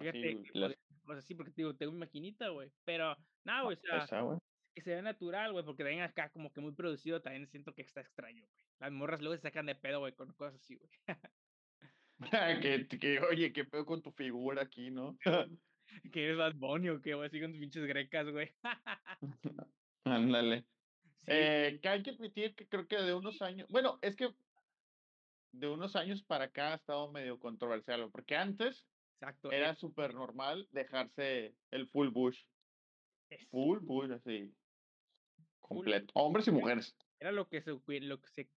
fíjate 0.00 0.36
podría 0.36 0.68
las 0.68 0.76
cosas 1.04 1.24
así, 1.24 1.34
porque 1.34 1.52
digo, 1.56 1.76
tengo 1.76 1.92
mi 1.92 1.98
maquinita, 1.98 2.48
güey, 2.48 2.72
pero 2.84 3.16
no, 3.44 3.64
güey, 3.64 3.76
o 3.76 3.80
sea, 3.80 3.98
esa, 4.04 4.22
que 4.74 4.82
se 4.82 4.90
vea 4.90 5.02
natural, 5.02 5.52
güey, 5.52 5.64
porque 5.64 5.82
también 5.82 6.02
acá 6.02 6.30
como 6.30 6.52
que 6.52 6.60
muy 6.60 6.72
producido 6.74 7.22
también 7.22 7.48
siento 7.48 7.74
que 7.74 7.82
está 7.82 8.00
extraño, 8.00 8.44
güey. 8.46 8.64
Las 8.78 8.92
morras 8.92 9.20
luego 9.20 9.36
se 9.36 9.42
sacan 9.42 9.66
de 9.66 9.74
pedo, 9.74 10.00
güey, 10.00 10.14
con 10.14 10.32
cosas 10.34 10.56
así, 10.56 10.76
güey. 10.76 10.90
Que 12.62 12.86
que, 12.86 13.20
oye, 13.20 13.52
qué 13.52 13.64
pedo 13.64 13.86
con 13.86 14.02
tu 14.02 14.12
figura 14.12 14.62
aquí, 14.62 14.90
¿no? 14.90 15.16
Que 16.12 16.24
eres 16.24 16.36
Bad 16.36 16.54
Bunny 16.56 16.90
o 16.90 17.00
qué, 17.00 17.14
güey, 17.14 17.28
así 17.28 17.40
con 17.40 17.50
tus 17.52 17.60
pinches 17.60 17.86
grecas, 17.86 18.28
güey. 18.30 18.54
Ándale. 20.04 20.66
Sí, 21.22 21.32
Eh, 21.32 21.78
que 21.82 21.88
hay 21.88 22.02
que 22.02 22.10
admitir 22.10 22.54
que 22.54 22.68
creo 22.68 22.86
que 22.86 22.96
de 22.96 23.14
unos 23.14 23.42
años 23.42 23.66
bueno, 23.68 23.98
es 24.02 24.16
que 24.16 24.28
de 25.52 25.68
unos 25.68 25.96
años 25.96 26.22
para 26.22 26.44
acá 26.44 26.72
ha 26.72 26.76
estado 26.76 27.10
medio 27.10 27.38
controversial, 27.38 28.10
porque 28.10 28.36
antes 28.36 28.89
exacto, 29.20 29.52
era 29.52 29.74
súper 29.74 30.14
normal 30.14 30.66
dejarse 30.72 31.54
el 31.70 31.88
full 31.88 32.08
bush, 32.08 32.42
es 33.28 33.46
full 33.48 33.78
bush, 33.80 34.10
así, 34.12 34.54
full 35.60 35.76
completo, 35.76 36.12
hombres 36.14 36.48
y 36.48 36.50
mujeres, 36.50 36.96
Era 37.18 37.32
lo 37.32 37.48
que 37.48 37.60
se 37.60 37.70
lo 37.70 38.20
que 38.20 38.28
se 38.28 38.50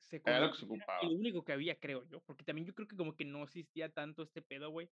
se 0.00 0.22
era 0.24 0.40
lo 0.40 0.52
que 0.52 0.58
se 0.58 0.64
ocupaba. 0.64 1.02
lo 1.02 1.10
único 1.10 1.44
que 1.44 1.52
había, 1.52 1.78
creo 1.78 2.04
yo, 2.04 2.20
porque 2.22 2.44
también 2.44 2.66
yo 2.66 2.74
creo 2.74 2.88
que 2.88 2.96
como 2.96 3.14
que 3.14 3.26
no 3.26 3.42
existía 3.42 3.90
tanto 3.90 4.22
este 4.22 4.40
pedo, 4.40 4.70
güey, 4.70 4.90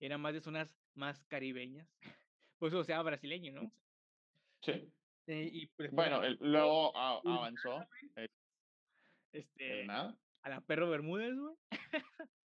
era 0.00 0.16
más 0.16 0.32
de 0.32 0.40
zonas 0.40 0.74
más 0.94 1.22
caribeñas, 1.26 1.86
por 2.58 2.68
eso 2.68 2.82
sea 2.84 3.02
brasileño, 3.02 3.52
¿no? 3.52 3.72
Sí. 4.62 4.90
Eh, 5.26 5.48
y 5.52 5.66
pues 5.68 5.90
Bueno, 5.92 6.24
el 6.24 6.36
luego 6.40 6.96
a 6.96 7.20
avanzó 7.24 7.76
el 8.16 8.22
el 8.24 8.30
este, 9.32 9.84
nada, 9.84 10.18
a 10.42 10.48
la 10.48 10.60
Perro 10.62 10.88
Bermúdez, 10.88 11.34
güey. 11.36 11.56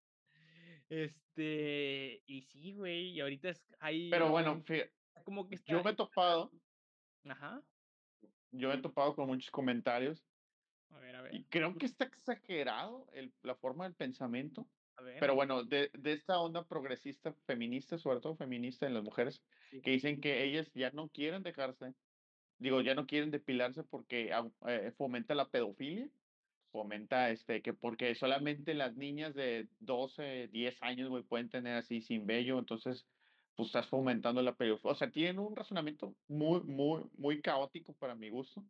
Este, 0.90 2.24
y 2.26 2.42
sí, 2.44 2.74
güey, 2.74 3.10
y 3.10 3.20
ahorita 3.20 3.50
es 3.50 3.68
pero 4.10 4.26
hay 4.26 4.32
bueno, 4.32 4.64
fíjate, 4.64 4.94
como 5.24 5.48
que 5.48 5.56
está 5.56 5.74
yo 5.74 5.84
me 5.84 5.92
he 5.92 5.96
topado 5.96 6.52
ajá, 7.26 7.62
yo 8.52 8.70
me 8.70 8.76
he 8.76 8.82
topado 8.82 9.16
con 9.16 9.28
muchos 9.28 9.52
comentarios 9.52 10.26
a 10.90 11.00
ver, 11.00 11.16
a 11.16 11.22
ver, 11.22 11.36
y 11.36 11.44
creo 11.46 11.76
que 11.76 11.86
está 11.86 12.06
exagerado 12.06 13.08
el 13.14 13.34
la 13.44 13.56
forma 13.56 13.84
del 13.84 13.96
pensamiento, 13.96 14.66
a 14.96 15.04
ver, 15.04 15.20
Pero 15.20 15.36
bueno, 15.36 15.64
de 15.64 15.90
de 15.94 16.14
esta 16.14 16.40
onda 16.40 16.66
progresista 16.66 17.34
feminista, 17.46 17.98
sobre 17.98 18.22
todo 18.22 18.36
feminista 18.36 18.88
en 18.88 18.94
las 18.94 19.04
mujeres, 19.04 19.44
sí, 19.70 19.82
que 19.82 19.92
dicen 19.92 20.22
que 20.22 20.44
ellas 20.44 20.72
ya 20.74 20.92
no 20.92 21.10
quieren 21.10 21.44
dejarse, 21.44 21.94
digo, 22.60 22.82
ya 22.82 22.96
no 22.96 23.06
quieren 23.06 23.32
depilarse 23.32 23.84
porque 23.84 24.32
eh, 24.68 24.92
fomenta 24.98 25.36
la 25.36 25.50
pedofilia, 25.50 26.10
fomenta, 26.78 27.32
este, 27.32 27.62
que 27.62 27.74
porque 27.74 28.16
solamente 28.16 28.74
las 28.76 28.96
niñas 28.98 29.34
de 29.36 29.70
12 29.80 30.48
10 30.52 30.82
años, 30.84 31.10
güey, 31.10 31.24
pueden 31.24 31.50
tener 31.50 31.76
así 31.76 32.02
sin 32.02 32.26
vello, 32.28 32.60
entonces, 32.60 33.08
pues, 33.56 33.68
estás 33.70 33.88
fomentando 33.90 34.42
la 34.44 34.56
pedofilia. 34.58 34.92
O 34.94 34.96
sea, 34.96 35.12
tienen 35.12 35.40
un 35.40 35.56
razonamiento 35.56 36.16
muy, 36.28 36.62
muy, 36.64 37.04
muy 37.18 37.42
caótico 37.42 37.96
para 37.96 38.16
mi 38.16 38.30
gusto. 38.30 38.64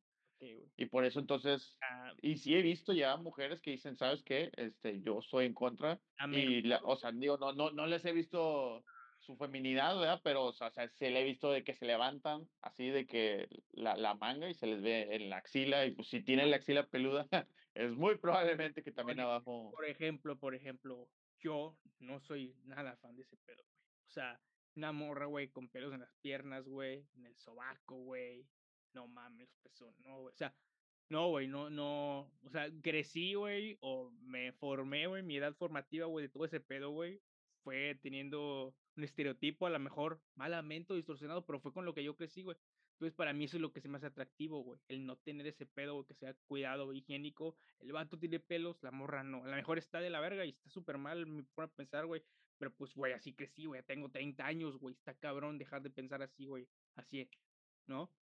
Y 0.77 0.85
por 0.87 1.05
eso 1.05 1.19
entonces 1.19 1.79
Ah, 1.81 2.13
y 2.21 2.37
sí 2.37 2.55
he 2.55 2.61
visto 2.61 2.93
ya 2.93 3.17
mujeres 3.17 3.61
que 3.61 3.71
dicen: 3.71 3.95
"¿Sabes 3.97 4.23
qué? 4.23 4.51
Este, 4.57 5.01
yo 5.01 5.21
soy 5.21 5.45
en 5.45 5.53
contra", 5.53 6.01
a 6.17 6.27
mejor, 6.27 6.53
y 6.53 6.61
la 6.63 6.81
o 6.83 6.95
sea, 6.97 7.11
digo, 7.11 7.37
no 7.37 7.53
no 7.53 7.71
no 7.71 7.85
les 7.87 8.05
he 8.05 8.13
visto 8.13 8.85
su 9.27 9.35
feminidad, 9.35 9.99
¿verdad? 9.99 10.21
Pero, 10.23 10.45
o 10.45 10.53
sea 10.53 10.71
sí 10.71 11.09
le 11.09 11.21
he 11.21 11.23
visto 11.25 11.51
de 11.51 11.63
que 11.65 11.75
se 11.75 11.85
levantan 11.85 12.49
así 12.61 12.87
de 12.87 13.05
que 13.05 13.49
la 13.73 13.97
la 13.97 14.15
manga 14.15 14.49
y 14.49 14.53
se 14.53 14.67
les 14.67 14.81
ve 14.81 15.15
en 15.15 15.29
la 15.29 15.37
axila, 15.37 15.85
y, 15.85 15.91
pues, 15.91 16.07
si 16.07 16.23
tienen 16.23 16.49
la 16.49 16.55
axila 16.57 16.87
peluda, 16.87 17.27
es 17.73 17.91
muy 17.91 18.17
probablemente 18.17 18.83
que 18.83 18.93
también 18.93 19.19
abajo 19.19 19.71
por 19.71 19.85
ejemplo 19.85 20.39
por 20.39 20.55
ejemplo, 20.55 21.11
yo 21.39 21.77
no 21.99 22.21
soy 22.21 22.55
nada 22.63 22.95
fan 22.97 23.15
de 23.17 23.23
ese 23.23 23.37
pedo, 23.37 23.63
güey. 23.67 23.81
O 24.07 24.09
sea, 24.09 24.41
una 24.75 24.93
morra, 24.93 25.25
güey, 25.25 25.51
con 25.51 25.69
pelos 25.69 25.93
en 25.93 25.99
las 25.99 26.15
piernas, 26.21 26.65
güey, 26.65 27.05
en 27.15 27.25
el 27.25 27.37
sobaco, 27.37 27.95
güey, 27.97 28.47
no 28.93 29.07
mames, 29.09 29.49
los 29.49 29.59
pezones, 29.59 29.99
no, 29.99 30.21
güey, 30.21 30.33
o 30.33 30.37
sea, 30.37 30.55
no, 31.09 31.29
güey, 31.29 31.47
no 31.47 31.69
no, 31.69 32.31
o 32.43 32.49
sea, 32.49 32.69
crecí, 32.81 33.33
güey, 33.33 33.77
o 33.81 34.09
me 34.21 34.53
formé, 34.53 35.07
güey, 35.07 35.21
mi 35.21 35.35
edad 35.35 35.53
formativa, 35.53 36.05
güey, 36.05 36.27
de 36.27 36.29
todo 36.29 36.45
ese 36.45 36.61
pedo, 36.61 36.91
güey, 36.91 37.21
fue 37.63 37.95
teniendo 38.01 38.77
un 38.97 39.03
estereotipo, 39.03 39.67
a 39.67 39.69
la 39.69 39.79
mejor 39.79 40.23
malamente 40.35 40.93
distorsionado, 40.93 41.45
pero 41.45 41.59
fue 41.61 41.73
con 41.73 41.85
lo 41.85 41.93
que 41.93 42.03
yo 42.03 42.15
crecí, 42.17 42.43
güey. 42.43 42.57
Entonces, 42.93 43.15
para 43.15 43.33
mí 43.33 43.45
eso 43.45 43.57
es 43.57 43.61
lo 43.61 43.71
que 43.73 43.81
se 43.81 43.89
me 43.89 43.97
hace 43.97 44.07
atractivo, 44.07 44.63
güey, 44.63 44.81
el 44.87 45.05
no 45.05 45.17
tener 45.17 45.47
ese 45.47 45.65
pedo, 45.67 45.93
güey, 45.95 46.05
que 46.07 46.15
sea 46.15 46.33
cuidado, 46.47 46.93
higiénico. 46.93 47.57
El 47.79 47.91
vato 47.93 48.17
tiene 48.19 48.39
pelos, 48.39 48.81
la 48.81 48.91
morra 48.91 49.23
no. 49.23 49.43
A 49.45 49.47
lo 49.49 49.55
mejor 49.55 49.77
está 49.77 49.99
de 50.01 50.09
la 50.09 50.19
verga 50.19 50.45
y 50.45 50.49
está 50.49 50.69
súper 50.69 50.97
mal 50.97 51.25
mi 51.27 51.43
forma 51.43 51.67
de 51.69 51.75
pensar, 51.75 52.05
güey, 52.07 52.23
pero, 52.57 52.75
pues, 52.75 52.93
güey, 52.95 53.13
así 53.13 53.35
crecí, 53.35 53.65
güey, 53.65 53.83
tengo 53.83 54.09
30 54.11 54.45
años, 54.47 54.77
güey, 54.77 54.95
está 54.95 55.15
cabrón 55.17 55.57
dejar 55.59 55.81
de 55.83 55.91
pensar 55.91 56.21
así, 56.23 56.45
güey, 56.45 56.67
así, 56.95 57.29
¿no? 57.87 58.15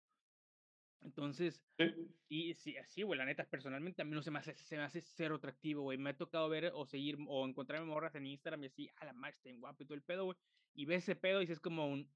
Entonces, 1.02 1.64
Sí. 1.78 1.86
y 2.30 2.54
sí, 2.56 2.78
así, 2.78 3.04
güey, 3.04 3.18
la 3.18 3.26
neta, 3.26 3.50
personalmente 3.50 4.02
a 4.02 4.06
mí 4.06 4.12
no 4.12 4.22
se 4.24 4.32
me 4.32 4.40
hace 4.40 4.56
se 4.56 4.78
me 4.78 4.84
hace 4.84 5.02
cero 5.02 5.36
atractivo, 5.36 5.84
güey. 5.84 5.98
Me 5.98 6.12
ha 6.12 6.18
tocado 6.18 6.50
ver 6.50 6.72
o 6.74 6.86
seguir 6.86 7.18
o 7.28 7.46
encontrarme 7.48 7.86
morras 7.88 8.16
en 8.16 8.26
Instagram 8.28 8.64
y 8.64 8.68
así, 8.68 8.90
a 8.96 9.06
la 9.06 9.14
madre, 9.14 9.36
está 9.36 9.52
guapo 9.58 9.84
y 9.84 9.86
todo 9.88 9.96
el 9.96 10.04
pedo, 10.04 10.26
güey. 10.26 10.38
Y 10.74 10.86
ves 10.86 11.04
ese 11.04 11.16
pedo 11.16 11.40
y 11.40 11.46
dices 11.46 11.60
como 11.60 11.88
un, 11.88 12.10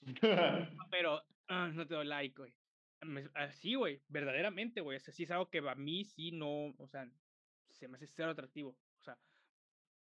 pero, 0.90 1.22
ah, 1.48 1.70
no 1.72 1.86
te 1.86 1.94
doy 1.94 2.06
like, 2.06 2.36
güey. 2.36 2.54
Así, 3.34 3.74
güey, 3.74 4.02
verdaderamente, 4.08 4.80
güey. 4.80 4.96
O 4.96 5.00
sea, 5.00 5.12
sí 5.12 5.24
es 5.24 5.30
algo 5.30 5.50
que 5.50 5.58
a 5.58 5.74
mí 5.74 6.04
sí 6.04 6.32
no, 6.32 6.74
o 6.78 6.86
sea, 6.86 7.10
se 7.70 7.88
me 7.88 7.96
hace 7.96 8.06
cero 8.06 8.30
atractivo. 8.30 8.70
O 8.70 9.02
sea, 9.02 9.18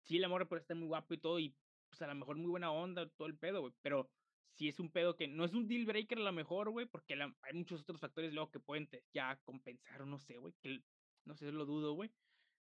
sí, 0.03 0.19
la 0.19 0.29
morra 0.29 0.49
puede 0.49 0.61
estar 0.61 0.77
muy 0.77 0.89
guapo 0.89 1.15
y 1.15 1.19
todo, 1.19 1.39
y 1.39 1.57
pues 1.89 2.03
a 2.03 2.07
lo 2.07 2.15
mejor 2.15 2.37
muy 2.37 2.51
buena 2.51 2.73
onda, 2.73 3.09
todo 3.11 3.29
el 3.29 3.39
pedo, 3.39 3.61
güey. 3.61 3.75
Pero 3.83 4.11
sí 4.53 4.69
es 4.69 4.81
un 4.81 4.91
pedo 4.91 5.17
que 5.17 5.29
no 5.29 5.45
es 5.45 5.55
un 5.55 5.69
deal 5.69 5.87
breaker 5.87 6.19
a 6.19 6.23
lo 6.23 6.33
mejor, 6.33 6.71
güey, 6.71 6.87
porque 6.87 7.17
la 7.17 7.35
hay 7.43 7.55
muchos 7.55 7.83
otros 7.83 8.01
factores 8.01 8.33
luego 8.33 8.51
que 8.51 8.61
pueden 8.61 8.89
te 8.89 9.05
ya 9.13 9.41
compensar, 9.45 10.03
o 10.03 10.07
no 10.07 10.19
sé, 10.19 10.39
güey, 10.39 10.55
que 10.61 10.81
no 11.25 11.35
sé, 11.37 11.53
lo 11.53 11.67
dudo, 11.67 11.95
güey, 11.95 12.11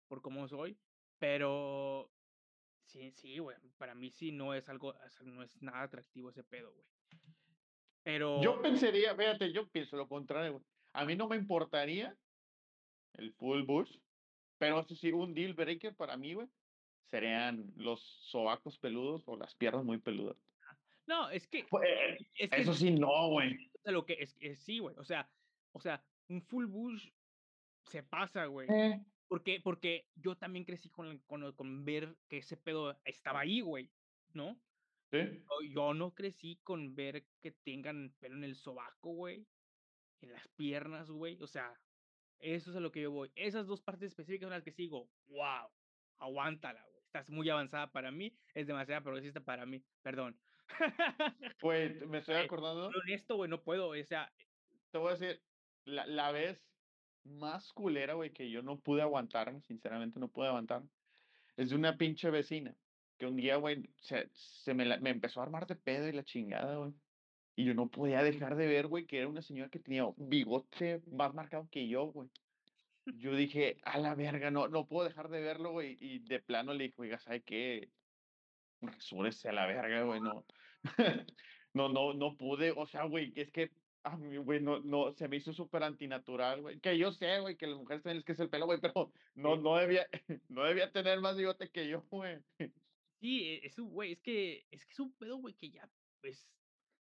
por 0.08 0.22
cómo 0.22 0.46
soy. 0.48 0.78
Pero 1.18 2.12
sí, 2.90 3.10
sí, 3.12 3.38
güey, 3.38 3.56
para 3.78 3.94
mí 3.94 4.10
sí 4.10 4.32
no 4.32 4.54
es 4.54 4.68
algo, 4.68 4.94
no 5.24 5.42
es 5.42 5.60
nada 5.62 5.82
atractivo 5.82 6.30
ese 6.30 6.44
pedo, 6.44 6.72
güey. 6.72 6.86
Pero 8.02 8.40
Yo 8.42 8.60
pensaría, 8.62 9.14
fíjate, 9.14 9.52
yo 9.52 9.68
pienso 9.68 9.96
lo 9.96 10.08
contrario, 10.08 10.52
güey. 10.52 10.64
A 10.92 11.04
mí 11.04 11.14
no 11.14 11.28
me 11.28 11.36
importaría 11.36 12.16
el 13.14 13.32
full 13.34 13.62
bush, 13.62 13.98
pero 14.58 14.80
eso 14.80 14.94
sí, 14.94 15.12
un 15.12 15.34
deal 15.34 15.54
breaker 15.54 15.94
para 15.94 16.16
mí, 16.16 16.34
güey, 16.34 16.48
serían 17.06 17.72
los 17.76 18.00
sobacos 18.00 18.78
peludos 18.78 19.22
o 19.26 19.36
las 19.36 19.54
piernas 19.54 19.84
muy 19.84 19.98
peludas. 19.98 20.36
no, 21.06 21.30
es 21.30 21.46
que 21.46 21.64
Pues, 21.64 21.88
eh, 21.88 22.18
es 22.34 22.50
que 22.50 22.60
eso 22.60 22.74
sí, 22.74 22.90
no, 22.90 23.28
güey. 23.28 23.70
lo 23.84 24.04
que 24.04 24.14
es 24.20 24.36
es 24.40 24.58
sí, 24.60 24.78
güey, 24.78 24.96
o 24.96 25.04
sea 25.04 25.30
o 25.72 25.80
sea, 25.80 26.02
un 26.28 26.42
full 26.42 26.66
bush 26.66 27.08
se 27.84 28.02
pasa, 28.02 28.46
güey. 28.46 28.68
Eh, 28.70 29.00
Porque 29.30 29.60
porque 29.62 30.10
yo 30.16 30.36
también 30.36 30.64
crecí 30.64 30.90
con 30.90 31.20
con 31.20 31.54
con 31.54 31.84
ver 31.84 32.18
que 32.28 32.38
ese 32.38 32.56
pedo 32.56 33.00
estaba 33.04 33.40
ahí, 33.40 33.60
güey, 33.60 33.92
¿no? 34.34 34.60
sí. 35.12 35.46
O 35.48 35.62
yo 35.62 35.94
no 35.94 36.14
crecí 36.14 36.60
con 36.64 36.96
ver 36.96 37.28
que 37.40 37.52
tengan 37.52 38.16
pelo 38.18 38.36
en 38.36 38.44
el 38.44 38.56
sobaco, 38.56 39.12
güey, 39.12 39.48
en 40.20 40.32
las 40.32 40.48
piernas, 40.48 41.10
güey, 41.10 41.38
o 41.42 41.46
sea, 41.46 41.80
eso 42.40 42.70
es 42.70 42.76
a 42.76 42.80
lo 42.80 42.92
que 42.92 43.02
yo 43.02 43.12
voy. 43.12 43.32
Esas 43.36 43.66
2 43.68 43.82
partes 43.82 44.08
específicas 44.10 44.46
son 44.46 44.52
las 44.54 44.64
que 44.64 44.72
sigo, 44.72 45.12
guau, 45.26 45.70
aguántala, 46.18 46.84
güey, 46.86 47.04
estás 47.04 47.30
muy 47.30 47.48
avanzada 47.50 47.92
para 47.92 48.10
mí, 48.12 48.36
es 48.54 48.66
demasiado 48.66 49.02
progresista 49.04 49.42
para 49.44 49.66
mí, 49.66 49.86
perdón. 50.02 50.40
Güey, 51.60 51.94
me 52.06 52.18
estoy 52.20 52.36
acordando, 52.36 52.90
ser 52.90 53.02
honesto, 53.02 53.36
güey, 53.36 53.50
no 53.50 53.62
puedo, 53.62 53.90
o 53.90 54.04
sea, 54.04 54.34
te 54.90 54.98
voy 54.98 55.10
a 55.12 55.16
decir, 55.16 55.44
la, 55.84 56.06
la 56.06 56.32
vez 56.32 56.69
más 57.24 57.72
culera, 57.72 58.14
güey, 58.14 58.32
que 58.32 58.50
yo 58.50 58.62
no 58.62 58.80
pude 58.80 59.02
aguantarme, 59.02 59.62
sinceramente 59.62 60.20
no 60.20 60.30
pude 60.30 60.48
aguantar, 60.48 60.84
es 61.56 61.70
de 61.70 61.76
una 61.76 61.96
pinche 61.98 62.30
vecina, 62.30 62.76
que 63.18 63.26
un 63.26 63.36
día, 63.36 63.56
güey, 63.56 63.94
se, 64.00 64.30
se 64.34 64.74
me, 64.74 64.84
la- 64.86 64.98
me 65.00 65.10
empezó 65.10 65.40
a 65.40 65.44
armar 65.44 65.66
de 65.66 65.76
pedo 65.76 66.08
y 66.08 66.12
la 66.12 66.24
chingada, 66.24 66.76
güey. 66.78 66.94
Y 67.56 67.66
yo 67.66 67.74
no 67.74 67.90
podía 67.90 68.22
dejar 68.22 68.56
de 68.56 68.66
ver, 68.68 68.86
güey, 68.88 69.06
que 69.06 69.18
era 69.18 69.28
una 69.28 69.42
señora 69.42 69.70
que 69.70 69.80
tenía 69.80 70.06
un 70.06 70.28
bigote 70.30 71.02
más 71.12 71.34
marcado 71.34 71.68
que 71.70 71.88
yo, 71.88 72.06
güey. 72.06 72.30
Yo 73.06 73.34
dije, 73.36 73.78
a 73.84 73.98
la 73.98 74.14
verga, 74.14 74.50
no, 74.50 74.68
no 74.68 74.86
puedo 74.88 75.08
dejar 75.08 75.28
de 75.30 75.40
verlo, 75.40 75.72
güey. 75.72 75.96
Y 76.00 76.20
de 76.20 76.40
plano 76.40 76.74
le 76.74 76.84
dije, 76.84 76.96
oiga, 76.98 77.18
¿sabe 77.18 77.42
qué? 77.44 77.92
Rasúrese 78.80 79.48
a 79.48 79.52
la 79.52 79.66
verga, 79.66 80.02
güey, 80.04 80.20
no. 80.20 80.46
No, 81.72 81.88
no, 81.88 82.14
no 82.14 82.36
pude, 82.36 82.72
o 82.72 82.84
sea, 82.86 83.04
güey, 83.04 83.32
es 83.36 83.52
que, 83.52 83.70
a 84.02 84.16
mí, 84.16 84.36
güey, 84.38 84.60
no, 84.60 84.80
no, 84.80 85.12
se 85.14 85.28
me 85.28 85.36
hizo 85.36 85.52
súper 85.52 85.82
antinatural, 85.82 86.62
güey. 86.62 86.80
Que 86.80 86.96
yo 86.98 87.12
sé, 87.12 87.40
güey, 87.40 87.56
que 87.56 87.66
las 87.66 87.78
mujeres 87.78 88.02
tienen 88.02 88.22
que 88.22 88.32
es 88.32 88.40
el 88.40 88.50
pelo, 88.50 88.66
güey, 88.66 88.80
pero 88.80 89.12
no, 89.34 89.56
no 89.56 89.76
debía, 89.76 90.06
no 90.48 90.64
debía 90.64 90.92
tener 90.92 91.20
más 91.20 91.36
bigote 91.36 91.70
que 91.70 91.88
yo, 91.88 92.02
güey. 92.10 92.38
sí, 93.20 93.44
e 93.44 93.66
es 93.66 93.78
un 93.78 93.90
güey, 93.90 94.12
es 94.12 94.20
que 94.22 94.66
es 94.70 94.86
que 94.86 94.92
es 94.92 95.00
un 95.00 95.12
pedo, 95.16 95.36
güey, 95.38 95.54
que 95.54 95.70
ya, 95.70 95.90
pues, 96.20 96.48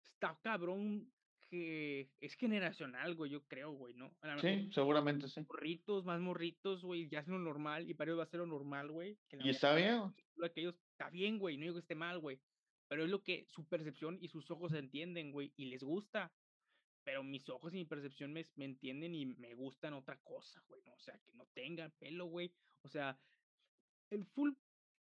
está 0.02 0.38
cabrón, 0.42 1.12
que 1.50 2.10
es 2.20 2.34
generacional, 2.34 3.14
güey, 3.14 3.30
yo 3.30 3.46
creo, 3.46 3.72
güey, 3.72 3.94
¿no? 3.94 4.16
A 4.20 4.28
lo 4.28 4.42
mejor 4.42 4.60
Sí, 4.60 4.68
seguramente 4.72 5.28
sí. 5.28 5.40
morritos, 5.48 6.04
más 6.04 6.20
morritos, 6.20 6.84
güey, 6.84 7.08
ya 7.08 7.20
es 7.20 7.28
lo 7.28 7.38
normal, 7.38 7.88
y 7.88 7.94
para 7.94 8.10
ellos 8.10 8.20
va 8.20 8.24
a 8.24 8.26
ser 8.26 8.40
lo 8.40 8.46
normal, 8.46 8.90
güey, 8.90 9.18
que 9.28 9.36
la 9.36 9.46
Y 9.46 9.50
está 9.50 9.74
bien, 9.74 10.14
lo 10.36 10.52
que 10.52 10.60
ellos 10.60 10.76
está 10.92 11.10
bien, 11.10 11.38
güey, 11.38 11.56
no 11.56 11.62
digo 11.62 11.74
que 11.74 11.80
esté 11.80 11.94
mal, 11.94 12.18
güey, 12.18 12.40
pero 12.88 13.04
es 13.04 13.10
lo 13.10 13.22
que 13.22 13.46
su 13.48 13.66
percepción 13.68 14.18
y 14.20 14.28
sus 14.28 14.50
ojos 14.50 14.72
entienden, 14.72 15.32
güey, 15.32 15.52
y 15.56 15.66
les 15.66 15.82
gusta. 15.82 16.34
Pero 17.04 17.22
mis 17.22 17.48
ojos 17.48 17.72
y 17.72 17.76
mi 17.76 17.84
percepción 17.84 18.32
me, 18.32 18.44
me 18.56 18.66
entienden 18.66 19.14
y 19.14 19.26
me 19.26 19.54
gustan 19.54 19.94
otra 19.94 20.18
cosa, 20.22 20.62
güey, 20.68 20.82
¿no? 20.82 20.94
O 20.94 21.00
sea, 21.00 21.18
que 21.18 21.32
no 21.32 21.46
tenga 21.54 21.88
pelo, 21.98 22.26
güey. 22.26 22.52
O 22.82 22.88
sea, 22.88 23.18
el 24.10 24.24
full, 24.24 24.52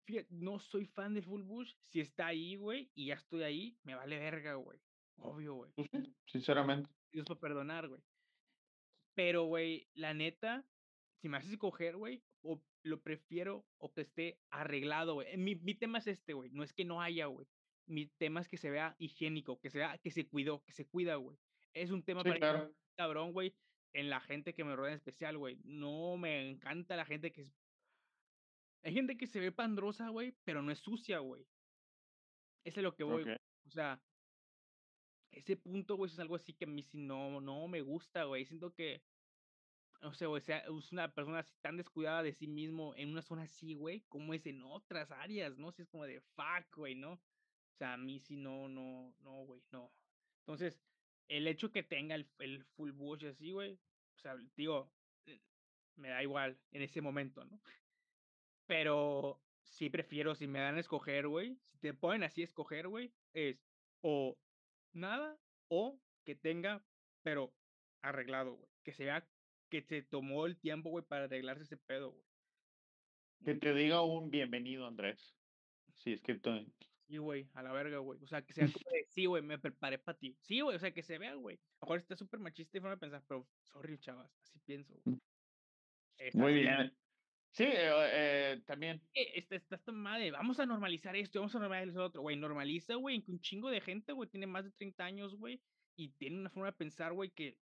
fíjate, 0.05 0.27
no 0.31 0.59
soy 0.59 0.85
fan 0.85 1.13
del 1.13 1.23
full 1.23 1.41
bush. 1.41 1.73
Si 1.81 1.99
está 1.99 2.27
ahí, 2.27 2.55
güey, 2.55 2.91
y 2.93 3.07
ya 3.07 3.15
estoy 3.15 3.43
ahí, 3.43 3.77
me 3.83 3.95
vale 3.95 4.19
verga, 4.19 4.55
güey. 4.55 4.79
Obvio, 5.17 5.55
güey. 5.55 5.71
Sinceramente. 6.27 6.89
Dios 7.11 7.25
para 7.25 7.39
perdonar, 7.39 7.87
güey. 7.87 8.01
Pero, 9.15 9.43
güey, 9.45 9.87
la 9.93 10.13
neta, 10.13 10.65
si 11.21 11.29
me 11.29 11.37
haces 11.37 11.53
escoger, 11.53 11.95
güey, 11.95 12.21
o 12.41 12.61
lo 12.83 13.01
prefiero 13.01 13.65
o 13.77 13.93
que 13.93 14.01
esté 14.01 14.39
arreglado, 14.49 15.15
güey. 15.15 15.35
Mi, 15.37 15.55
mi 15.55 15.73
tema 15.73 15.99
es 15.99 16.07
este, 16.07 16.33
güey. 16.33 16.51
No 16.51 16.63
es 16.63 16.73
que 16.73 16.85
no 16.85 17.01
haya, 17.01 17.27
güey. 17.27 17.47
Mi 17.87 18.07
tema 18.07 18.41
es 18.41 18.49
que 18.49 18.57
se 18.57 18.69
vea 18.69 18.95
higiénico, 18.99 19.59
que 19.59 19.69
se 19.69 19.79
vea, 19.79 19.97
que 19.99 20.11
se 20.11 20.27
cuidó, 20.27 20.63
que 20.63 20.73
se 20.73 20.85
cuida, 20.85 21.15
güey. 21.15 21.37
Es 21.75 21.91
un 21.91 22.03
tema 22.03 22.23
Sí, 22.23 22.29
para 22.29 22.39
claro. 22.39 22.75
cabrón, 22.97 23.33
güey, 23.33 23.55
en 23.93 24.09
la 24.09 24.21
gente 24.21 24.53
que 24.55 24.63
me 24.63 24.75
rodea 24.75 24.93
en 24.93 24.97
especial, 24.97 25.37
güey. 25.37 25.59
No 25.63 26.17
me 26.17 26.49
encanta 26.49 26.95
la 26.95 27.05
gente 27.05 27.31
que 27.31 27.41
es. 27.41 27.55
Hay 28.83 28.93
gente 28.93 29.17
que 29.17 29.27
se 29.27 29.39
ve 29.39 29.51
pandrosa, 29.51 30.09
güey, 30.09 30.37
pero 30.45 30.61
no 30.61 30.71
es 30.71 30.79
sucia, 30.79 31.19
güey. 31.19 31.47
Eso 32.65 32.79
es 32.79 32.83
lo 32.83 32.95
que 32.95 33.03
voy. 33.03 33.23
Ok. 33.23 33.25
güey. 33.25 33.37
O 33.67 33.71
sea, 33.71 34.03
ese 35.31 35.57
punto, 35.57 35.95
güey, 35.97 36.11
es 36.11 36.19
algo 36.19 36.35
así 36.35 36.53
que 36.53 36.65
a 36.65 36.67
mí 36.67 36.83
sí 36.83 36.97
no, 36.97 37.41
no 37.41 37.67
me 37.67 37.81
gusta, 37.81 38.23
güey. 38.23 38.45
Siento 38.45 38.73
que, 38.73 39.03
no 40.01 40.13
sé, 40.13 40.27
güey, 40.27 40.41
sea, 40.41 40.59
es 40.59 40.91
una 40.91 41.13
persona 41.13 41.39
así 41.39 41.55
tan 41.61 41.77
descuidada 41.77 42.23
de 42.23 42.33
sí 42.33 42.47
mismo 42.47 42.95
en 42.95 43.09
una 43.09 43.21
zona 43.21 43.43
así, 43.43 43.73
güey, 43.75 44.01
como 44.07 44.33
es 44.33 44.45
en 44.45 44.63
otras 44.63 45.11
áreas, 45.11 45.57
¿no? 45.57 45.71
Si 45.71 45.81
es 45.81 45.89
como 45.89 46.05
de 46.05 46.21
fuck, 46.21 46.75
güey, 46.75 46.95
¿no? 46.95 47.13
O 47.13 47.77
sea, 47.77 47.93
a 47.93 47.97
mí 47.97 48.19
sí 48.19 48.37
no, 48.37 48.69
no, 48.69 49.13
no, 49.19 49.45
güey, 49.45 49.63
no. 49.71 49.93
Entonces, 50.41 50.81
el 51.27 51.47
hecho 51.47 51.71
que 51.71 51.83
tenga 51.83 52.15
el, 52.15 52.27
el 52.39 52.63
full 52.75 52.91
bush 52.91 53.25
así, 53.25 53.51
güey, 53.51 53.73
o 53.73 54.19
sea, 54.19 54.35
digo, 54.55 54.91
eh, 55.25 55.41
me 55.95 56.09
da 56.09 56.21
igual 56.21 56.59
en 56.71 56.81
ese 56.81 57.01
momento, 57.01 57.43
¿no? 57.45 57.61
Pero 58.67 59.41
sí 59.63 59.89
prefiero, 59.89 60.35
si 60.35 60.47
me 60.47 60.59
dan 60.59 60.77
a 60.77 60.79
escoger, 60.79 61.27
güey, 61.27 61.57
si 61.71 61.79
te 61.79 61.93
ponen 61.93 62.23
así 62.23 62.41
a 62.41 62.45
escoger, 62.45 62.87
güey, 62.87 63.13
es 63.33 63.57
o 64.01 64.37
nada 64.93 65.39
o 65.67 65.99
que 66.23 66.35
tenga, 66.35 66.83
pero 67.23 67.53
arreglado, 68.01 68.53
güey. 68.53 68.69
Que 68.83 68.93
se 68.93 69.05
vea 69.05 69.27
que 69.69 69.81
se 69.81 70.03
tomó 70.03 70.45
el 70.45 70.57
tiempo, 70.57 70.89
güey, 70.89 71.03
para 71.03 71.25
arreglarse 71.25 71.63
ese 71.63 71.77
pedo, 71.77 72.11
güey. 72.11 72.25
Que 73.43 73.55
te 73.55 73.73
diga 73.73 74.01
un 74.01 74.29
bienvenido, 74.29 74.87
Andrés. 74.87 75.35
Sí, 75.93 76.13
escrito 76.13 76.55
en... 76.55 76.73
Sí, 77.07 77.17
güey, 77.17 77.49
a 77.53 77.61
la 77.63 77.71
verga, 77.71 77.99
güey. 77.99 78.19
O 78.23 78.27
sea, 78.27 78.41
que 78.43 78.53
sea 78.53 78.65
como 78.71 78.83
de, 78.93 79.05
sí, 79.09 79.25
güey, 79.25 79.43
me 79.43 79.59
preparé 79.59 79.99
para 79.99 80.17
ti. 80.17 80.37
Sí, 80.41 80.61
güey, 80.61 80.75
o 80.75 80.79
sea, 80.79 80.93
que 80.93 81.03
se 81.03 81.17
vea, 81.19 81.35
güey. 81.35 81.57
A 81.57 81.85
lo 81.85 81.87
mejor 81.87 81.99
está 81.99 82.15
súper 82.15 82.39
machista 82.39 82.77
y 82.77 82.81
forma 82.81 82.95
de 82.95 82.99
pensar, 82.99 83.23
pero 83.27 83.47
sorry, 83.63 83.97
chavas, 83.99 84.31
así 84.43 84.59
pienso, 84.59 84.93
güey. 84.95 85.15
Mm. 85.15 85.19
Muy 86.33 86.53
bien. 86.53 86.97
Sí, 87.51 87.63
eh, 87.63 87.91
eh, 88.53 88.63
también. 88.65 89.01
eh, 89.13 89.31
está, 89.35 89.55
está 89.55 89.75
esta 89.75 89.91
madre, 89.93 90.31
vamos 90.31 90.59
a 90.59 90.65
normalizar 90.65 91.15
esto, 91.15 91.39
vamos 91.39 91.55
a 91.55 91.59
normalizar 91.59 91.95
lo 91.95 92.05
otro, 92.05 92.21
güey, 92.21 92.35
normaliza, 92.35 92.95
güey, 92.95 93.23
que 93.23 93.31
un 93.31 93.39
chingo 93.39 93.69
de 93.69 93.79
gente, 93.81 94.11
güey, 94.13 94.29
tiene 94.29 94.47
más 94.47 94.65
de 94.65 94.71
30 94.71 95.05
años, 95.05 95.35
güey, 95.35 95.63
y 95.95 96.09
tiene 96.17 96.39
una 96.39 96.49
forma 96.49 96.67
de 96.67 96.73
pensar, 96.73 97.13
güey, 97.13 97.31
que 97.31 97.57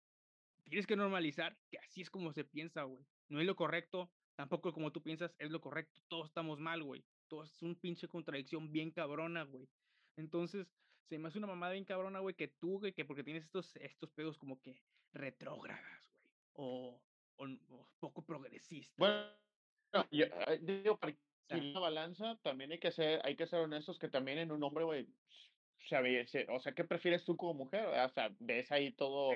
tienes 0.64 0.86
que 0.88 0.96
normalizar, 0.96 1.58
que 1.72 1.80
así 1.80 2.02
es 2.02 2.10
como 2.12 2.34
se 2.34 2.44
piensa, 2.46 2.84
güey, 2.84 3.04
no 3.30 3.40
es 3.40 3.48
lo 3.48 3.56
correcto, 3.56 4.14
tampoco 4.36 4.74
como 4.74 4.92
tú 4.92 5.02
piensas 5.02 5.36
es 5.40 5.50
lo 5.52 5.60
correcto, 5.62 6.02
todos 6.08 6.28
estamos 6.28 6.60
mal, 6.60 6.84
güey, 6.84 7.06
todo 7.30 7.43
es 7.43 7.61
un 7.61 7.75
pinche 7.75 8.07
contradicción 8.07 8.71
bien 8.71 8.91
cabrona, 8.91 9.43
güey, 9.43 9.69
entonces, 10.17 10.67
se 11.07 11.17
me 11.17 11.30
hace 11.30 11.38
una 11.38 11.47
mamada 11.47 11.73
bien 11.73 11.86
cabrona, 11.86 12.19
güey, 12.19 12.36
que 12.36 12.49
tú, 12.49 12.80
güey, 12.80 12.93
que 12.93 13.05
porque 13.05 13.23
tienes 13.23 13.45
estos, 13.45 13.75
estos 13.77 14.11
pedos 14.11 14.38
como 14.38 14.59
que 14.61 14.82
retrógradas, 15.13 15.82
güey, 16.17 16.32
o, 16.53 17.01
o, 17.38 17.45
o 17.45 17.89
poco 17.99 18.21
progresistas, 18.23 18.97
Bueno, 18.97 20.07
yo 20.11 20.25
eh, 20.25 20.59
digo, 20.61 20.97
para 20.97 21.13
equilibrar 21.13 21.73
la 21.73 21.80
balanza, 21.80 22.39
también 22.43 22.71
hay 22.73 22.80
que 22.80 22.91
ser, 22.91 23.21
hay 23.23 23.36
que 23.36 23.47
ser 23.47 23.59
honestos 23.59 23.97
que 23.97 24.09
también 24.09 24.39
en 24.39 24.51
un 24.51 24.61
hombre, 24.63 24.84
güey, 24.84 25.07
se 25.88 26.45
o 26.49 26.59
sea, 26.59 26.73
¿qué 26.73 26.84
prefieres 26.84 27.23
tú 27.25 27.38
como 27.38 27.53
mujer? 27.53 27.86
O 27.86 28.09
sea, 28.09 28.36
ves 28.39 28.71
ahí 28.71 28.91
todo 28.91 29.34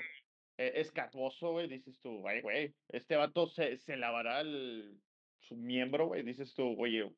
eh, 0.57 0.73
escarboso, 0.75 1.51
güey, 1.51 1.67
dices 1.67 1.99
tú, 2.01 2.27
ay, 2.27 2.41
güey, 2.41 2.75
este 2.89 3.15
vato 3.15 3.47
se, 3.47 3.77
se 3.77 3.97
lavará 3.97 4.41
el, 4.41 5.01
su 5.39 5.55
miembro, 5.55 6.07
güey, 6.07 6.23
dices 6.23 6.53
tú, 6.53 6.75
oye, 6.79 7.09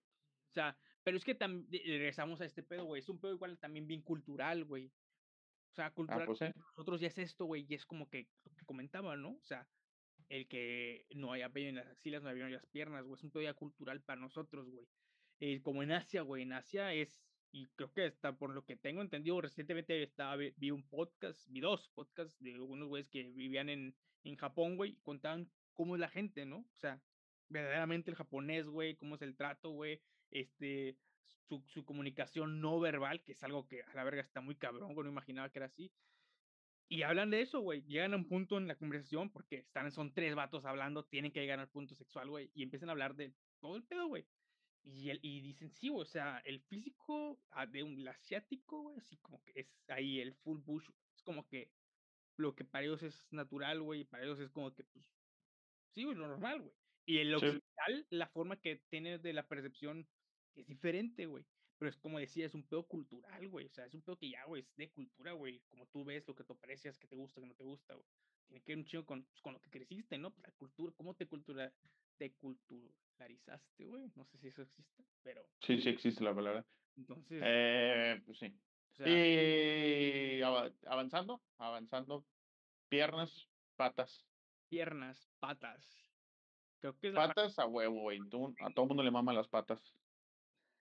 sea, 0.56 0.78
pero 1.04 1.18
es 1.18 1.24
que 1.24 1.36
también 1.36 1.68
regresamos 1.86 2.42
a 2.42 2.46
este 2.46 2.64
pedo, 2.64 2.86
güey. 2.86 3.02
Es 3.02 3.10
un 3.10 3.20
pedo 3.20 3.34
igual 3.34 3.60
también 3.60 3.88
bien 3.88 4.02
cultural, 4.02 4.66
güey. 4.66 4.92
sea, 5.74 5.88
Ah, 5.88 5.94
cultural 5.94 6.26
pues 6.26 6.40
sí. 6.40 6.46
nosotros 6.76 7.02
ya 7.02 7.08
es 7.08 7.18
esto, 7.20 7.46
güey, 7.46 7.66
y 7.70 7.76
es 7.76 7.86
como 7.86 8.10
que 8.10 8.30
lo 8.46 8.56
que 8.56 8.66
comentaba, 8.66 9.16
¿no? 9.18 9.32
O 9.32 9.44
sea, 9.44 9.68
el 10.30 10.48
que 10.48 11.06
no 11.16 11.32
haya 11.34 11.50
vello 11.50 11.70
en 11.70 11.76
las 11.76 11.88
axilas, 11.88 12.24
no 12.24 12.30
haya 12.30 12.36
vello 12.36 12.48
en 12.48 12.54
las 12.54 12.66
piernas, 12.68 13.06
güey, 13.06 13.16
es 13.16 13.24
un 13.24 13.32
pedo 13.32 13.44
ya 13.44 13.54
cultural 13.54 14.02
para 14.02 14.22
nosotros, 14.22 14.70
güey. 14.70 14.88
Eh, 15.40 15.62
como 15.62 15.84
en 15.84 15.92
Asia, 15.92 16.22
güey, 16.22 16.44
en 16.44 16.54
Asia 16.54 16.94
es, 16.94 17.22
y 17.52 17.68
creo 17.76 17.92
que 17.94 18.06
está, 18.06 18.38
por 18.38 18.52
lo 18.54 18.66
que 18.66 18.78
tengo 18.78 19.02
entendido, 19.02 19.42
recientemente 19.42 20.02
estaba, 20.02 20.36
vi, 20.38 20.54
vi 20.58 20.72
un 20.72 20.88
podcast, 20.88 21.48
vi 21.50 21.60
dos 21.60 21.90
podcasts 21.90 22.40
de 22.40 22.60
unos 22.60 22.88
güeyes 22.88 23.10
que 23.10 23.24
vivían 23.32 23.70
en, 23.70 23.96
en 24.24 24.36
Japón, 24.38 24.78
güey, 24.78 24.92
y 24.92 25.02
contaban 25.02 25.52
cómo 25.74 25.96
es 25.96 26.00
la 26.02 26.10
gente, 26.10 26.46
¿no? 26.46 26.60
O 26.60 26.78
sea, 26.78 27.02
verdaderamente 27.50 28.10
el 28.10 28.16
japonés, 28.18 28.68
güey, 28.68 28.96
cómo 28.96 29.16
es 29.16 29.22
el 29.22 29.36
trato, 29.36 29.72
güey, 29.72 30.02
este, 30.42 31.00
su, 31.48 31.64
su 31.68 31.86
comunicación 31.86 32.62
no 32.62 32.80
verbal, 32.80 33.24
que 33.24 33.34
es 33.34 33.44
algo 33.44 33.68
que 33.68 33.84
a 33.84 33.94
la 33.96 34.04
verga 34.04 34.22
está 34.22 34.42
muy 34.42 34.58
cabrón, 34.58 34.96
no 34.96 35.10
imaginaba 35.10 35.52
que 35.52 35.60
era 35.60 35.68
así. 35.68 35.94
Y 36.88 37.02
hablan 37.04 37.32
de 37.32 37.42
eso, 37.42 37.62
güey. 37.62 37.84
Llegan 37.84 38.14
a 38.14 38.18
un 38.18 38.28
punto 38.28 38.58
en 38.58 38.68
la 38.68 38.78
conversación, 38.78 39.32
porque 39.32 39.58
están, 39.58 39.92
son 39.92 40.14
tres 40.14 40.36
vatos 40.36 40.66
hablando, 40.66 41.08
tienen 41.08 41.32
que 41.32 41.40
llegar 41.42 41.60
al 41.60 41.70
punto 41.72 41.96
sexual, 41.96 42.30
güey, 42.30 42.52
y 42.54 42.64
empiezan 42.64 42.90
a 42.90 42.92
hablar 42.94 43.16
de 43.16 43.36
todo 43.60 43.76
el 43.78 43.86
pedo, 43.86 44.08
güey. 44.08 44.28
Y, 44.84 45.10
el, 45.10 45.20
y 45.24 45.42
dicen, 45.42 45.72
sí, 45.72 45.90
güey, 45.90 46.04
o 46.04 46.06
sea, 46.06 46.40
el 46.46 46.62
físico 46.62 47.44
ah, 47.52 47.66
de 47.66 47.84
un 47.84 48.08
asiático, 48.08 48.84
güey, 48.84 48.98
así 49.00 49.18
como 49.18 49.42
que 49.44 49.54
es 49.56 49.84
ahí 49.90 50.20
el 50.20 50.36
full 50.36 50.60
bush, 50.60 50.90
es 51.16 51.24
como 51.24 51.48
que 51.48 51.74
lo 52.38 52.56
que 52.56 52.66
para 52.66 52.86
ellos 52.86 53.04
es 53.04 53.28
natural, 53.32 53.82
güey, 53.82 54.02
y 54.02 54.06
para 54.06 54.24
ellos 54.26 54.40
es 54.40 54.52
como 54.52 54.74
que, 54.76 54.84
pues, 54.86 55.06
sí, 55.92 56.04
güey, 56.04 56.16
lo 56.18 56.28
normal, 56.28 56.62
güey. 56.62 56.76
Y 57.06 57.20
el 57.20 57.36
Sí. 57.36 57.36
occidental, 57.36 58.08
la 58.10 58.28
forma 58.30 58.62
que 58.62 58.78
tiene 58.90 59.20
de 59.20 59.34
la 59.34 59.48
percepción 59.48 60.10
es 60.56 60.68
diferente, 60.68 61.26
güey. 61.26 61.46
Pero 61.78 61.90
es 61.90 61.98
como 61.98 62.20
decía, 62.20 62.46
es 62.46 62.56
un 62.56 62.68
pedo 62.68 62.88
cultural, 62.88 63.48
güey. 63.50 63.66
O 63.68 63.70
sea, 63.70 63.86
es 63.86 63.94
un 63.94 64.02
pedo 64.02 64.18
que 64.18 64.30
ya, 64.30 64.46
güey, 64.46 64.62
es 64.62 64.74
de 64.76 64.92
cultura, 64.92 65.34
güey. 65.34 65.62
Como 65.70 65.88
tú 65.88 66.06
ves, 66.06 66.28
lo 66.28 66.36
que 66.36 66.44
te 66.46 66.54
aprecias, 66.54 66.98
que 66.98 67.08
te 67.08 67.16
gusta, 67.16 67.42
que 67.42 67.48
no 67.48 67.56
te 67.56 67.64
gusta, 67.66 67.96
güey. 67.96 68.08
Tiene 68.48 68.64
que 68.64 68.72
ver 68.72 68.78
un 68.80 68.86
chingo 68.86 69.06
con, 69.06 69.26
pues, 69.26 69.42
con 69.42 69.54
lo 69.54 69.62
que 69.62 69.70
creciste, 69.70 70.18
¿no? 70.18 70.32
Pues 70.34 70.44
la 70.48 70.54
cultura, 70.54 70.94
¿cómo 70.96 71.16
te 71.16 71.28
cultura, 71.28 71.74
te 72.18 72.34
culturalizaste, 72.36 73.86
güey? 73.86 74.12
No 74.16 74.26
sé 74.26 74.38
si 74.38 74.48
eso 74.48 74.62
existe, 74.62 75.06
pero 75.24 75.50
Sí, 75.62 75.82
sí 75.82 75.90
existe 75.90 76.24
la 76.24 76.34
palabra. 76.36 76.66
entonces, 76.96 77.42
Eh, 77.46 78.22
pues 78.26 78.38
sí. 78.40 78.48
o 78.92 78.96
sea, 78.96 79.08
Y 79.08 80.42
ava- 80.42 80.74
avanzando, 80.86 81.44
avanzando, 81.58 82.26
piernas, 82.88 83.50
patas. 83.76 84.26
piernas, 84.70 85.30
patas. 85.40 86.14
Creo 86.80 86.98
que 87.00 87.08
es 87.08 87.14
la 87.14 87.28
Patas 87.28 87.58
a 87.60 87.66
huevo, 87.68 88.02
güey. 88.02 88.20
A 88.60 88.70
todo 88.74 88.86
mundo 88.86 89.04
le 89.04 89.12
maman 89.12 89.36
las 89.36 89.48
patas. 89.50 89.82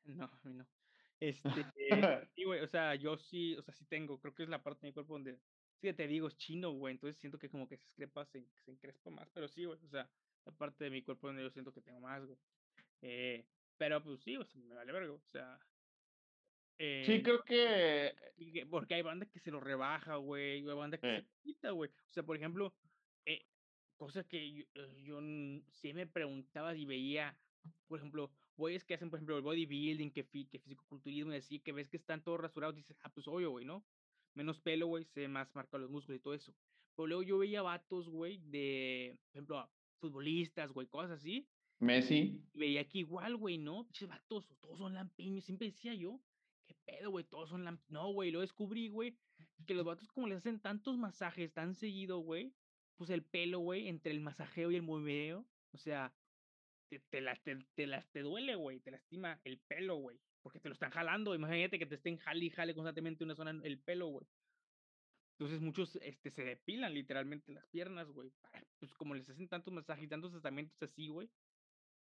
No, 0.17 0.25
a 0.25 0.41
mí 0.45 0.55
no. 0.55 0.69
Este, 1.21 1.51
sí, 2.35 2.45
güey, 2.45 2.61
o 2.61 2.67
sea, 2.69 2.95
yo 2.97 3.17
sí, 3.19 3.57
o 3.57 3.63
sea, 3.63 3.75
sí 3.75 3.87
tengo, 3.87 4.21
creo 4.21 4.35
que 4.35 4.43
es 4.45 4.49
la 4.49 4.63
parte 4.63 4.87
de 4.87 4.91
mi 4.91 4.95
cuerpo 4.95 5.15
donde, 5.15 5.41
sí, 5.81 5.93
te 5.95 6.07
digo, 6.07 6.29
es 6.29 6.37
chino, 6.37 6.73
güey, 6.73 6.93
entonces 6.95 7.19
siento 7.21 7.39
que 7.39 7.51
como 7.51 7.69
que 7.69 7.77
se 7.79 7.85
escrepa, 7.87 8.27
se, 8.27 8.47
se 8.65 8.71
encrespa 8.73 9.11
más, 9.11 9.31
pero 9.33 9.49
sí, 9.49 9.65
güey, 9.65 9.79
o 9.83 9.89
sea, 9.89 10.11
la 10.45 10.53
parte 10.53 10.85
de 10.85 10.91
mi 10.91 11.03
cuerpo 11.03 11.29
donde 11.29 11.43
yo 11.43 11.51
siento 11.51 11.73
que 11.73 11.81
tengo 11.83 12.01
más, 12.01 12.25
güey. 12.27 12.39
Eh, 13.03 13.49
pero 13.77 14.03
pues 14.03 14.23
sí, 14.23 14.37
o 14.37 14.45
sea, 14.45 14.61
me 14.63 14.75
vale 14.75 14.93
verga, 14.93 15.13
o 15.13 15.23
sea. 15.33 15.59
Sí, 17.03 17.13
eh, 17.15 17.23
creo 17.23 17.43
que 17.45 18.15
y 18.37 18.53
que- 18.53 18.67
porque 18.67 18.95
hay 18.95 19.03
banda 19.03 19.27
que 19.27 19.39
se 19.41 19.51
lo 19.51 19.61
rebaja, 19.61 20.17
güey, 20.17 20.55
hay 20.59 20.63
banda 20.65 20.99
que 20.99 21.07
se 21.09 21.17
Eh. 21.19 21.23
lo 21.23 21.29
quita, 21.43 21.71
güey. 21.71 21.91
O 21.91 21.95
sea, 22.13 22.23
por 22.25 22.37
ejemplo, 22.37 22.75
eh, 23.27 23.47
cosa 23.97 24.25
que 24.25 24.53
yo, 24.53 24.65
eh, 24.75 25.03
yo 25.05 25.21
sí 25.71 25.95
me 25.95 26.07
preguntaba 26.07 26.75
y 26.77 26.85
veía, 26.87 27.41
por 27.87 27.99
ejemplo, 28.01 28.33
güeyes 28.57 28.85
que 28.85 28.95
hacen, 28.95 29.11
por 29.11 29.19
ejemplo, 29.19 29.37
el 29.37 29.43
bodybuilding, 29.43 30.11
que, 30.11 30.25
que 30.25 30.59
fisicoculturismo 30.59 31.33
y 31.33 31.37
así, 31.37 31.61
que 31.61 31.73
ves 31.73 31.89
que 31.89 31.97
están 31.97 32.23
todos 32.23 32.41
rasurados, 32.41 32.77
dices, 32.77 32.99
ah, 33.03 33.11
pues 33.11 33.27
obvio, 33.29 33.51
güey, 33.51 33.65
¿no? 33.65 33.85
Menos 34.35 34.61
pelo, 34.61 34.87
güey, 34.87 35.05
se 35.05 35.29
más 35.29 35.55
marcados 35.55 35.83
los 35.83 35.91
músculos 35.91 36.19
y 36.19 36.23
todo 36.23 36.35
eso. 36.35 36.55
Pero 36.97 37.07
luego 37.07 37.23
yo 37.23 37.39
veía 37.39 37.63
vatos, 37.63 38.09
güey, 38.09 38.39
de, 38.39 39.17
por 39.27 39.31
ejemplo, 39.31 39.71
futbolistas, 39.99 40.73
güey, 40.73 40.87
cosas 40.87 41.13
así, 41.13 41.49
Messi. 41.81 42.43
y 42.53 42.59
veía 42.59 42.89
que 42.89 42.99
igual, 42.99 43.37
güey, 43.37 43.59
¿no? 43.59 43.85
Pinches 43.85 44.09
vatos, 44.09 44.49
todos 44.61 44.79
son 44.79 44.95
lampiños, 44.95 45.45
siempre 45.45 45.69
decía 45.69 45.95
yo, 45.95 46.21
¿qué 46.67 46.75
pedo, 46.85 47.11
güey? 47.11 47.25
Todos 47.25 47.51
son 47.51 47.65
lampiños. 47.65 47.91
No, 47.91 48.13
güey, 48.13 48.31
lo 48.31 48.41
descubrí, 48.41 48.89
güey, 48.89 49.17
que 49.67 49.75
los 49.75 49.85
vatos 49.85 50.09
como 50.13 50.27
les 50.29 50.39
hacen 50.39 50.61
tantos 50.61 50.97
masajes 50.97 51.53
tan 51.53 51.75
seguido, 51.75 52.19
güey, 52.19 52.53
pues 52.97 53.11
el 53.11 53.23
pelo, 53.23 53.59
güey, 53.59 53.89
entre 53.89 54.13
el 54.13 54.21
masajeo 54.21 54.71
y 54.71 54.77
el 54.77 54.83
movimiento, 54.83 55.47
o 55.73 55.79
sea, 55.79 56.15
te, 56.89 57.01
te, 57.01 57.21
la- 57.21 57.37
te, 57.37 57.57
te 57.75 57.87
las- 57.87 58.11
te 58.11 58.21
duele, 58.21 58.55
güey, 58.57 58.81
te 58.81 58.91
lastima 58.91 59.41
el 59.45 59.59
pelo, 59.61 59.97
güey, 59.97 60.21
porque 60.43 60.61
te 60.61 60.69
lo 60.69 60.75
están 60.75 60.91
jalando. 60.91 61.35
Imagínate 61.35 61.79
que 61.79 61.87
te 61.87 61.95
estén 61.97 62.19
jale 62.19 62.45
y 62.45 62.51
jale 62.51 62.75
constantemente 62.75 63.25
una 63.25 63.35
zona, 63.35 63.51
en 63.51 63.65
el 63.65 63.79
pelo, 63.81 64.09
güey. 64.09 64.27
Entonces 65.39 65.61
muchos 65.61 65.97
este, 65.97 66.31
se 66.31 66.45
depilan 66.45 66.95
literalmente 66.95 67.53
las 67.53 67.67
piernas, 67.67 68.09
güey. 68.13 68.33
Pues 68.79 68.93
como 68.95 69.15
les 69.15 69.29
hacen 69.29 69.49
tantos 69.49 69.75
masajes, 69.75 70.09
tantos 70.09 70.31
tratamientos 70.33 70.81
así, 70.83 71.09
güey. 71.09 71.29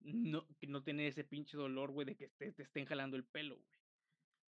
No, 0.00 0.46
que 0.60 0.66
no 0.66 0.82
tener 0.84 1.06
ese 1.06 1.24
pinche 1.24 1.56
dolor, 1.56 1.90
güey, 1.90 2.06
de 2.06 2.16
que 2.16 2.28
te, 2.28 2.52
te 2.52 2.62
estén 2.62 2.84
jalando 2.84 3.16
el 3.16 3.24
pelo, 3.24 3.56
güey. 3.56 3.68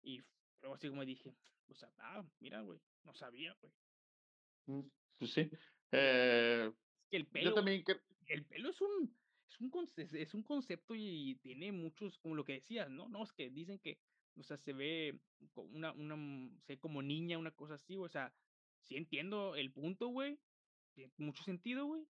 Y 0.01 0.24
luego 0.61 0.76
así 0.76 0.89
como 0.89 1.05
dije, 1.05 1.36
o 1.67 1.76
sea, 1.76 1.93
ah, 1.99 2.26
mira, 2.39 2.61
güey, 2.61 2.80
no 3.03 3.13
sabía, 3.13 3.53
güey. 3.61 3.74
Mm, 4.65 4.89
Pues 5.19 5.32
sí. 5.34 5.49
Eh, 5.91 6.71
Es 7.01 7.07
que 7.09 7.17
el 7.17 7.24
yo 7.26 7.32
pelo, 7.32 7.53
también 7.53 7.84
que 7.84 7.99
el 8.28 8.45
pelo 8.45 8.69
es 8.69 8.82
un, 8.82 9.15
es 9.50 9.60
un, 9.62 9.72
es- 9.98 10.14
es 10.14 10.34
un 10.34 10.44
concepto 10.44 10.94
y 10.96 11.36
tiene 11.41 11.72
muchos, 11.72 12.20
como 12.20 12.36
lo 12.36 12.46
que 12.46 12.54
decías, 12.54 12.89
¿no? 12.89 13.08
No, 13.10 13.24
es 13.24 13.32
que 13.34 13.50
dicen 13.50 13.80
que, 13.80 14.00
o 14.36 14.44
sea, 14.44 14.58
se 14.58 14.74
ve 14.74 15.22
como 15.54 15.70
una, 15.70 15.94
una, 15.94 16.16
mm, 16.16 16.64
ve 16.68 16.80
como 16.80 17.02
niña, 17.02 17.38
una 17.38 17.52
cosa 17.56 17.76
así, 17.76 17.98
o 17.98 18.08
sea, 18.10 18.36
sí 18.82 18.96
entiendo 18.98 19.56
el 19.56 19.72
punto, 19.74 20.08
güey, 20.10 20.41
tiene 20.94 21.14
mucho 21.18 21.44
sentido, 21.44 21.86
güey, 21.88 22.08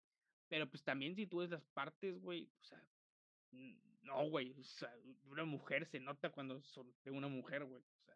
pero 0.49 0.69
pues 0.71 0.85
también 0.85 1.15
si 1.17 1.27
tú 1.27 1.39
ves 1.39 1.51
las 1.51 1.67
partes, 1.69 2.19
güey, 2.21 2.53
o 2.61 2.65
sea, 2.65 2.89
no, 3.53 4.29
güey, 4.31 4.53
o 4.61 4.65
sea, 4.65 4.95
una 5.25 5.45
mujer 5.45 5.87
se 5.87 6.01
nota 6.01 6.31
cuando 6.33 6.63
son 6.63 6.97
de 7.05 7.11
una 7.11 7.29
mujer, 7.29 7.65
güey, 7.65 7.83
o 7.83 8.01
sea, 8.05 8.15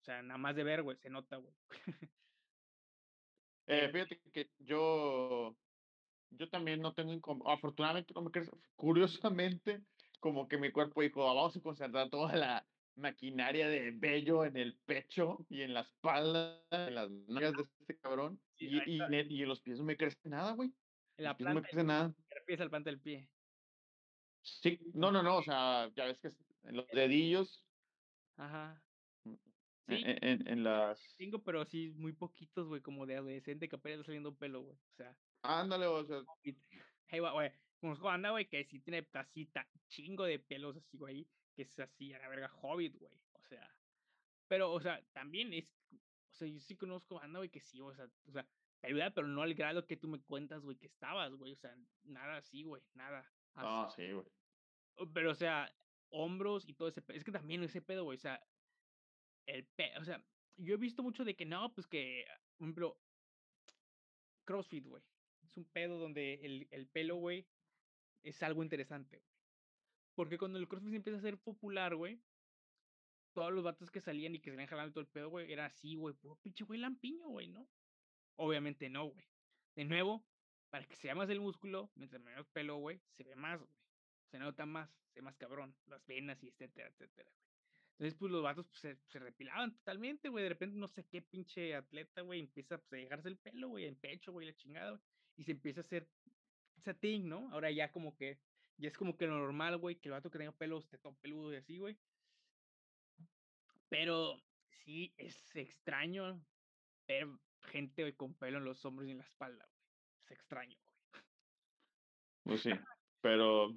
o 0.00 0.02
sea, 0.02 0.22
nada 0.22 0.38
más 0.38 0.56
de 0.56 0.64
ver, 0.64 0.82
güey, 0.82 0.96
se 0.96 1.10
nota, 1.10 1.36
güey. 1.36 1.54
Eh, 3.66 3.88
fíjate 3.92 4.20
que 4.32 4.52
yo, 4.58 5.56
yo 6.30 6.48
también 6.48 6.80
no 6.80 6.92
tengo, 6.94 7.48
afortunadamente 7.48 8.14
no 8.14 8.22
me 8.22 8.30
crece, 8.30 8.50
curiosamente, 8.76 9.82
como 10.20 10.48
que 10.48 10.58
mi 10.58 10.70
cuerpo 10.70 11.02
dijo, 11.02 11.28
"Ah, 11.28 11.34
vamos 11.34 11.56
a 11.56 11.60
concentrar 11.60 12.10
toda 12.10 12.34
la 12.36 12.66
maquinaria 12.96 13.68
de 13.68 13.92
vello 13.92 14.44
en 14.44 14.56
el 14.56 14.78
pecho 14.86 15.38
y 15.48 15.62
en 15.62 15.74
la 15.74 15.80
espalda, 15.80 16.62
en 16.70 16.94
las 16.94 17.10
nalgas 17.10 17.56
de 17.56 17.62
este 17.62 17.98
cabrón, 17.98 18.40
Sí, 18.56 18.68
y, 18.68 18.98
y, 18.98 19.42
en 19.42 19.48
los 19.48 19.60
pies 19.60 19.78
no 19.78 19.84
me 19.84 19.96
crece 19.96 20.16
nada, 20.24 20.52
güey. 20.52 20.70
En 21.16 21.24
la 21.24 21.36
pies 21.36 21.48
no 21.48 21.54
me 21.54 21.60
planta, 21.60 21.70
crece 21.70 21.84
nada. 21.84 22.14
refieres 22.30 22.60
al 22.60 22.70
planta 22.70 22.90
del 22.90 23.00
pie. 23.00 23.28
Sí, 24.42 24.78
no, 24.94 25.10
no, 25.10 25.22
no, 25.22 25.38
o 25.38 25.42
sea, 25.42 25.90
ya 25.94 26.04
ves 26.04 26.18
que 26.20 26.28
en 26.64 26.76
los 26.76 26.86
dedillos, 26.88 27.64
Ajá. 28.36 28.80
Sí, 29.96 30.02
en, 30.04 30.18
en, 30.24 30.48
en 30.48 30.64
las... 30.64 31.14
tengo, 31.16 31.42
pero 31.42 31.64
sí 31.64 31.90
muy 31.90 32.12
poquitos, 32.12 32.66
güey, 32.68 32.80
como 32.80 33.06
de 33.06 33.16
adolescente 33.16 33.68
que 33.68 33.76
apenas 33.76 34.00
está 34.00 34.06
saliendo 34.06 34.34
pelo, 34.34 34.62
güey. 34.62 34.76
O 34.76 34.94
sea, 34.96 35.16
Ándale, 35.42 35.86
o 35.86 36.04
sea, 36.04 36.22
hey, 37.08 37.20
güey, 37.20 37.52
conozco 37.80 38.06
banda, 38.06 38.30
güey, 38.30 38.48
que 38.48 38.64
sí 38.64 38.80
tiene 38.80 39.02
tacita, 39.02 39.68
chingo 39.88 40.24
de 40.24 40.38
pelos 40.38 40.76
así, 40.76 40.96
güey, 40.96 41.28
que 41.54 41.62
es 41.62 41.78
así, 41.78 42.12
a 42.12 42.18
la 42.18 42.28
verga, 42.28 42.50
hobbit, 42.62 42.96
güey. 42.98 43.12
O 43.32 43.42
sea, 43.44 43.74
pero, 44.48 44.72
o 44.72 44.80
sea, 44.80 45.02
también 45.12 45.52
es, 45.52 45.66
o 45.92 46.34
sea, 46.34 46.48
yo 46.48 46.60
sí 46.60 46.76
conozco 46.76 47.16
banda, 47.16 47.38
güey, 47.38 47.50
que 47.50 47.60
sí, 47.60 47.80
o 47.80 47.94
sea, 47.94 48.10
o 48.26 48.32
sea, 48.32 48.46
ayuda, 48.82 49.10
pero 49.12 49.26
no 49.26 49.42
al 49.42 49.54
grado 49.54 49.86
que 49.86 49.96
tú 49.96 50.08
me 50.08 50.20
cuentas, 50.20 50.62
güey, 50.62 50.76
que 50.76 50.86
estabas, 50.86 51.34
güey. 51.34 51.52
O 51.52 51.56
sea, 51.56 51.74
nada 52.04 52.36
así, 52.36 52.62
güey, 52.62 52.82
nada. 52.94 53.30
no, 53.54 53.90
sí, 53.90 54.12
güey. 54.12 54.26
Pero, 55.14 55.30
o 55.30 55.34
sea, 55.34 55.72
hombros 56.10 56.68
y 56.68 56.74
todo 56.74 56.88
ese 56.88 57.02
pedo. 57.02 57.16
Es 57.16 57.24
que 57.24 57.32
también 57.32 57.62
ese 57.62 57.80
pedo, 57.82 58.04
güey. 58.04 58.16
O 58.16 58.20
sea, 58.20 58.42
el 59.46 59.68
o 59.98 60.04
sea, 60.04 60.22
yo 60.56 60.74
he 60.74 60.78
visto 60.78 61.02
mucho 61.02 61.24
de 61.24 61.34
que 61.34 61.46
no, 61.46 61.72
pues 61.72 61.86
que, 61.86 62.24
por 62.56 62.66
ejemplo, 62.66 62.98
CrossFit, 64.44 64.86
güey. 64.86 65.02
Es 65.42 65.56
un 65.56 65.64
pedo 65.64 65.98
donde 65.98 66.34
el, 66.42 66.68
el 66.70 66.86
pelo, 66.86 67.16
güey, 67.16 67.46
es 68.22 68.42
algo 68.42 68.62
interesante, 68.62 69.18
güey. 69.18 69.30
Porque 70.14 70.38
cuando 70.38 70.58
el 70.58 70.68
CrossFit 70.68 70.90
se 70.90 70.96
empieza 70.96 71.18
a 71.18 71.22
ser 71.22 71.38
popular, 71.38 71.94
güey, 71.94 72.20
todos 73.32 73.52
los 73.52 73.64
vatos 73.64 73.90
que 73.90 74.00
salían 74.00 74.34
y 74.34 74.40
que 74.40 74.50
salían 74.50 74.68
jalando 74.68 74.92
todo 74.92 75.02
el 75.02 75.08
pedo, 75.08 75.30
güey, 75.30 75.52
era 75.52 75.66
así, 75.66 75.94
güey, 75.94 76.14
puro 76.14 76.36
pinche 76.36 76.64
güey 76.64 76.80
lampiño, 76.80 77.28
güey, 77.28 77.48
¿no? 77.48 77.68
Obviamente 78.36 78.88
no, 78.90 79.06
güey. 79.06 79.24
De 79.76 79.84
nuevo, 79.84 80.24
para 80.70 80.84
que 80.86 80.96
se 80.96 81.08
vea 81.08 81.14
más 81.14 81.30
el 81.30 81.40
músculo, 81.40 81.90
mientras 81.94 82.22
menos 82.22 82.48
pelo, 82.48 82.76
güey, 82.76 83.00
se 83.16 83.24
ve 83.24 83.34
más, 83.36 83.60
güey. 83.60 83.72
Se 84.30 84.38
nota 84.38 84.66
más, 84.66 84.90
se 85.12 85.20
ve 85.20 85.22
más 85.22 85.36
cabrón, 85.36 85.74
las 85.86 86.04
venas 86.06 86.42
y 86.42 86.48
etcétera, 86.48 86.88
etcétera, 86.88 87.30
güey. 87.30 87.49
Entonces, 88.00 88.18
pues 88.18 88.32
los 88.32 88.42
vatos 88.42 88.66
pues, 88.66 88.80
se, 88.80 88.96
se 89.04 89.18
repilaban 89.18 89.74
totalmente, 89.74 90.30
güey. 90.30 90.44
De 90.44 90.48
repente, 90.48 90.74
no 90.74 90.88
sé 90.88 91.04
qué 91.04 91.20
pinche 91.20 91.74
atleta, 91.74 92.22
güey, 92.22 92.40
empieza 92.40 92.78
pues, 92.78 92.94
a 92.94 92.96
dejarse 92.96 93.28
el 93.28 93.36
pelo, 93.36 93.68
güey, 93.68 93.84
en 93.84 93.96
pecho, 94.00 94.32
güey, 94.32 94.46
la 94.46 94.54
chingada, 94.54 94.92
güey. 94.92 95.02
Y 95.36 95.44
se 95.44 95.52
empieza 95.52 95.82
a 95.82 95.84
hacer 95.84 96.08
esa 96.78 96.94
thing, 96.94 97.28
¿no? 97.28 97.52
Ahora 97.52 97.70
ya 97.70 97.92
como 97.92 98.16
que, 98.16 98.40
ya 98.78 98.88
es 98.88 98.96
como 98.96 99.18
que 99.18 99.26
lo 99.26 99.36
normal, 99.36 99.76
güey, 99.76 99.96
que 99.96 100.08
el 100.08 100.12
vato 100.12 100.30
que 100.30 100.38
tenga 100.38 100.52
pelos 100.52 100.84
esté 100.84 100.96
todo 100.96 101.14
peludo 101.16 101.52
y 101.52 101.56
así, 101.56 101.76
güey. 101.76 101.98
Pero 103.90 104.42
sí, 104.70 105.12
es 105.18 105.54
extraño 105.54 106.42
ver 107.06 107.28
gente, 107.60 108.04
güey, 108.04 108.14
con 108.14 108.32
pelo 108.32 108.56
en 108.56 108.64
los 108.64 108.82
hombros 108.86 109.08
y 109.08 109.10
en 109.10 109.18
la 109.18 109.24
espalda, 109.24 109.66
güey. 109.66 109.82
Es 110.24 110.30
extraño, 110.30 110.78
güey. 110.80 111.22
Pues 112.44 112.62
sí, 112.62 112.70
pero 113.20 113.68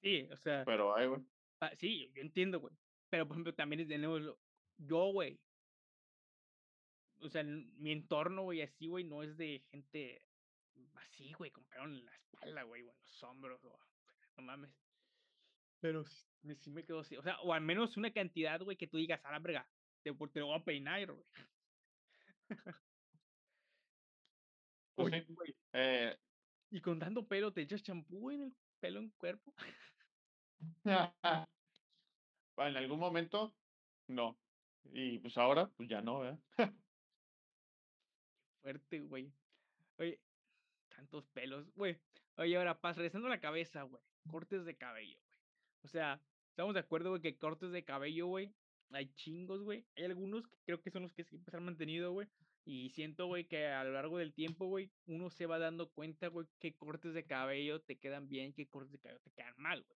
Sí, 0.00 0.26
o 0.32 0.36
sea, 0.38 0.64
pero 0.64 0.96
hay, 0.96 1.06
güey. 1.06 1.20
ah, 1.60 1.72
sí, 1.76 2.10
yo 2.14 2.22
entiendo, 2.22 2.60
güey. 2.60 2.74
Pero, 3.12 3.26
por 3.26 3.36
ejemplo, 3.36 3.54
también 3.54 3.86
lo 4.02 4.40
yo, 4.76 5.12
güey 5.12 5.40
o 7.20 7.28
sea, 7.28 7.42
mi 7.44 7.92
entorno, 7.92 8.42
güey, 8.44 8.62
así, 8.62 8.86
güey, 8.86 9.04
no 9.04 9.22
es 9.22 9.36
de 9.36 9.66
gente 9.70 10.24
así, 10.94 11.32
güey, 11.32 11.50
con 11.50 11.66
pelo 11.66 11.84
en 11.84 12.04
la 12.04 12.14
espalda, 12.16 12.62
güey, 12.62 12.82
o 12.82 12.92
en 12.92 13.00
los 13.00 13.22
hombros, 13.22 13.64
o 13.64 13.78
no 14.36 14.42
mames. 14.44 14.78
Pero 15.82 16.02
s 16.02 16.26
me 16.42 16.54
sí 16.56 16.70
me 16.70 16.84
quedo 16.84 17.00
así, 17.00 17.16
o 17.16 17.22
sea, 17.22 17.40
o 17.40 17.52
al 17.52 17.60
menos 17.62 17.96
una 17.96 18.12
cantidad, 18.12 18.60
güey, 18.62 18.76
que 18.76 18.86
tú 18.88 18.96
digas: 18.96 19.24
"A 19.24 19.32
la 19.32 19.38
verga, 19.40 19.70
te 20.02 20.12
te 20.12 20.40
lo 20.40 20.46
voy 20.46 20.56
a 20.60 20.64
peinar, 20.64 21.12
güey". 21.12 21.26
Pues 24.96 25.14
Oye, 25.14 25.22
sí, 25.26 25.32
güey 25.34 25.56
eh 25.72 26.16
y 26.70 26.80
con 26.82 26.98
tanto 26.98 27.28
pelo, 27.28 27.52
¿te 27.54 27.62
echas 27.62 27.82
champú 27.82 28.30
en 28.30 28.42
el 28.42 28.56
pelo 28.80 29.00
en 29.00 29.10
cuerpo? 29.12 29.54
En 32.58 32.76
algún 32.76 32.98
momento, 32.98 33.54
no. 34.08 34.36
Y, 34.92 35.18
pues, 35.18 35.36
ahora, 35.38 35.68
pues, 35.76 35.88
ya 35.88 36.00
no, 36.00 36.20
¿verdad? 36.20 36.38
Fuerte, 38.62 39.00
güey. 39.00 39.32
Oye, 39.98 40.20
tantos 40.88 41.26
pelos, 41.28 41.70
güey. 41.74 41.98
Oye, 42.36 42.56
ahora, 42.56 42.80
pas 42.80 42.96
regresando 42.96 43.28
la 43.28 43.40
cabeza, 43.40 43.82
güey, 43.82 44.02
cortes 44.30 44.64
de 44.64 44.76
cabello, 44.76 45.18
güey. 45.26 45.38
O 45.82 45.88
sea, 45.88 46.20
estamos 46.50 46.74
de 46.74 46.80
acuerdo, 46.80 47.10
güey, 47.10 47.22
que 47.22 47.36
cortes 47.36 47.70
de 47.70 47.84
cabello, 47.84 48.26
güey, 48.26 48.52
hay 48.92 49.12
chingos, 49.14 49.62
güey. 49.62 49.84
Hay 49.96 50.04
algunos 50.04 50.46
que 50.46 50.56
creo 50.64 50.80
que 50.80 50.90
son 50.90 51.02
los 51.02 51.12
que 51.12 51.24
siempre 51.24 51.50
se 51.50 51.56
han 51.56 51.64
mantenido, 51.64 52.12
güey. 52.12 52.28
Y 52.64 52.90
siento, 52.90 53.26
güey, 53.26 53.46
que 53.46 53.66
a 53.66 53.84
lo 53.84 53.92
largo 53.92 54.18
del 54.18 54.34
tiempo, 54.34 54.66
güey, 54.66 54.90
uno 55.06 55.30
se 55.30 55.46
va 55.46 55.58
dando 55.58 55.90
cuenta, 55.90 56.28
güey, 56.28 56.46
qué 56.58 56.74
cortes 56.74 57.14
de 57.14 57.24
cabello 57.24 57.80
te 57.80 57.98
quedan 57.98 58.28
bien, 58.28 58.52
qué 58.52 58.68
cortes 58.68 58.92
de 58.92 58.98
cabello 58.98 59.20
te 59.20 59.30
quedan 59.30 59.54
mal, 59.56 59.82
güey. 59.84 59.97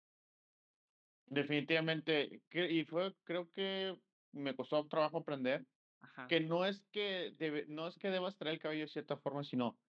Definitivamente, 1.29 2.41
y 2.51 2.85
fue 2.85 3.15
creo 3.23 3.51
que 3.51 3.99
me 4.31 4.55
costó 4.55 4.87
trabajo 4.87 5.17
aprender, 5.19 5.67
Ajá. 6.01 6.27
que 6.27 6.39
no 6.39 6.65
es 6.65 6.87
que 6.91 7.33
debe 7.37 7.65
no 7.67 7.87
es 7.87 7.97
que 7.97 8.09
debas 8.09 8.37
traer 8.37 8.55
el 8.55 8.59
cabello 8.61 8.81
de 8.81 8.87
cierta 8.87 9.17
forma, 9.17 9.43
sino 9.43 9.79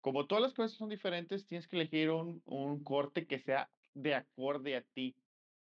como 0.00 0.26
todas 0.26 0.42
las 0.42 0.54
cabezas 0.54 0.78
son 0.78 0.90
diferentes, 0.90 1.46
tienes 1.46 1.68
que 1.68 1.76
elegir 1.76 2.10
un 2.10 2.42
un 2.46 2.84
corte 2.84 3.26
que 3.26 3.38
sea 3.38 3.72
de 3.94 4.14
acorde 4.14 4.76
a 4.76 4.82
ti, 4.82 5.16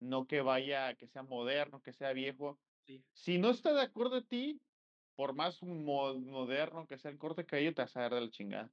no 0.01 0.27
que 0.27 0.43
vaya 0.43 0.97
que 0.97 1.09
sea 1.09 1.23
moderno, 1.23 1.83
que 1.83 1.93
sea 1.93 2.13
viejo. 2.13 2.61
Sí. 2.87 3.05
Si 3.15 3.39
no 3.39 3.51
está 3.51 3.73
de 3.75 3.83
acuerdo 3.83 4.17
a 4.17 4.27
ti, 4.27 4.63
por 5.17 5.35
más 5.35 5.63
mo 5.63 6.15
moderno 6.21 6.87
que 6.89 6.99
sea 6.99 7.11
el 7.13 7.19
corte 7.19 7.43
de 7.43 7.47
cabello, 7.47 7.75
te 7.75 7.83
vas 7.83 7.97
a 7.97 8.03
ver 8.03 8.15
de 8.15 8.21
la 8.23 8.31
chingada. 8.31 8.73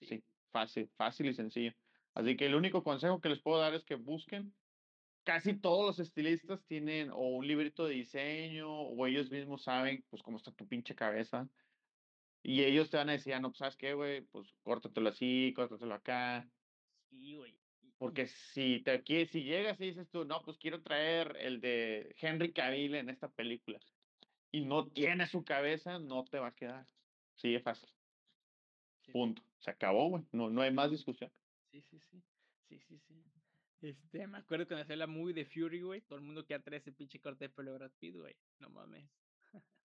Sí. 0.00 0.06
Sí, 0.06 0.24
fácil, 0.52 0.92
fácil 0.96 1.26
y 1.28 1.34
sencillo. 1.34 1.72
Así 2.14 2.36
que 2.36 2.46
el 2.46 2.54
único 2.54 2.82
consejo 2.84 3.20
que 3.20 3.28
les 3.28 3.42
puedo 3.42 3.60
dar 3.60 3.74
es 3.74 3.84
que 3.84 3.96
busquen. 3.96 4.56
Casi 5.26 5.60
todos 5.60 5.84
los 5.86 5.98
estilistas 5.98 6.64
tienen 6.66 7.10
o 7.10 7.18
un 7.38 7.48
librito 7.48 7.84
de 7.86 7.94
diseño, 7.94 8.70
o 8.70 9.06
ellos 9.08 9.28
mismos 9.28 9.64
saben, 9.64 10.06
pues, 10.08 10.22
cómo 10.22 10.36
está 10.36 10.52
tu 10.52 10.68
pinche 10.68 10.94
cabeza. 10.94 11.50
Y 12.42 12.62
ellos 12.64 12.90
te 12.90 12.98
van 12.98 13.10
a 13.10 13.12
decir: 13.12 13.34
"Ah, 13.34 13.40
no, 13.40 13.50
pues, 13.50 13.58
¿sabes 13.58 13.76
qué, 13.76 13.94
güey? 13.94 14.22
Pues, 14.26 14.54
córtatelo 14.62 15.08
así, 15.10 15.52
córtatelo 15.56 15.94
acá". 15.94 16.50
Sí, 17.10 17.34
güey. 17.34 17.58
Porque 17.98 18.26
si 18.26 18.82
te 18.84 19.02
quie 19.04 19.26
si 19.26 19.42
llegas 19.44 19.80
y 19.80 19.86
dices 19.86 20.10
tú: 20.10 20.24
"No, 20.24 20.42
pues, 20.42 20.58
quiero 20.58 20.82
traer 20.82 21.36
el 21.40 21.60
de 21.60 22.14
Henry 22.20 22.52
Cavill 22.52 22.94
en 22.94 23.08
esta 23.10 23.32
película", 23.32 23.80
y 24.52 24.66
no 24.66 24.88
tiene 24.90 25.26
su 25.26 25.44
cabeza, 25.44 25.98
no 26.00 26.24
te 26.24 26.38
va 26.40 26.48
a 26.48 26.54
quedar. 26.56 26.86
Así 27.36 27.52
de 27.52 27.60
fácil. 27.60 27.90
Sí, 29.02 29.14
sí. 29.14 29.14
Punto. 29.14 29.42
Se 29.58 29.70
acabó, 29.70 30.08
güey. 30.10 30.28
No 30.32 30.50
no 30.50 30.62
hay 30.62 30.72
más 30.72 30.90
discusión. 30.90 31.32
Sí, 31.70 31.82
sí, 31.82 31.98
sí. 32.00 32.24
Sí, 32.68 32.78
sí, 32.78 32.98
sí. 32.98 33.35
Este, 33.80 34.26
me 34.26 34.38
acuerdo 34.38 34.66
cuando 34.66 34.82
hacía 34.82 34.96
la 34.96 35.06
movie 35.06 35.34
de 35.34 35.44
Fury, 35.46 35.82
güey, 35.82 36.00
todo 36.02 36.18
el 36.18 36.24
mundo 36.24 36.44
quería 36.44 36.62
traer 36.62 36.80
ese 36.80 36.92
pinche 36.92 37.20
corte 37.20 37.44
de 37.46 37.50
pelo 37.50 37.74
Brad 37.74 37.92
Pitt, 37.98 38.16
güey. 38.16 38.34
No 38.58 38.70
mames. 38.70 39.10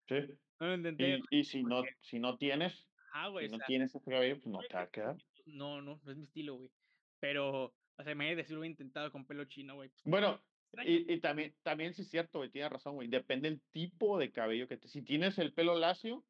Sí. 0.08 0.16
No 0.60 0.68
lo 0.68 0.74
intenté, 0.76 1.20
Y 1.30 1.40
y 1.40 1.44
si 1.44 1.62
porque 1.62 1.70
no 1.70 1.84
si 2.02 2.20
no 2.20 2.38
tienes 2.38 2.90
ajá, 3.12 3.28
güey, 3.30 3.46
si 3.46 3.48
o 3.48 3.52
no 3.52 3.58
sea, 3.58 3.68
tienes 3.68 3.94
ese 3.96 4.04
cabello, 4.10 4.36
pues, 4.38 4.48
no 4.48 4.66
te 4.66 4.76
va 4.76 4.84
a 4.84 4.90
quedar. 4.90 5.18
no, 5.46 5.82
no, 5.82 6.00
no 6.04 6.12
es 6.12 6.18
mi 6.18 6.24
estilo, 6.26 6.56
güey. 6.56 6.72
Pero, 7.20 7.66
o 7.98 8.04
sea, 8.04 8.12
imagínate 8.14 8.46
si 8.46 8.54
lo 8.54 8.60
hubiera 8.60 8.72
intentado 8.72 9.12
con 9.12 9.26
pelo 9.26 9.46
chino, 9.46 9.76
güey, 9.76 9.90
pues, 9.90 10.04
Bueno, 10.04 10.44
y 10.86 11.12
y 11.14 11.20
también 11.22 11.56
también 11.64 11.94
sí 11.94 12.02
es 12.04 12.10
cierto, 12.10 12.40
güey, 12.40 12.52
tienes 12.52 12.72
razón, 12.72 12.96
güey, 12.96 13.08
depende 13.10 13.48
el 13.50 13.62
tipo 13.72 14.18
de 14.18 14.32
cabello 14.32 14.68
que 14.68 14.78
te 14.78 14.88
si 14.88 15.02
tienes 15.04 15.38
el 15.40 15.54
pelo 15.54 15.76
lacio, 15.76 16.26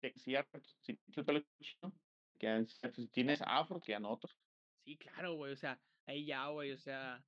te 0.00 0.12
cierras, 0.18 0.78
si 0.82 0.96
tienes 0.96 1.18
el 1.18 1.24
pelo 1.24 1.40
chino, 1.62 1.94
quedan 2.38 2.66
ciertos, 2.66 3.04
si 3.04 3.10
tienes 3.10 3.42
afro, 3.46 3.80
quedan 3.80 4.04
otros. 4.06 4.36
Sí, 4.84 4.96
claro, 4.98 5.34
güey, 5.34 5.52
o 5.52 5.56
sea, 5.56 5.80
ahí 6.10 6.26
ya, 6.26 6.48
güey, 6.48 6.72
o 6.72 6.78
sea 6.78 7.24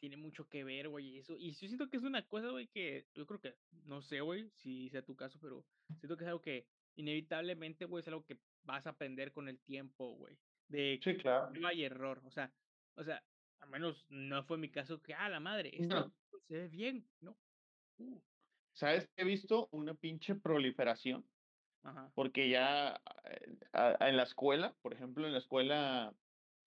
tiene 0.00 0.16
mucho 0.16 0.48
que 0.48 0.64
ver, 0.64 0.88
güey, 0.88 1.18
eso. 1.18 1.36
Y 1.36 1.52
yo 1.52 1.68
siento 1.68 1.90
que 1.90 1.98
es 1.98 2.02
una 2.02 2.26
cosa, 2.26 2.48
güey, 2.48 2.68
que 2.68 3.06
yo 3.14 3.26
creo 3.26 3.40
que, 3.40 3.56
no 3.84 4.00
sé, 4.00 4.20
güey, 4.22 4.50
si 4.56 4.88
sea 4.88 5.04
tu 5.04 5.14
caso, 5.14 5.38
pero 5.40 5.66
siento 5.98 6.16
que 6.16 6.24
es 6.24 6.28
algo 6.28 6.40
que 6.40 6.66
inevitablemente, 6.96 7.84
güey, 7.84 8.00
es 8.00 8.08
algo 8.08 8.24
que 8.24 8.38
vas 8.62 8.86
a 8.86 8.90
aprender 8.90 9.30
con 9.32 9.48
el 9.48 9.60
tiempo, 9.60 10.14
güey, 10.14 10.38
de 10.68 10.98
Sí, 11.02 11.16
claro. 11.16 11.50
prueba 11.50 11.74
y 11.74 11.84
error. 11.84 12.22
O 12.24 12.30
sea 12.30 12.50
o 12.96 13.04
sea, 13.04 13.22
al 13.60 13.70
menos 13.70 14.06
no 14.08 14.42
fue 14.44 14.58
mi 14.58 14.70
caso 14.70 15.02
que, 15.02 15.14
ah, 15.14 15.28
la 15.28 15.40
madre, 15.40 15.72
No. 15.80 16.12
se 16.48 16.54
ve 16.54 16.68
bien, 16.68 17.08
¿no? 17.20 17.36
Uh, 17.98 18.20
¿Sabes 18.72 19.08
qué 19.14 19.22
he 19.22 19.24
visto? 19.24 19.68
Una 19.72 19.94
pinche 19.94 20.34
proliferación, 20.34 21.28
ajá, 21.82 22.10
porque 22.14 22.48
ya, 22.48 23.00
eh, 23.24 23.58
a 23.72 24.08
en 24.08 24.16
la 24.16 24.22
escuela, 24.22 24.74
por 24.82 24.94
ejemplo, 24.94 25.26
en 25.26 25.32
la 25.32 25.38
escuela 25.38 26.14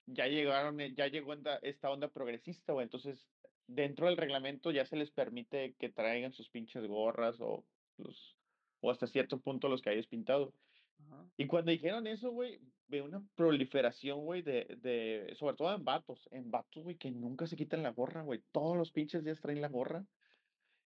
ya 0.05 0.27
llegaron, 0.27 0.79
eh, 0.81 0.93
ya 0.95 1.07
llegó 1.07 1.33
esta 1.61 1.91
onda 1.91 2.09
progresista, 2.11 2.73
güey. 2.73 2.85
Entonces, 2.85 3.29
dentro 3.67 4.07
del 4.07 4.17
reglamento 4.17 4.71
ya 4.71 4.85
se 4.85 4.97
les 4.97 5.11
permite 5.11 5.75
que 5.75 5.89
traigan 5.89 6.33
sus 6.33 6.49
pinches 6.49 6.85
gorras 6.87 7.37
o 7.39 7.67
los 7.97 8.37
o 8.81 8.91
hasta 8.91 9.07
cierto 9.07 9.41
punto 9.41 9.69
los 9.69 9.81
cabellos 9.81 10.07
pintados. 10.07 10.53
ajá, 10.99 11.31
Y 11.37 11.47
cuando 11.47 11.71
dijeron 11.71 12.07
eso, 12.07 12.31
güey, 12.31 12.61
veo 12.87 13.05
una 13.05 13.25
proliferación, 13.35 14.21
güey, 14.25 14.41
de 14.43 14.77
de 14.81 15.33
sobre 15.35 15.55
todo 15.55 15.73
en 15.75 15.83
vatos, 15.85 16.27
en 16.31 16.51
vatos, 16.51 16.83
güey, 16.83 16.97
que 16.97 17.11
nunca 17.11 17.47
se 17.47 17.55
quitan 17.57 17.83
la 17.83 17.91
gorra, 17.91 18.23
güey. 18.23 18.43
Todos 18.51 18.77
los 18.77 18.91
pinches 18.91 19.23
días 19.23 19.41
traen 19.41 19.61
la 19.61 19.69
gorra. 19.69 20.05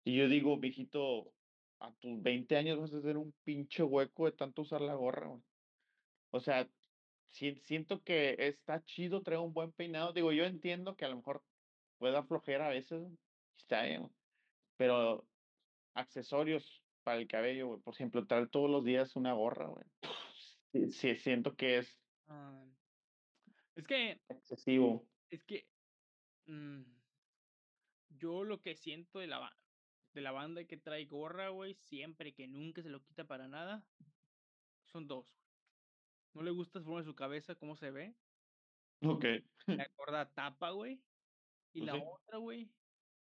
Y 0.05 0.17
yo 0.19 0.29
digo: 0.29 0.59
"Viejito, 0.59 1.35
a 1.81 1.95
tus 1.97 2.23
20 2.23 2.57
años 2.57 2.79
vas 2.81 2.95
a 2.95 3.01
tener 3.01 3.19
un 3.19 3.35
pinche 3.45 3.83
hueco 3.83 4.27
de 4.27 4.33
tanto 4.33 4.63
usar 4.63 4.81
la 4.81 4.95
gorra, 4.95 5.29
güey". 5.29 5.43
O 6.31 6.41
sea, 6.41 6.71
sien 7.31 7.61
siento 7.63 8.03
que 8.03 8.37
está 8.39 8.85
chido 8.85 9.23
traer 9.23 9.41
un 9.41 9.53
buen 9.53 9.73
peinado. 9.73 10.13
Digo, 10.13 10.33
yo 10.33 10.45
entiendo 10.45 10.97
que 10.97 11.05
a 11.05 11.09
lo 11.09 11.17
mejor 11.17 11.45
puede 11.99 12.13
dar 12.13 12.27
flojera 12.27 12.67
a 12.67 12.71
veces, 12.71 13.03
está 13.57 13.83
bien, 13.83 14.11
pero 14.77 15.27
accesorios 15.95 16.83
para 17.03 17.19
el 17.19 17.29
cabello, 17.29 17.69
güey, 17.69 17.81
por 17.81 17.95
ejemplo, 17.95 18.27
traer 18.27 18.49
todos 18.49 18.71
los 18.71 18.85
días 18.85 19.17
una 19.17 19.33
gorra, 19.33 19.69
güey. 19.69 19.85
Sí, 20.73 20.91
sí, 20.91 21.17
siento 21.17 21.55
que 21.55 21.79
es 21.79 22.03
ah, 22.29 22.65
es 23.77 23.87
que 23.87 24.21
excesivo. 24.29 25.07
es 25.31 25.45
que, 25.45 25.69
mm, 26.47 26.83
yo 28.11 28.45
lo 28.45 28.61
que 28.61 28.75
siento 28.77 29.19
de 29.19 29.29
la 29.29 29.57
de 30.15 30.23
la 30.23 30.33
banda 30.33 30.65
que 30.65 30.79
trae 30.79 31.05
gorra, 31.05 31.51
güey, 31.51 31.75
siempre, 31.75 32.33
que 32.33 32.49
nunca 32.49 32.83
se 32.83 32.89
lo 32.89 33.03
quita 33.03 33.25
para 33.25 33.49
nada, 33.49 33.85
son 34.87 35.07
2 35.07 35.31
güey. 35.31 35.46
No 36.37 36.43
le 36.45 36.53
gusta 36.53 36.79
la 36.79 36.85
forma 36.85 37.01
de 37.01 37.07
su 37.07 37.17
cabeza, 37.17 37.57
cómo 37.57 37.75
se 37.77 37.91
ve, 37.91 38.17
Okey. 39.03 39.45
la 39.77 39.87
gorda 39.97 40.33
tapa, 40.35 40.71
güey, 40.71 41.05
y 41.75 41.81
Pues 41.81 41.83
la 41.83 41.93
sí. 41.93 41.99
otra, 41.99 42.39
güey, 42.39 42.75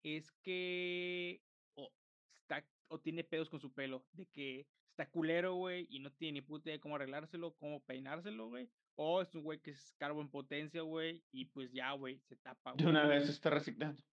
es 0.02 0.32
que 0.32 1.46
o 1.76 1.94
está 2.36 2.70
o 2.88 3.00
tiene 3.02 3.24
pedos 3.24 3.50
con 3.50 3.60
su 3.60 3.74
pelo, 3.74 4.08
de 4.12 4.28
que 4.30 4.70
está 4.90 5.10
culero, 5.10 5.54
güey, 5.56 5.86
y 5.90 6.00
no 6.00 6.14
tiene 6.14 6.34
ni 6.34 6.42
puta 6.42 6.70
idea 6.70 6.76
de 6.78 6.80
cómo 6.80 6.96
arreglárselo, 6.96 7.56
cómo 7.56 7.84
peinárselo, 7.84 8.48
güey, 8.48 8.72
o 8.96 9.22
es 9.22 9.34
un 9.34 9.42
güey 9.44 9.62
que 9.62 9.72
es 9.72 9.94
cargo 9.98 10.22
en 10.22 10.30
potencia, 10.30 10.82
güey, 10.82 11.26
y 11.32 11.46
pues 11.46 11.72
ya, 11.72 11.92
güey, 11.94 12.22
se 12.28 12.36
tapa, 12.36 12.72
De 12.72 12.84
güey. 12.84 12.88
una 12.88 13.08
vez 13.08 13.24
se 13.26 13.32
está 13.32 13.50
resignando. 13.50 14.04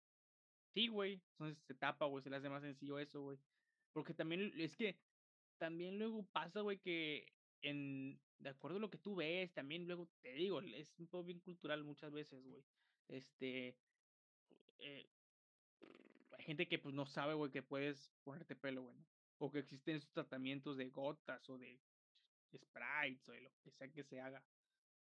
Sí, 0.75 0.89
güey, 0.89 1.23
entonces 1.39 1.63
se 1.67 1.75
tapa, 1.75 2.07
güey, 2.07 2.23
se 2.23 2.31
le 2.31 2.37
hace 2.37 2.49
más 2.49 2.63
sencillo 2.63 2.99
eso, 2.99 3.21
güey. 3.23 3.39
Porque 3.93 4.15
también 4.15 4.53
es 4.59 4.77
que 4.77 5.03
también 5.59 5.99
luego 5.99 6.29
pasa, 6.33 6.63
güey, 6.63 6.81
que 6.81 7.27
en 7.63 8.21
de 8.39 8.51
acuerdo 8.51 8.79
a 8.79 8.81
lo 8.81 8.91
que 8.91 8.99
tú 8.99 9.15
ves, 9.17 9.53
también 9.55 9.87
luego 9.87 10.09
te 10.21 10.33
digo, 10.35 10.61
es 10.61 10.99
un 10.99 11.07
poco 11.09 11.25
bien 11.25 11.41
cultural 11.41 11.85
muchas 11.85 12.13
veces, 12.13 12.45
güey. 12.45 12.65
Este, 13.09 13.77
eh, 14.79 15.09
hay 16.39 16.45
gente 16.45 16.69
que 16.69 16.79
pues 16.79 16.95
no 16.95 17.07
sabe, 17.07 17.35
güey, 17.35 17.51
que 17.51 17.63
puedes 17.63 18.11
ponerte 18.25 18.57
pelo, 18.57 18.83
güey, 18.83 18.97
¿no? 18.97 19.07
O 19.39 19.51
que 19.51 19.61
existen 19.61 19.97
esos 19.97 20.13
tratamientos 20.13 20.77
de 20.77 20.89
gotas 20.91 21.49
o 21.49 21.59
de 21.59 21.81
sprites 22.57 23.29
o 23.29 23.33
de 23.33 23.41
lo 23.43 23.51
que 23.63 23.71
sea 23.71 23.89
que 23.91 24.05
se 24.05 24.21
haga. 24.21 24.45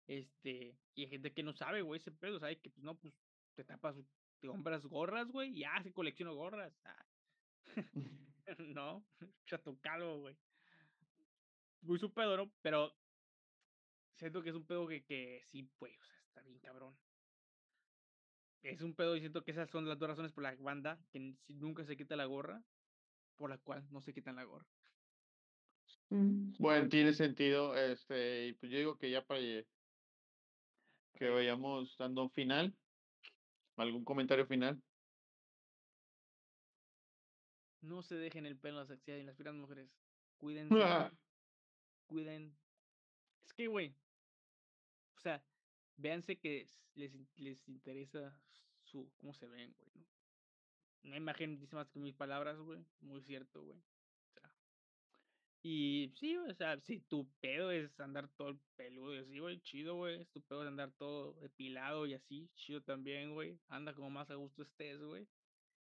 Este, 0.08 0.78
y 0.96 1.04
hay 1.04 1.10
gente 1.10 1.34
que 1.34 1.44
no 1.44 1.54
sabe, 1.54 1.82
güey, 1.82 2.00
ese 2.00 2.12
pedo, 2.12 2.40
sabe 2.40 2.60
que 2.60 2.70
pues 2.70 2.84
no, 2.84 2.98
pues 2.98 3.14
te 3.56 3.64
tapas, 3.64 3.98
te 4.40 4.48
compras 4.48 4.86
gorras, 4.86 5.32
güey, 5.32 5.52
y 5.58 5.60
ya 5.62 5.82
se 5.84 5.94
colecciono 5.94 6.36
gorras. 6.36 6.74
Ah, 6.86 7.06
No, 8.60 9.06
chato 9.46 9.78
calvo, 9.82 10.20
güey. 10.20 10.38
Muy 11.88 12.00
su 12.00 12.12
pedo, 12.12 12.36
¿no? 12.36 12.52
Pero 12.62 12.92
siento 14.16 14.44
que 14.44 14.50
es 14.50 14.56
un 14.56 14.66
pedo 14.66 14.88
que 14.88 15.04
que 15.04 15.42
sí, 15.46 15.70
pues, 15.80 15.94
o 15.98 16.04
sea, 16.04 16.16
está 16.28 16.42
bien 16.42 16.60
cabrón. 16.60 16.94
Es 18.62 18.82
un 18.82 18.94
pedo 18.94 19.16
y 19.16 19.22
siento 19.22 19.44
que 19.44 19.52
esas 19.52 19.70
son 19.70 19.88
las 19.88 19.98
2 19.98 20.10
razones 20.10 20.34
por 20.34 20.44
la 20.44 20.54
banda 20.56 21.00
que 21.12 21.34
nunca 21.48 21.86
se 21.86 21.96
quita 21.96 22.18
la 22.18 22.26
gorra, 22.26 22.62
por 23.38 23.50
la 23.50 23.58
cual 23.58 23.88
no 23.92 24.02
se 24.02 24.14
quitan 24.14 24.36
la 24.36 24.44
gorra. 24.44 24.66
Mm, 26.10 26.54
bueno, 26.60 26.90
tiene 26.90 27.14
sentido, 27.14 27.76
este, 27.78 28.48
y 28.48 28.54
pues 28.54 28.72
yo 28.72 28.78
digo 28.78 28.98
que 28.98 29.10
ya 29.10 29.24
para 29.24 29.40
que 29.40 31.30
vayamos 31.30 31.96
dando 31.98 32.24
un 32.24 32.32
final. 32.32 32.76
¿Algún 33.78 34.04
comentario 34.04 34.46
final? 34.46 34.82
No 37.82 38.02
se 38.02 38.16
dejen 38.16 38.46
el 38.46 38.58
pelo 38.58 38.82
en 38.82 38.88
las 38.88 38.92
axilas 38.92 39.22
y 39.22 39.24
las 39.24 39.36
piernas, 39.36 39.56
mujeres. 39.56 39.90
Cuídense. 40.40 41.27
Cuiden 42.08 42.58
es 43.46 43.54
que, 43.54 43.68
güey 43.68 43.96
o 45.18 45.20
sea, 45.20 45.44
véanse 45.98 46.38
que 46.38 46.68
les 46.96 47.14
les 47.38 47.68
interesa 47.68 48.40
su 48.84 49.12
cómo 49.18 49.34
se 49.34 49.48
ven, 49.48 49.74
güey, 49.78 49.92
¿no? 49.96 50.06
Una 51.04 51.18
imagen 51.18 51.60
dice 51.60 51.76
más 51.76 51.90
que 51.90 52.00
mil 52.00 52.14
palabras, 52.14 52.58
güey. 52.60 52.86
Muy 53.02 53.22
cierto, 53.22 53.64
güey. 53.64 53.80
O 53.80 54.32
sea 54.34 54.52
y 55.64 56.12
sí, 56.16 56.38
o 56.38 56.54
sea, 56.54 56.80
si 56.82 57.00
tu 57.00 57.28
pedo 57.42 57.72
es 57.72 58.00
andar 58.00 58.30
todo 58.30 58.60
peludo 58.76 59.16
y 59.16 59.20
así, 59.20 59.40
güey, 59.40 59.60
chido, 59.62 59.96
güey. 59.96 60.24
Si 60.26 60.32
tu 60.32 60.42
pedo 60.42 60.64
es 60.64 60.68
andar 60.68 60.92
todo 60.92 61.34
depilado 61.42 62.06
y 62.06 62.14
así, 62.14 62.50
chido 62.56 62.82
también, 62.82 63.34
güey. 63.34 63.60
Anda 63.70 63.94
como 63.94 64.10
más 64.10 64.30
a 64.30 64.36
gusto 64.36 64.64
estés, 64.64 65.02
güey. 65.02 65.28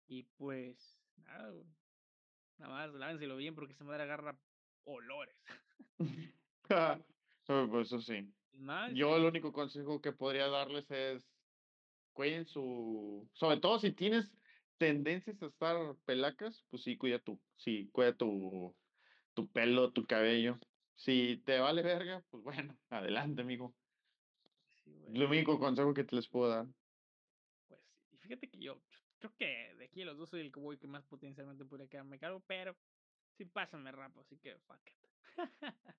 Y 0.06 0.22
pues 0.38 0.98
nada, 1.16 1.50
güey. 1.50 1.66
Nada 2.58 2.72
más 2.72 2.94
lávenselo 2.94 3.36
bien 3.36 3.54
porque 3.54 3.72
esa 3.74 3.84
madre 3.84 4.04
agarra 4.04 4.38
olores. 4.84 5.36
Pues 7.46 7.86
eso 7.86 8.00
sí. 8.00 8.34
Yo 8.94 9.16
el 9.16 9.24
único 9.24 9.52
consejo 9.52 10.00
que 10.00 10.12
podría 10.12 10.48
darles 10.48 10.90
es 10.90 11.22
cuiden 12.12 12.46
su 12.46 13.28
sobre 13.34 13.60
todo 13.60 13.78
si 13.78 13.92
tienes 13.92 14.36
tendencias 14.78 15.42
a 15.42 15.46
estar 15.46 15.96
pelacas, 16.04 16.66
pues 16.70 16.82
sí, 16.82 16.96
cuida 16.96 17.18
tu 17.20 17.40
sí, 17.56 17.88
cuida 17.92 18.16
tu 18.16 18.76
tu 19.34 19.50
pelo, 19.52 19.92
tu 19.92 20.06
cabello. 20.06 20.58
Si 20.94 21.42
te 21.44 21.58
vale 21.58 21.82
verga, 21.82 22.24
pues 22.30 22.42
bueno, 22.42 22.78
adelante, 22.90 23.42
amigo. 23.42 23.76
Sí, 24.84 24.90
Lo 25.12 25.26
único 25.28 25.58
consejo 25.58 25.94
que 25.94 26.04
te 26.04 26.16
les 26.16 26.28
puedo 26.28 26.48
dar. 26.50 26.66
Pues 27.68 27.80
sí. 27.82 28.08
Y 28.10 28.18
fíjate 28.18 28.48
que 28.48 28.58
yo 28.58 28.82
creo 29.18 29.34
que 29.36 29.74
de 29.76 29.84
aquí 29.84 30.02
a 30.02 30.06
los 30.06 30.18
2 30.18 30.30
soy 30.30 30.40
el 30.40 30.52
que 30.52 30.60
güey 30.60 30.78
que 30.78 30.88
más 30.88 31.06
potencialmente 31.06 31.64
podría 31.64 31.88
quedarme 31.88 32.18
calvo, 32.18 32.42
pero 32.46 32.76
si 33.36 33.44
pasa 33.44 33.78
me 33.78 33.92
rapo, 33.92 34.20
así 34.20 34.38
que 34.38 34.58
fuck 34.60 34.80
it. 34.86 35.15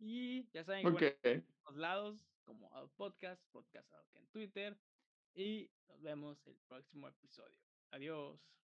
Y 0.00 0.50
ya 0.52 0.64
saben, 0.64 0.82
bueno, 0.82 0.96
Okey. 0.98 1.42
todos 1.64 1.76
lados 1.78 2.26
como 2.44 2.68
Out 2.74 2.92
Podcast, 2.96 3.42
Podcast 3.52 3.90
Out 3.94 4.16
en 4.16 4.26
Twitter, 4.28 4.78
y 5.34 5.70
nos 5.88 6.02
vemos 6.02 6.46
el 6.46 6.56
próximo 6.68 7.08
episodio. 7.08 7.58
Adiós. 7.90 8.63